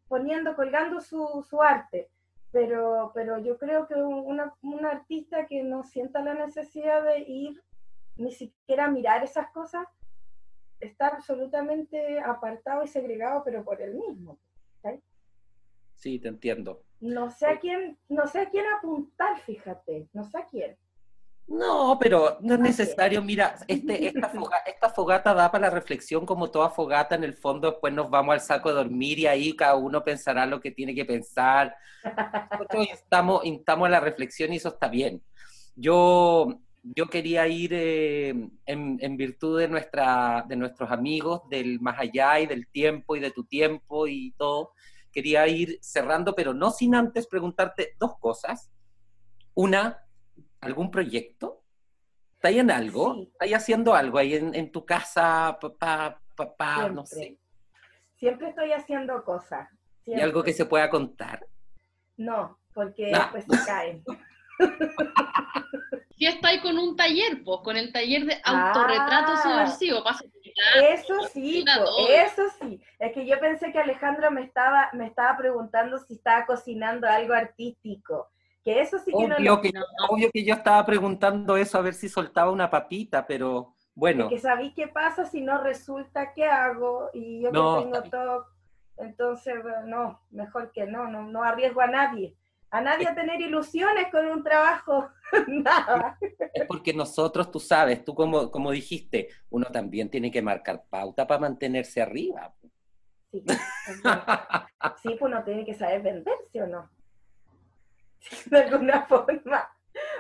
poniendo, 0.08 0.56
colgando 0.56 1.02
su, 1.02 1.46
su 1.48 1.62
arte. 1.62 2.10
Pero, 2.52 3.12
pero 3.14 3.38
yo 3.40 3.58
creo 3.58 3.88
que 3.88 3.96
una, 3.96 4.54
un 4.64 4.86
artista 4.86 5.46
que 5.46 5.64
no 5.64 5.84
sienta 5.84 6.22
la 6.22 6.34
necesidad 6.34 7.04
de 7.04 7.20
ir 7.20 7.62
ni 8.18 8.32
siquiera 8.32 8.86
a 8.86 8.92
mirar 8.92 9.24
esas 9.24 9.50
cosas, 9.52 9.86
está 10.80 11.08
absolutamente 11.08 12.20
apartado 12.20 12.84
y 12.84 12.88
segregado, 12.88 13.44
pero 13.44 13.64
por 13.64 13.82
él 13.82 13.96
mismo. 13.96 14.40
Sí, 15.96 16.18
te 16.18 16.30
entiendo. 16.30 16.84
No 17.02 17.30
sé 17.30 17.46
a 17.46 17.60
quién, 17.60 17.98
no 18.08 18.26
sé 18.26 18.40
a 18.40 18.50
quién 18.50 18.66
apuntar, 18.78 19.38
fíjate, 19.42 20.08
no 20.14 20.24
sé 20.24 20.38
a 20.38 20.46
quién. 20.46 20.78
No, 21.50 21.98
pero 22.00 22.38
no 22.42 22.54
es 22.54 22.60
necesario. 22.60 23.22
Mira, 23.24 23.56
este, 23.68 24.08
esta, 24.08 24.30
fogata, 24.96 25.34
da 25.34 25.52
para 25.52 25.68
la 25.68 25.74
reflexión 25.74 26.26
como 26.26 26.52
toda 26.52 26.70
fogata. 26.70 27.16
En 27.16 27.24
el 27.24 27.34
fondo, 27.34 27.72
después 27.72 27.92
nos 27.92 28.10
vamos 28.10 28.34
al 28.34 28.42
saco 28.42 28.70
de 28.70 28.76
dormir 28.76 29.20
y 29.20 29.28
ahí 29.28 29.56
cada 29.56 29.76
uno 29.76 30.04
pensará 30.04 30.46
lo 30.46 30.62
que 30.62 30.72
tiene 30.72 30.94
que 30.94 31.06
pensar. 31.06 31.76
Nosotros 32.52 32.88
instamos, 32.88 33.46
instamos 33.46 33.88
a 33.88 33.92
la 33.92 34.00
reflexión 34.00 34.54
y 34.54 34.58
eso 34.58 34.70
está 34.70 34.88
bien. 34.88 35.24
Yo, 35.76 36.60
yo 36.84 37.08
quería 37.08 37.48
ir 37.48 37.72
eh, 37.74 38.30
en, 38.66 38.98
en, 39.00 39.18
virtud 39.18 39.60
de, 39.60 39.68
nuestra, 39.68 40.46
de 40.48 40.56
nuestros 40.56 40.92
amigos 40.92 41.42
del 41.50 41.80
más 41.80 42.00
allá 42.00 42.40
y 42.40 42.48
del 42.48 42.68
tiempo 42.68 43.16
y 43.16 43.20
de 43.20 43.32
tu 43.32 43.44
tiempo 43.46 44.08
y 44.08 44.32
todo 44.38 44.74
quería 45.12 45.48
ir 45.48 45.80
cerrando, 45.82 46.36
pero 46.36 46.54
no 46.54 46.72
sin 46.72 46.96
antes 46.96 47.28
preguntarte 47.28 47.96
dos 48.00 48.18
cosas. 48.20 48.72
Una, 49.54 50.04
¿algún 50.62 50.92
proyecto? 50.92 51.64
¿Estás 52.36 52.54
en 52.54 52.72
algo? 52.72 53.24
¿Estás 53.24 53.50
haciendo 53.62 53.94
algo 53.94 54.18
ahí 54.18 54.36
en, 54.36 54.72
tu 54.72 54.86
casa, 54.86 55.58
papá, 55.60 56.22
papá, 56.36 56.90
no 56.90 57.06
sé? 57.06 57.38
Siempre 58.16 58.50
estoy 58.50 58.72
haciendo 58.72 59.24
cosas. 59.24 59.70
¿Y 60.06 60.20
algo 60.20 60.44
que 60.44 60.54
se 60.54 60.66
pueda 60.66 60.90
contar? 60.90 61.46
No, 62.18 62.60
porque 62.74 63.08
después 63.08 63.46
se 63.46 63.66
caen. 63.66 64.04
Si 66.20 66.26
estáis 66.26 66.60
con 66.62 66.78
un 66.78 66.98
taller, 66.98 67.42
pues, 67.46 67.62
con 67.64 67.78
el 67.78 67.94
taller 67.94 68.26
de 68.26 68.42
autorretrato 68.44 69.32
ah. 69.32 69.42
subversivo, 69.42 70.04
pasa 70.04 70.26
eso 70.82 71.14
sí, 71.32 71.64
eso 72.10 72.44
sí. 72.60 72.82
Es 73.00 73.14
que 73.14 73.26
yo 73.26 73.40
pensé 73.40 73.72
que 73.72 73.80
Alejandro 73.80 74.30
me 74.30 74.42
estaba, 74.42 74.90
me 74.92 75.06
estaba 75.06 75.38
preguntando 75.38 75.98
si 76.00 76.16
estaba 76.16 76.46
cocinando 76.46 77.08
algo 77.08 77.34
artístico. 77.34 78.28
Que 78.66 78.82
eso 78.82 79.00
sí 79.00 79.14
que 79.18 79.28
no 79.30 79.40
lo... 79.40 79.62
Que, 79.62 79.72
obvio 80.10 80.30
que 80.34 80.44
yo 80.44 80.56
estaba 80.56 80.86
preguntando 80.86 81.56
eso 81.56 81.78
a 81.78 81.82
ver 81.82 81.94
si 81.94 82.10
soltaba 82.10 82.52
una 82.52 82.70
papita, 82.70 83.26
pero 83.26 83.76
bueno. 83.96 84.28
que 84.28 84.40
sabéis 84.40 84.74
qué 84.76 84.90
pasa 84.90 85.24
si 85.24 85.40
no 85.40 85.64
resulta 85.64 86.34
qué 86.34 86.46
hago 86.46 87.12
y 87.14 87.42
yo 87.42 87.52
que 87.52 87.84
tengo 87.84 88.04
todo. 88.10 88.46
Entonces, 88.98 89.56
no, 89.86 90.20
mejor 90.32 90.74
que 90.74 90.86
no, 90.86 91.08
no, 91.08 91.24
no 91.24 91.44
arriesgo 91.44 91.80
a 91.80 91.88
nadie 91.88 92.36
a 92.72 92.82
nadie 92.82 93.08
a 93.08 93.16
tener 93.16 93.42
ilusiones 93.42 94.08
con 94.12 94.26
un 94.28 94.44
trabajo, 94.44 95.10
nada. 95.48 96.18
Es 96.54 96.66
porque 96.68 96.94
nosotros, 96.94 97.52
tú 97.52 97.60
sabes, 97.60 98.04
tú 98.04 98.14
como, 98.14 98.52
como 98.52 98.72
dijiste, 98.72 99.30
uno 99.50 99.68
también 99.68 100.10
tiene 100.10 100.32
que 100.32 100.42
marcar 100.42 100.84
pauta 100.90 101.28
para 101.28 101.42
mantenerse 101.42 102.02
arriba. 102.02 102.54
Sí, 103.32 103.44
sí 105.02 105.10
pues 105.10 105.22
uno 105.22 105.44
tiene 105.44 105.66
que 105.66 105.74
saber 105.74 106.02
venderse 106.02 106.62
o 106.62 106.68
no. 106.68 106.90
de 108.46 108.58
alguna 108.58 109.06
forma. 109.06 109.70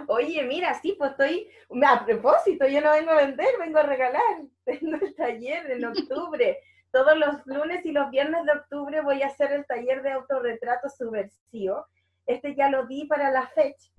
Oye, 0.07 0.43
mira, 0.43 0.79
sí, 0.81 0.95
pues 0.97 1.11
estoy, 1.11 1.49
a 1.83 2.05
propósito, 2.05 2.67
yo 2.67 2.81
no 2.81 2.91
vengo 2.91 3.11
a 3.11 3.25
vender, 3.25 3.49
vengo 3.59 3.79
a 3.79 3.83
regalar. 3.83 4.21
Tengo 4.65 4.97
el 4.97 5.15
taller 5.15 5.71
en 5.71 5.85
octubre. 5.85 6.59
Todos 6.91 7.17
los 7.17 7.45
lunes 7.45 7.85
y 7.85 7.91
los 7.91 8.09
viernes 8.09 8.45
de 8.45 8.51
octubre 8.51 9.01
voy 9.01 9.21
a 9.21 9.27
hacer 9.27 9.51
el 9.51 9.65
taller 9.65 10.01
de 10.01 10.11
autorretrato 10.11 10.89
subversivo 10.89 11.85
este 12.29 12.55
ya 12.55 12.69
lo 12.69 12.85
di 12.85 13.05
para 13.05 13.31
la 13.31 13.47
fecha, 13.47 13.91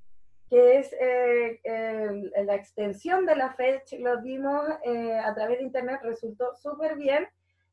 que 0.51 0.79
es 0.79 0.93
eh, 1.01 1.61
la 2.45 2.57
extensión 2.57 3.25
de 3.25 3.37
la 3.37 3.53
fecha, 3.53 3.97
lo 4.01 4.17
dimos 4.21 4.67
eh, 4.85 5.17
a 5.17 5.33
través 5.33 5.59
de 5.59 5.65
internet, 5.65 6.01
resultó 6.03 6.57
súper 6.57 6.97
bien, 6.97 7.29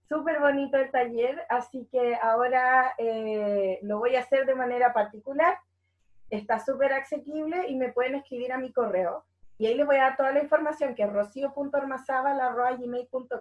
súper 0.07 0.39
bonito 0.39 0.77
el 0.77 0.91
taller, 0.91 1.43
así 1.49 1.87
que 1.91 2.15
ahora 2.21 2.93
eh, 2.99 3.79
lo 3.81 3.97
voy 3.97 4.15
a 4.15 4.19
hacer 4.19 4.45
de 4.45 4.53
manera 4.53 4.93
particular, 4.93 5.57
está 6.29 6.59
súper 6.59 6.93
asequible 6.93 7.67
y 7.67 7.75
me 7.75 7.91
pueden 7.91 8.13
escribir 8.13 8.53
a 8.53 8.59
mi 8.59 8.71
correo. 8.71 9.25
Y 9.57 9.65
ahí 9.65 9.73
les 9.73 9.87
voy 9.87 9.95
a 9.95 10.03
dar 10.03 10.17
toda 10.17 10.31
la 10.31 10.43
información, 10.43 10.93
que 10.93 11.07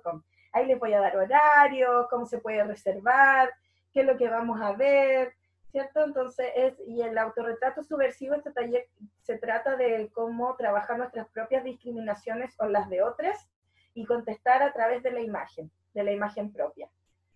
es. 0.01 0.25
Ahí 0.51 0.65
les 0.65 0.79
voy 0.79 0.95
a 0.95 1.01
dar 1.01 1.15
horarios, 1.15 2.07
cómo 2.09 2.25
se 2.25 2.39
puede 2.39 2.65
reservar, 2.65 3.51
qué 3.93 4.01
es 4.01 4.07
lo 4.07 4.17
que 4.17 4.31
vamos 4.31 4.59
a 4.63 4.73
ver, 4.73 5.35
¿cierto? 5.77 6.03
Entonces, 6.03 6.47
es, 6.57 6.75
y 6.87 7.03
el 7.03 7.19
autorretrato 7.19 7.83
subversivo, 7.83 8.35
este 8.35 8.51
taller 8.51 8.87
se 9.21 9.37
trata 9.37 9.77
de 9.77 10.11
cómo 10.15 10.57
trabajar 10.57 10.97
nuestras 10.97 11.29
propias 11.29 11.65
discriminaciones 11.65 12.55
o 12.59 12.65
las 12.65 12.89
de 12.89 13.03
otras 13.03 13.51
y 13.93 14.07
contestar 14.07 14.63
a 14.63 14.73
través 14.73 15.03
de 15.03 15.11
la 15.11 15.21
imagen, 15.21 15.71
de 15.93 16.03
la 16.03 16.13
imagen 16.13 16.51
propia. 16.51 16.89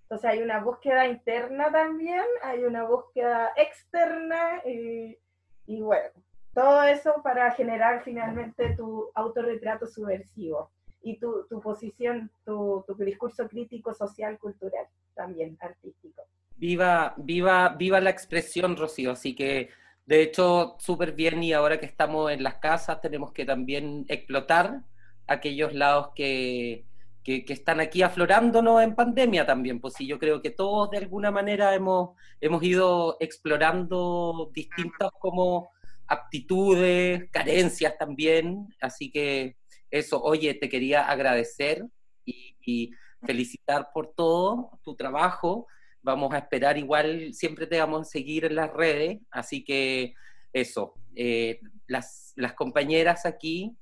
Entonces 0.05 0.31
hay 0.31 0.41
una 0.41 0.65
búsqueda 0.65 1.07
interna 1.07 1.71
también, 1.71 2.25
hay 2.43 2.65
una 2.65 2.85
búsqueda 2.85 3.53
externa 3.57 4.63
y, 4.65 5.19
y 5.67 5.83
bueno, 5.83 6.09
todo 6.55 6.83
eso 6.85 7.21
para 7.23 7.51
generar 7.51 8.03
finalmente 8.05 8.75
tu 8.75 9.11
autorretrato 9.15 9.87
subversivo 9.87 10.71
y 11.03 11.19
tu, 11.19 11.45
tu 11.47 11.61
posición, 11.61 12.31
tu, 12.47 12.85
tu, 12.87 12.95
discurso 12.95 13.47
crítico, 13.47 13.93
social, 13.93 14.39
cultural, 14.39 14.87
también 15.15 15.59
artístico. 15.61 16.23
Viva, 16.61 17.15
viva, 17.17 17.71
viva 17.71 18.01
la 18.01 18.11
expresión, 18.11 18.77
Rocío. 18.77 19.13
Así 19.13 19.35
que, 19.35 19.71
de 20.07 20.23
hecho, 20.23 20.77
súper 20.79 21.13
bien 21.13 21.43
y 21.43 21.53
ahora 21.53 21.81
que 21.81 21.87
estamos 21.87 22.31
en 22.31 22.43
las 22.43 22.57
casas 22.57 23.01
tenemos 23.01 23.33
que 23.33 23.45
también 23.47 24.05
explotar 24.09 24.83
aquellos 25.27 25.73
lados 25.75 26.11
que, 26.15 26.85
que, 27.25 27.45
están 27.49 27.81
aquí 27.81 28.03
aflorándonos 28.03 28.83
en 28.83 28.95
pandemia 28.95 29.47
también. 29.47 29.81
Pues 29.81 29.95
sí, 29.95 30.07
yo 30.07 30.19
creo 30.19 30.43
que 30.43 30.51
todos 30.51 30.91
de 30.91 30.99
alguna 30.99 31.31
manera 31.31 31.75
hemos, 31.75 32.11
hemos 32.41 32.63
ido 32.63 33.17
explorando 33.21 34.51
distintas 34.53 35.11
como 35.19 35.71
aptitudes, 36.07 37.31
carencias 37.31 37.97
también. 37.97 38.69
Así 38.81 39.11
que 39.11 39.57
eso, 39.91 40.23
oye, 40.23 40.55
te 40.55 40.69
quería 40.69 41.09
agradecer 41.09 41.85
y, 42.25 42.91
felicitar 43.27 43.89
por 43.93 44.15
todo 44.15 44.79
tu 44.83 44.97
trabajo. 44.97 45.67
Vamos 46.03 46.33
a 46.33 46.39
esperar 46.39 46.79
igual, 46.79 47.35
siempre 47.35 47.67
te 47.67 47.79
vamos 47.79 48.03
a 48.03 48.11
seguir 48.11 48.45
en 48.47 48.55
las 48.55 48.73
redes, 48.73 49.19
así 49.31 49.63
que 49.63 50.15
eso, 50.53 50.95
eh, 51.15 51.61
las, 51.87 52.33
las 52.37 52.55
compañeras 52.55 53.27
aquí, 53.27 53.77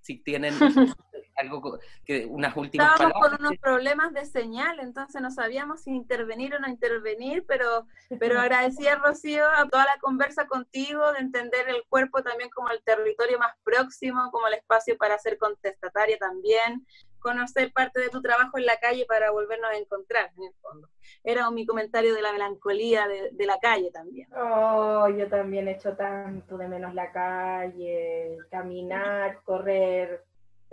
si 0.00 0.22
tienen 0.22 0.54
algo 1.36 1.78
que 2.04 2.26
unas 2.26 2.56
últimas 2.56 2.92
Estábamos 2.92 3.20
con 3.20 3.34
unos 3.40 3.58
problemas 3.58 4.12
de 4.12 4.24
señal, 4.24 4.78
entonces 4.80 5.20
no 5.20 5.30
sabíamos 5.30 5.82
si 5.82 5.90
intervenir 5.90 6.54
o 6.54 6.60
no 6.60 6.68
intervenir, 6.68 7.44
pero, 7.46 7.86
pero 8.20 8.40
agradecía, 8.40 8.96
Rocío, 8.96 9.44
a 9.48 9.68
toda 9.68 9.84
la 9.84 9.98
conversa 10.00 10.46
contigo, 10.46 11.12
de 11.12 11.20
entender 11.20 11.68
el 11.68 11.84
cuerpo 11.88 12.22
también 12.22 12.50
como 12.50 12.70
el 12.70 12.82
territorio 12.82 13.38
más 13.38 13.54
próximo, 13.64 14.30
como 14.30 14.46
el 14.48 14.54
espacio 14.54 14.96
para 14.96 15.18
ser 15.18 15.38
contestataria 15.38 16.18
también, 16.18 16.86
conocer 17.24 17.72
parte 17.72 18.00
de 18.00 18.10
tu 18.10 18.20
trabajo 18.20 18.58
en 18.58 18.66
la 18.66 18.76
calle 18.76 19.06
para 19.06 19.30
volvernos 19.30 19.70
a 19.70 19.78
encontrar, 19.78 20.30
en 20.36 20.44
el 20.44 20.54
fondo. 20.60 20.90
Era 21.22 21.50
mi 21.50 21.64
comentario 21.64 22.14
de 22.14 22.20
la 22.20 22.32
melancolía 22.32 23.08
de, 23.08 23.30
de 23.32 23.46
la 23.46 23.58
calle 23.58 23.90
también. 23.90 24.28
Oh, 24.34 25.08
yo 25.08 25.26
también 25.28 25.66
he 25.66 25.72
hecho 25.72 25.96
tanto 25.96 26.58
de 26.58 26.68
menos 26.68 26.92
la 26.92 27.10
calle, 27.12 28.36
caminar, 28.50 29.40
correr, 29.42 30.22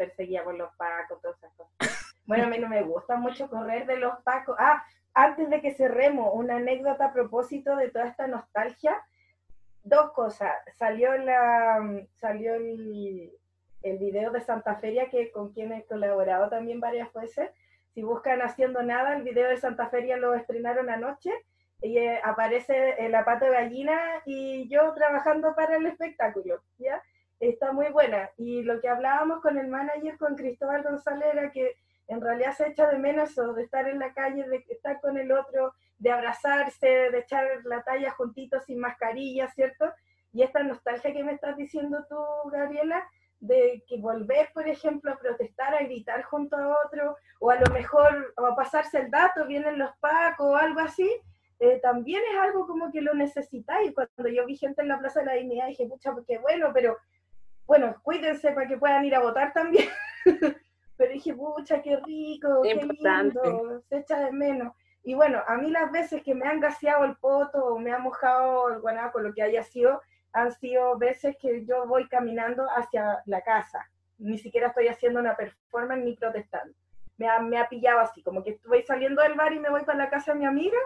perseguía 0.01 0.43
por 0.43 0.55
los 0.55 0.73
pacos, 0.75 1.21
todas 1.21 1.37
esas 1.37 1.53
cosas. 1.53 2.13
Bueno, 2.25 2.45
a 2.45 2.47
mí 2.47 2.57
no 2.57 2.69
me 2.69 2.81
gusta 2.83 3.15
mucho 3.17 3.49
correr 3.49 3.85
de 3.85 3.97
los 3.97 4.19
pacos. 4.23 4.55
Ah, 4.59 4.83
antes 5.13 5.49
de 5.49 5.61
que 5.61 5.73
cerremos, 5.73 6.31
una 6.33 6.55
anécdota 6.57 7.05
a 7.05 7.13
propósito 7.13 7.75
de 7.75 7.89
toda 7.89 8.05
esta 8.05 8.27
nostalgia. 8.27 9.03
Dos 9.83 10.11
cosas. 10.13 10.53
Salió, 10.77 11.15
la, 11.17 12.05
salió 12.19 12.55
el, 12.55 13.31
el 13.83 13.97
video 13.97 14.31
de 14.31 14.41
Santa 14.41 14.75
Feria, 14.75 15.09
que 15.09 15.31
con 15.31 15.51
quien 15.53 15.71
he 15.73 15.85
colaborado 15.85 16.49
también 16.49 16.79
varias 16.79 17.11
veces. 17.13 17.51
Si 17.93 18.01
buscan 18.03 18.41
Haciendo 18.41 18.81
Nada, 18.83 19.15
el 19.15 19.23
video 19.23 19.49
de 19.49 19.57
Santa 19.57 19.89
Feria 19.89 20.17
lo 20.17 20.33
estrenaron 20.33 20.89
anoche 20.89 21.31
y 21.81 21.97
eh, 21.97 22.21
aparece 22.23 23.09
la 23.09 23.25
pata 23.25 23.45
de 23.45 23.51
gallina 23.51 23.99
y 24.25 24.69
yo 24.69 24.93
trabajando 24.93 25.55
para 25.55 25.77
el 25.77 25.85
espectáculo, 25.87 26.61
¿ya? 26.77 27.01
Está 27.41 27.71
muy 27.73 27.87
buena. 27.87 28.29
Y 28.37 28.63
lo 28.63 28.79
que 28.79 28.87
hablábamos 28.87 29.41
con 29.41 29.57
el 29.57 29.67
manager, 29.67 30.17
con 30.17 30.35
Cristóbal 30.35 30.83
González, 30.83 31.27
era 31.33 31.51
que 31.51 31.75
en 32.07 32.21
realidad 32.21 32.53
se 32.53 32.67
echa 32.67 32.87
de 32.87 32.97
menos 32.97 33.31
eso, 33.31 33.53
de 33.53 33.63
estar 33.63 33.87
en 33.87 33.99
la 33.99 34.13
calle, 34.13 34.47
de 34.47 34.63
estar 34.69 35.01
con 35.01 35.17
el 35.17 35.31
otro, 35.31 35.73
de 35.97 36.11
abrazarse, 36.11 36.87
de 36.87 37.19
echar 37.19 37.45
la 37.65 37.83
talla 37.83 38.11
juntitos 38.11 38.65
sin 38.65 38.79
mascarilla, 38.79 39.49
¿cierto? 39.49 39.91
Y 40.33 40.43
esta 40.43 40.63
nostalgia 40.63 41.13
que 41.13 41.23
me 41.23 41.33
estás 41.33 41.57
diciendo 41.57 42.05
tú, 42.09 42.17
Gabriela, 42.51 43.03
de 43.39 43.83
que 43.87 43.97
volver, 43.97 44.49
por 44.53 44.67
ejemplo, 44.67 45.11
a 45.11 45.17
protestar, 45.17 45.73
a 45.73 45.83
gritar 45.83 46.21
junto 46.23 46.55
a 46.57 46.75
otro, 46.85 47.17
o 47.39 47.49
a 47.49 47.55
lo 47.55 47.73
mejor 47.73 48.33
a 48.37 48.55
pasarse 48.55 48.99
el 48.99 49.09
dato, 49.09 49.47
vienen 49.47 49.79
los 49.79 49.91
pacos 49.97 50.47
o 50.47 50.55
algo 50.55 50.79
así, 50.79 51.09
eh, 51.59 51.79
también 51.81 52.21
es 52.31 52.39
algo 52.39 52.67
como 52.67 52.91
que 52.91 53.01
lo 53.01 53.13
necesitáis. 53.13 53.93
Cuando 53.93 54.29
yo 54.29 54.45
vi 54.45 54.57
gente 54.57 54.81
en 54.81 54.89
la 54.89 54.99
Plaza 54.99 55.21
de 55.21 55.27
la 55.27 55.33
Dignidad, 55.33 55.67
dije, 55.67 55.87
pucha, 55.87 56.13
qué 56.27 56.37
bueno, 56.39 56.71
pero 56.73 56.97
bueno, 57.65 57.95
cuídense 58.03 58.51
para 58.51 58.67
que 58.67 58.77
puedan 58.77 59.05
ir 59.05 59.15
a 59.15 59.21
votar 59.21 59.53
también. 59.53 59.89
Pero 60.97 61.13
dije, 61.13 61.33
pucha, 61.33 61.81
qué 61.81 61.97
rico, 61.97 62.61
qué 62.61 62.75
lindo, 62.75 63.81
se 63.89 63.97
echa 63.97 64.19
de 64.19 64.31
menos. 64.31 64.73
Y 65.03 65.15
bueno, 65.15 65.41
a 65.47 65.57
mí 65.57 65.71
las 65.71 65.91
veces 65.91 66.21
que 66.21 66.35
me 66.35 66.45
han 66.45 66.59
gaseado 66.59 67.05
el 67.05 67.15
poto 67.15 67.57
o 67.65 67.79
me 67.79 67.91
ha 67.91 67.97
mojado 67.97 68.69
el 68.69 68.81
guanaco, 68.81 69.19
lo 69.19 69.33
que 69.33 69.41
haya 69.41 69.63
sido, 69.63 70.01
han 70.31 70.51
sido 70.51 70.97
veces 70.97 71.35
que 71.41 71.65
yo 71.65 71.87
voy 71.87 72.07
caminando 72.07 72.67
hacia 72.75 73.23
la 73.25 73.41
casa. 73.41 73.89
Ni 74.19 74.37
siquiera 74.37 74.67
estoy 74.67 74.89
haciendo 74.89 75.19
una 75.19 75.35
performance 75.35 76.03
ni 76.03 76.15
protestando. 76.15 76.75
Me 77.17 77.27
ha, 77.27 77.39
me 77.39 77.57
ha 77.57 77.67
pillado 77.67 77.99
así, 77.99 78.21
como 78.21 78.43
que 78.43 78.51
estoy 78.51 78.83
saliendo 78.83 79.23
del 79.23 79.33
bar 79.33 79.53
y 79.53 79.59
me 79.59 79.69
voy 79.69 79.83
para 79.83 79.97
la 79.97 80.09
casa 80.09 80.33
de 80.33 80.39
mi 80.39 80.45
amiga 80.45 80.77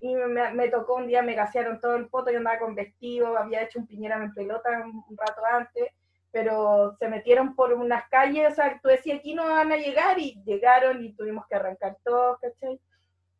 y 0.00 0.14
me, 0.14 0.52
me, 0.52 0.68
tocó 0.68 0.94
un 0.94 1.08
día, 1.08 1.22
me 1.22 1.34
gasearon 1.34 1.80
todo 1.80 1.96
el 1.96 2.08
poto, 2.08 2.30
yo 2.30 2.38
andaba 2.38 2.58
con 2.58 2.74
vestido, 2.74 3.36
había 3.36 3.62
hecho 3.62 3.80
un 3.80 3.86
piñera 3.86 4.16
en 4.16 4.32
pelota 4.32 4.70
un 4.84 5.16
rato 5.16 5.42
antes 5.44 5.92
pero 6.30 6.96
se 6.98 7.08
metieron 7.08 7.54
por 7.54 7.72
unas 7.72 8.08
calles, 8.08 8.52
o 8.52 8.54
sea, 8.54 8.78
tú 8.82 8.88
decías, 8.88 9.18
aquí 9.18 9.34
no 9.34 9.48
van 9.48 9.72
a 9.72 9.76
llegar, 9.76 10.18
y 10.18 10.42
llegaron 10.44 11.02
y 11.02 11.12
tuvimos 11.14 11.46
que 11.46 11.56
arrancar 11.56 11.96
todos, 12.04 12.38
¿cachai? 12.40 12.80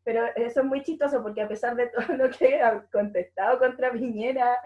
Pero 0.03 0.25
eso 0.35 0.61
es 0.61 0.65
muy 0.65 0.81
chistoso 0.81 1.21
porque 1.21 1.41
a 1.41 1.47
pesar 1.47 1.75
de 1.75 1.87
todo 2.07 2.17
lo 2.17 2.29
que 2.29 2.55
he 2.55 2.61
contestado 2.91 3.59
contra 3.59 3.91
Piñera, 3.91 4.57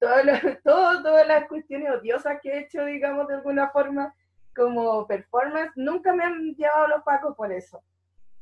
todo 0.00 0.24
lo, 0.24 0.32
todo, 0.64 1.02
todas 1.02 1.26
las 1.26 1.46
cuestiones 1.46 1.90
odiosas 1.90 2.38
que 2.42 2.50
he 2.50 2.58
hecho, 2.60 2.84
digamos, 2.84 3.28
de 3.28 3.34
alguna 3.34 3.70
forma, 3.70 4.14
como 4.56 5.06
performance, 5.06 5.70
nunca 5.76 6.12
me 6.12 6.24
han 6.24 6.54
llevado 6.56 6.88
los 6.88 7.02
pacos 7.04 7.36
por 7.36 7.52
eso, 7.52 7.82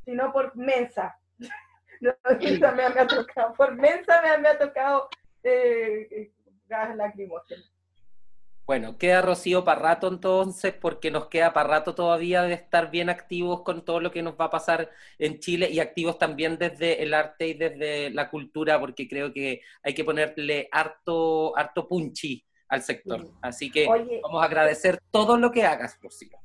sino 0.04 0.32
por 0.32 0.56
mensa. 0.56 1.16
No, 1.98 2.12
me, 2.76 2.82
ha 2.82 3.06
tocado, 3.06 3.54
por 3.54 3.74
mensa 3.74 4.20
me, 4.20 4.36
me 4.36 4.48
ha 4.48 4.58
tocado 4.58 5.08
eh, 5.42 6.30
gas 6.68 6.94
lacrimógeno. 6.94 7.62
Bueno, 8.66 8.98
queda 8.98 9.22
Rocío 9.22 9.64
para 9.64 9.80
rato 9.80 10.08
entonces, 10.08 10.74
porque 10.74 11.12
nos 11.12 11.28
queda 11.28 11.52
para 11.52 11.68
rato 11.68 11.94
todavía 11.94 12.42
de 12.42 12.54
estar 12.54 12.90
bien 12.90 13.08
activos 13.08 13.62
con 13.62 13.84
todo 13.84 14.00
lo 14.00 14.10
que 14.10 14.22
nos 14.22 14.34
va 14.34 14.46
a 14.46 14.50
pasar 14.50 14.90
en 15.20 15.38
Chile 15.38 15.68
y 15.70 15.78
activos 15.78 16.18
también 16.18 16.58
desde 16.58 17.00
el 17.00 17.14
arte 17.14 17.46
y 17.46 17.54
desde 17.54 18.10
la 18.10 18.28
cultura, 18.28 18.80
porque 18.80 19.08
creo 19.08 19.32
que 19.32 19.60
hay 19.84 19.94
que 19.94 20.02
ponerle 20.02 20.68
harto, 20.72 21.56
harto 21.56 21.86
punchi 21.86 22.44
al 22.68 22.82
sector. 22.82 23.28
Así 23.40 23.70
que 23.70 23.86
vamos 24.20 24.42
a 24.42 24.46
agradecer 24.46 25.00
todo 25.12 25.36
lo 25.36 25.52
que 25.52 25.64
hagas, 25.64 25.96
Rocío. 26.02 26.36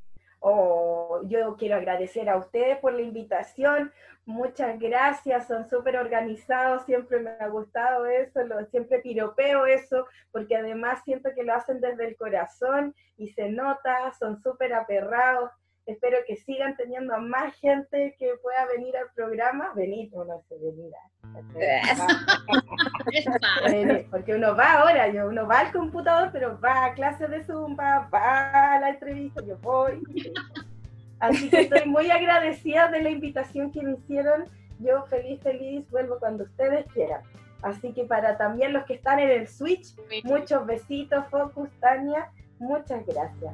Oh, 0.42 1.22
yo 1.28 1.56
quiero 1.58 1.76
agradecer 1.76 2.30
a 2.30 2.38
ustedes 2.38 2.78
por 2.78 2.94
la 2.94 3.02
invitación. 3.02 3.92
Muchas 4.26 4.80
gracias, 4.80 5.48
son 5.48 5.68
súper 5.68 5.98
organizados, 5.98 6.86
siempre 6.86 7.20
me 7.20 7.32
ha 7.32 7.48
gustado 7.48 8.06
eso, 8.06 8.44
lo, 8.44 8.64
siempre 8.68 9.00
piropeo 9.00 9.66
eso, 9.66 10.06
porque 10.32 10.56
además 10.56 11.02
siento 11.04 11.32
que 11.36 11.44
lo 11.44 11.56
hacen 11.56 11.82
desde 11.82 12.08
el 12.08 12.16
corazón 12.16 12.94
y 13.18 13.30
se 13.30 13.50
nota, 13.50 14.14
son 14.20 14.40
súper 14.42 14.74
aperrados. 14.74 15.50
Espero 15.88 16.20
que 16.28 16.36
sigan 16.36 16.78
teniendo 16.78 17.18
más 17.18 17.56
gente 17.56 18.16
que 18.20 18.36
pueda 18.44 18.68
venir 18.68 18.96
al 18.96 19.12
programa. 19.16 19.74
Venir, 19.74 20.12
no, 20.14 20.24
no 20.24 20.40
sé, 20.48 20.56
venir. 20.60 20.94
porque 24.12 24.36
uno 24.36 24.56
va 24.56 24.74
ahora, 24.74 25.08
uno 25.26 25.48
va 25.48 25.62
al 25.62 25.72
computador, 25.72 26.30
pero 26.32 26.60
va 26.60 26.86
a 26.86 26.94
clases 26.94 27.28
de 27.32 27.44
Zumba, 27.44 28.08
va 28.14 28.76
a 28.76 28.80
la 28.80 28.90
entrevista, 28.90 29.44
yo 29.44 29.58
voy. 29.58 30.04
Así 31.22 31.50
que 31.50 31.62
estoy 31.62 31.88
muy 31.88 32.10
agradecida 32.10 32.90
de 32.90 33.02
la 33.02 33.10
invitación 33.10 33.72
que 33.72 33.82
me 33.84 33.94
hicieron. 33.94 34.46
Yo 34.80 35.06
feliz, 35.06 35.40
feliz, 35.42 35.90
vuelvo 35.92 36.18
cuando 36.20 36.44
ustedes 36.44 36.86
quieran. 36.94 37.22
Así 37.62 37.94
que 37.94 38.06
para 38.06 38.38
también 38.38 38.74
los 38.74 38.86
que 38.86 38.96
están 38.96 39.20
en 39.20 39.30
el 39.30 39.48
Switch, 39.48 39.96
muchos 40.24 40.66
besitos, 40.66 41.24
Focus, 41.30 41.70
Tania, 41.80 42.32
muchas 42.58 43.06
gracias. 43.06 43.54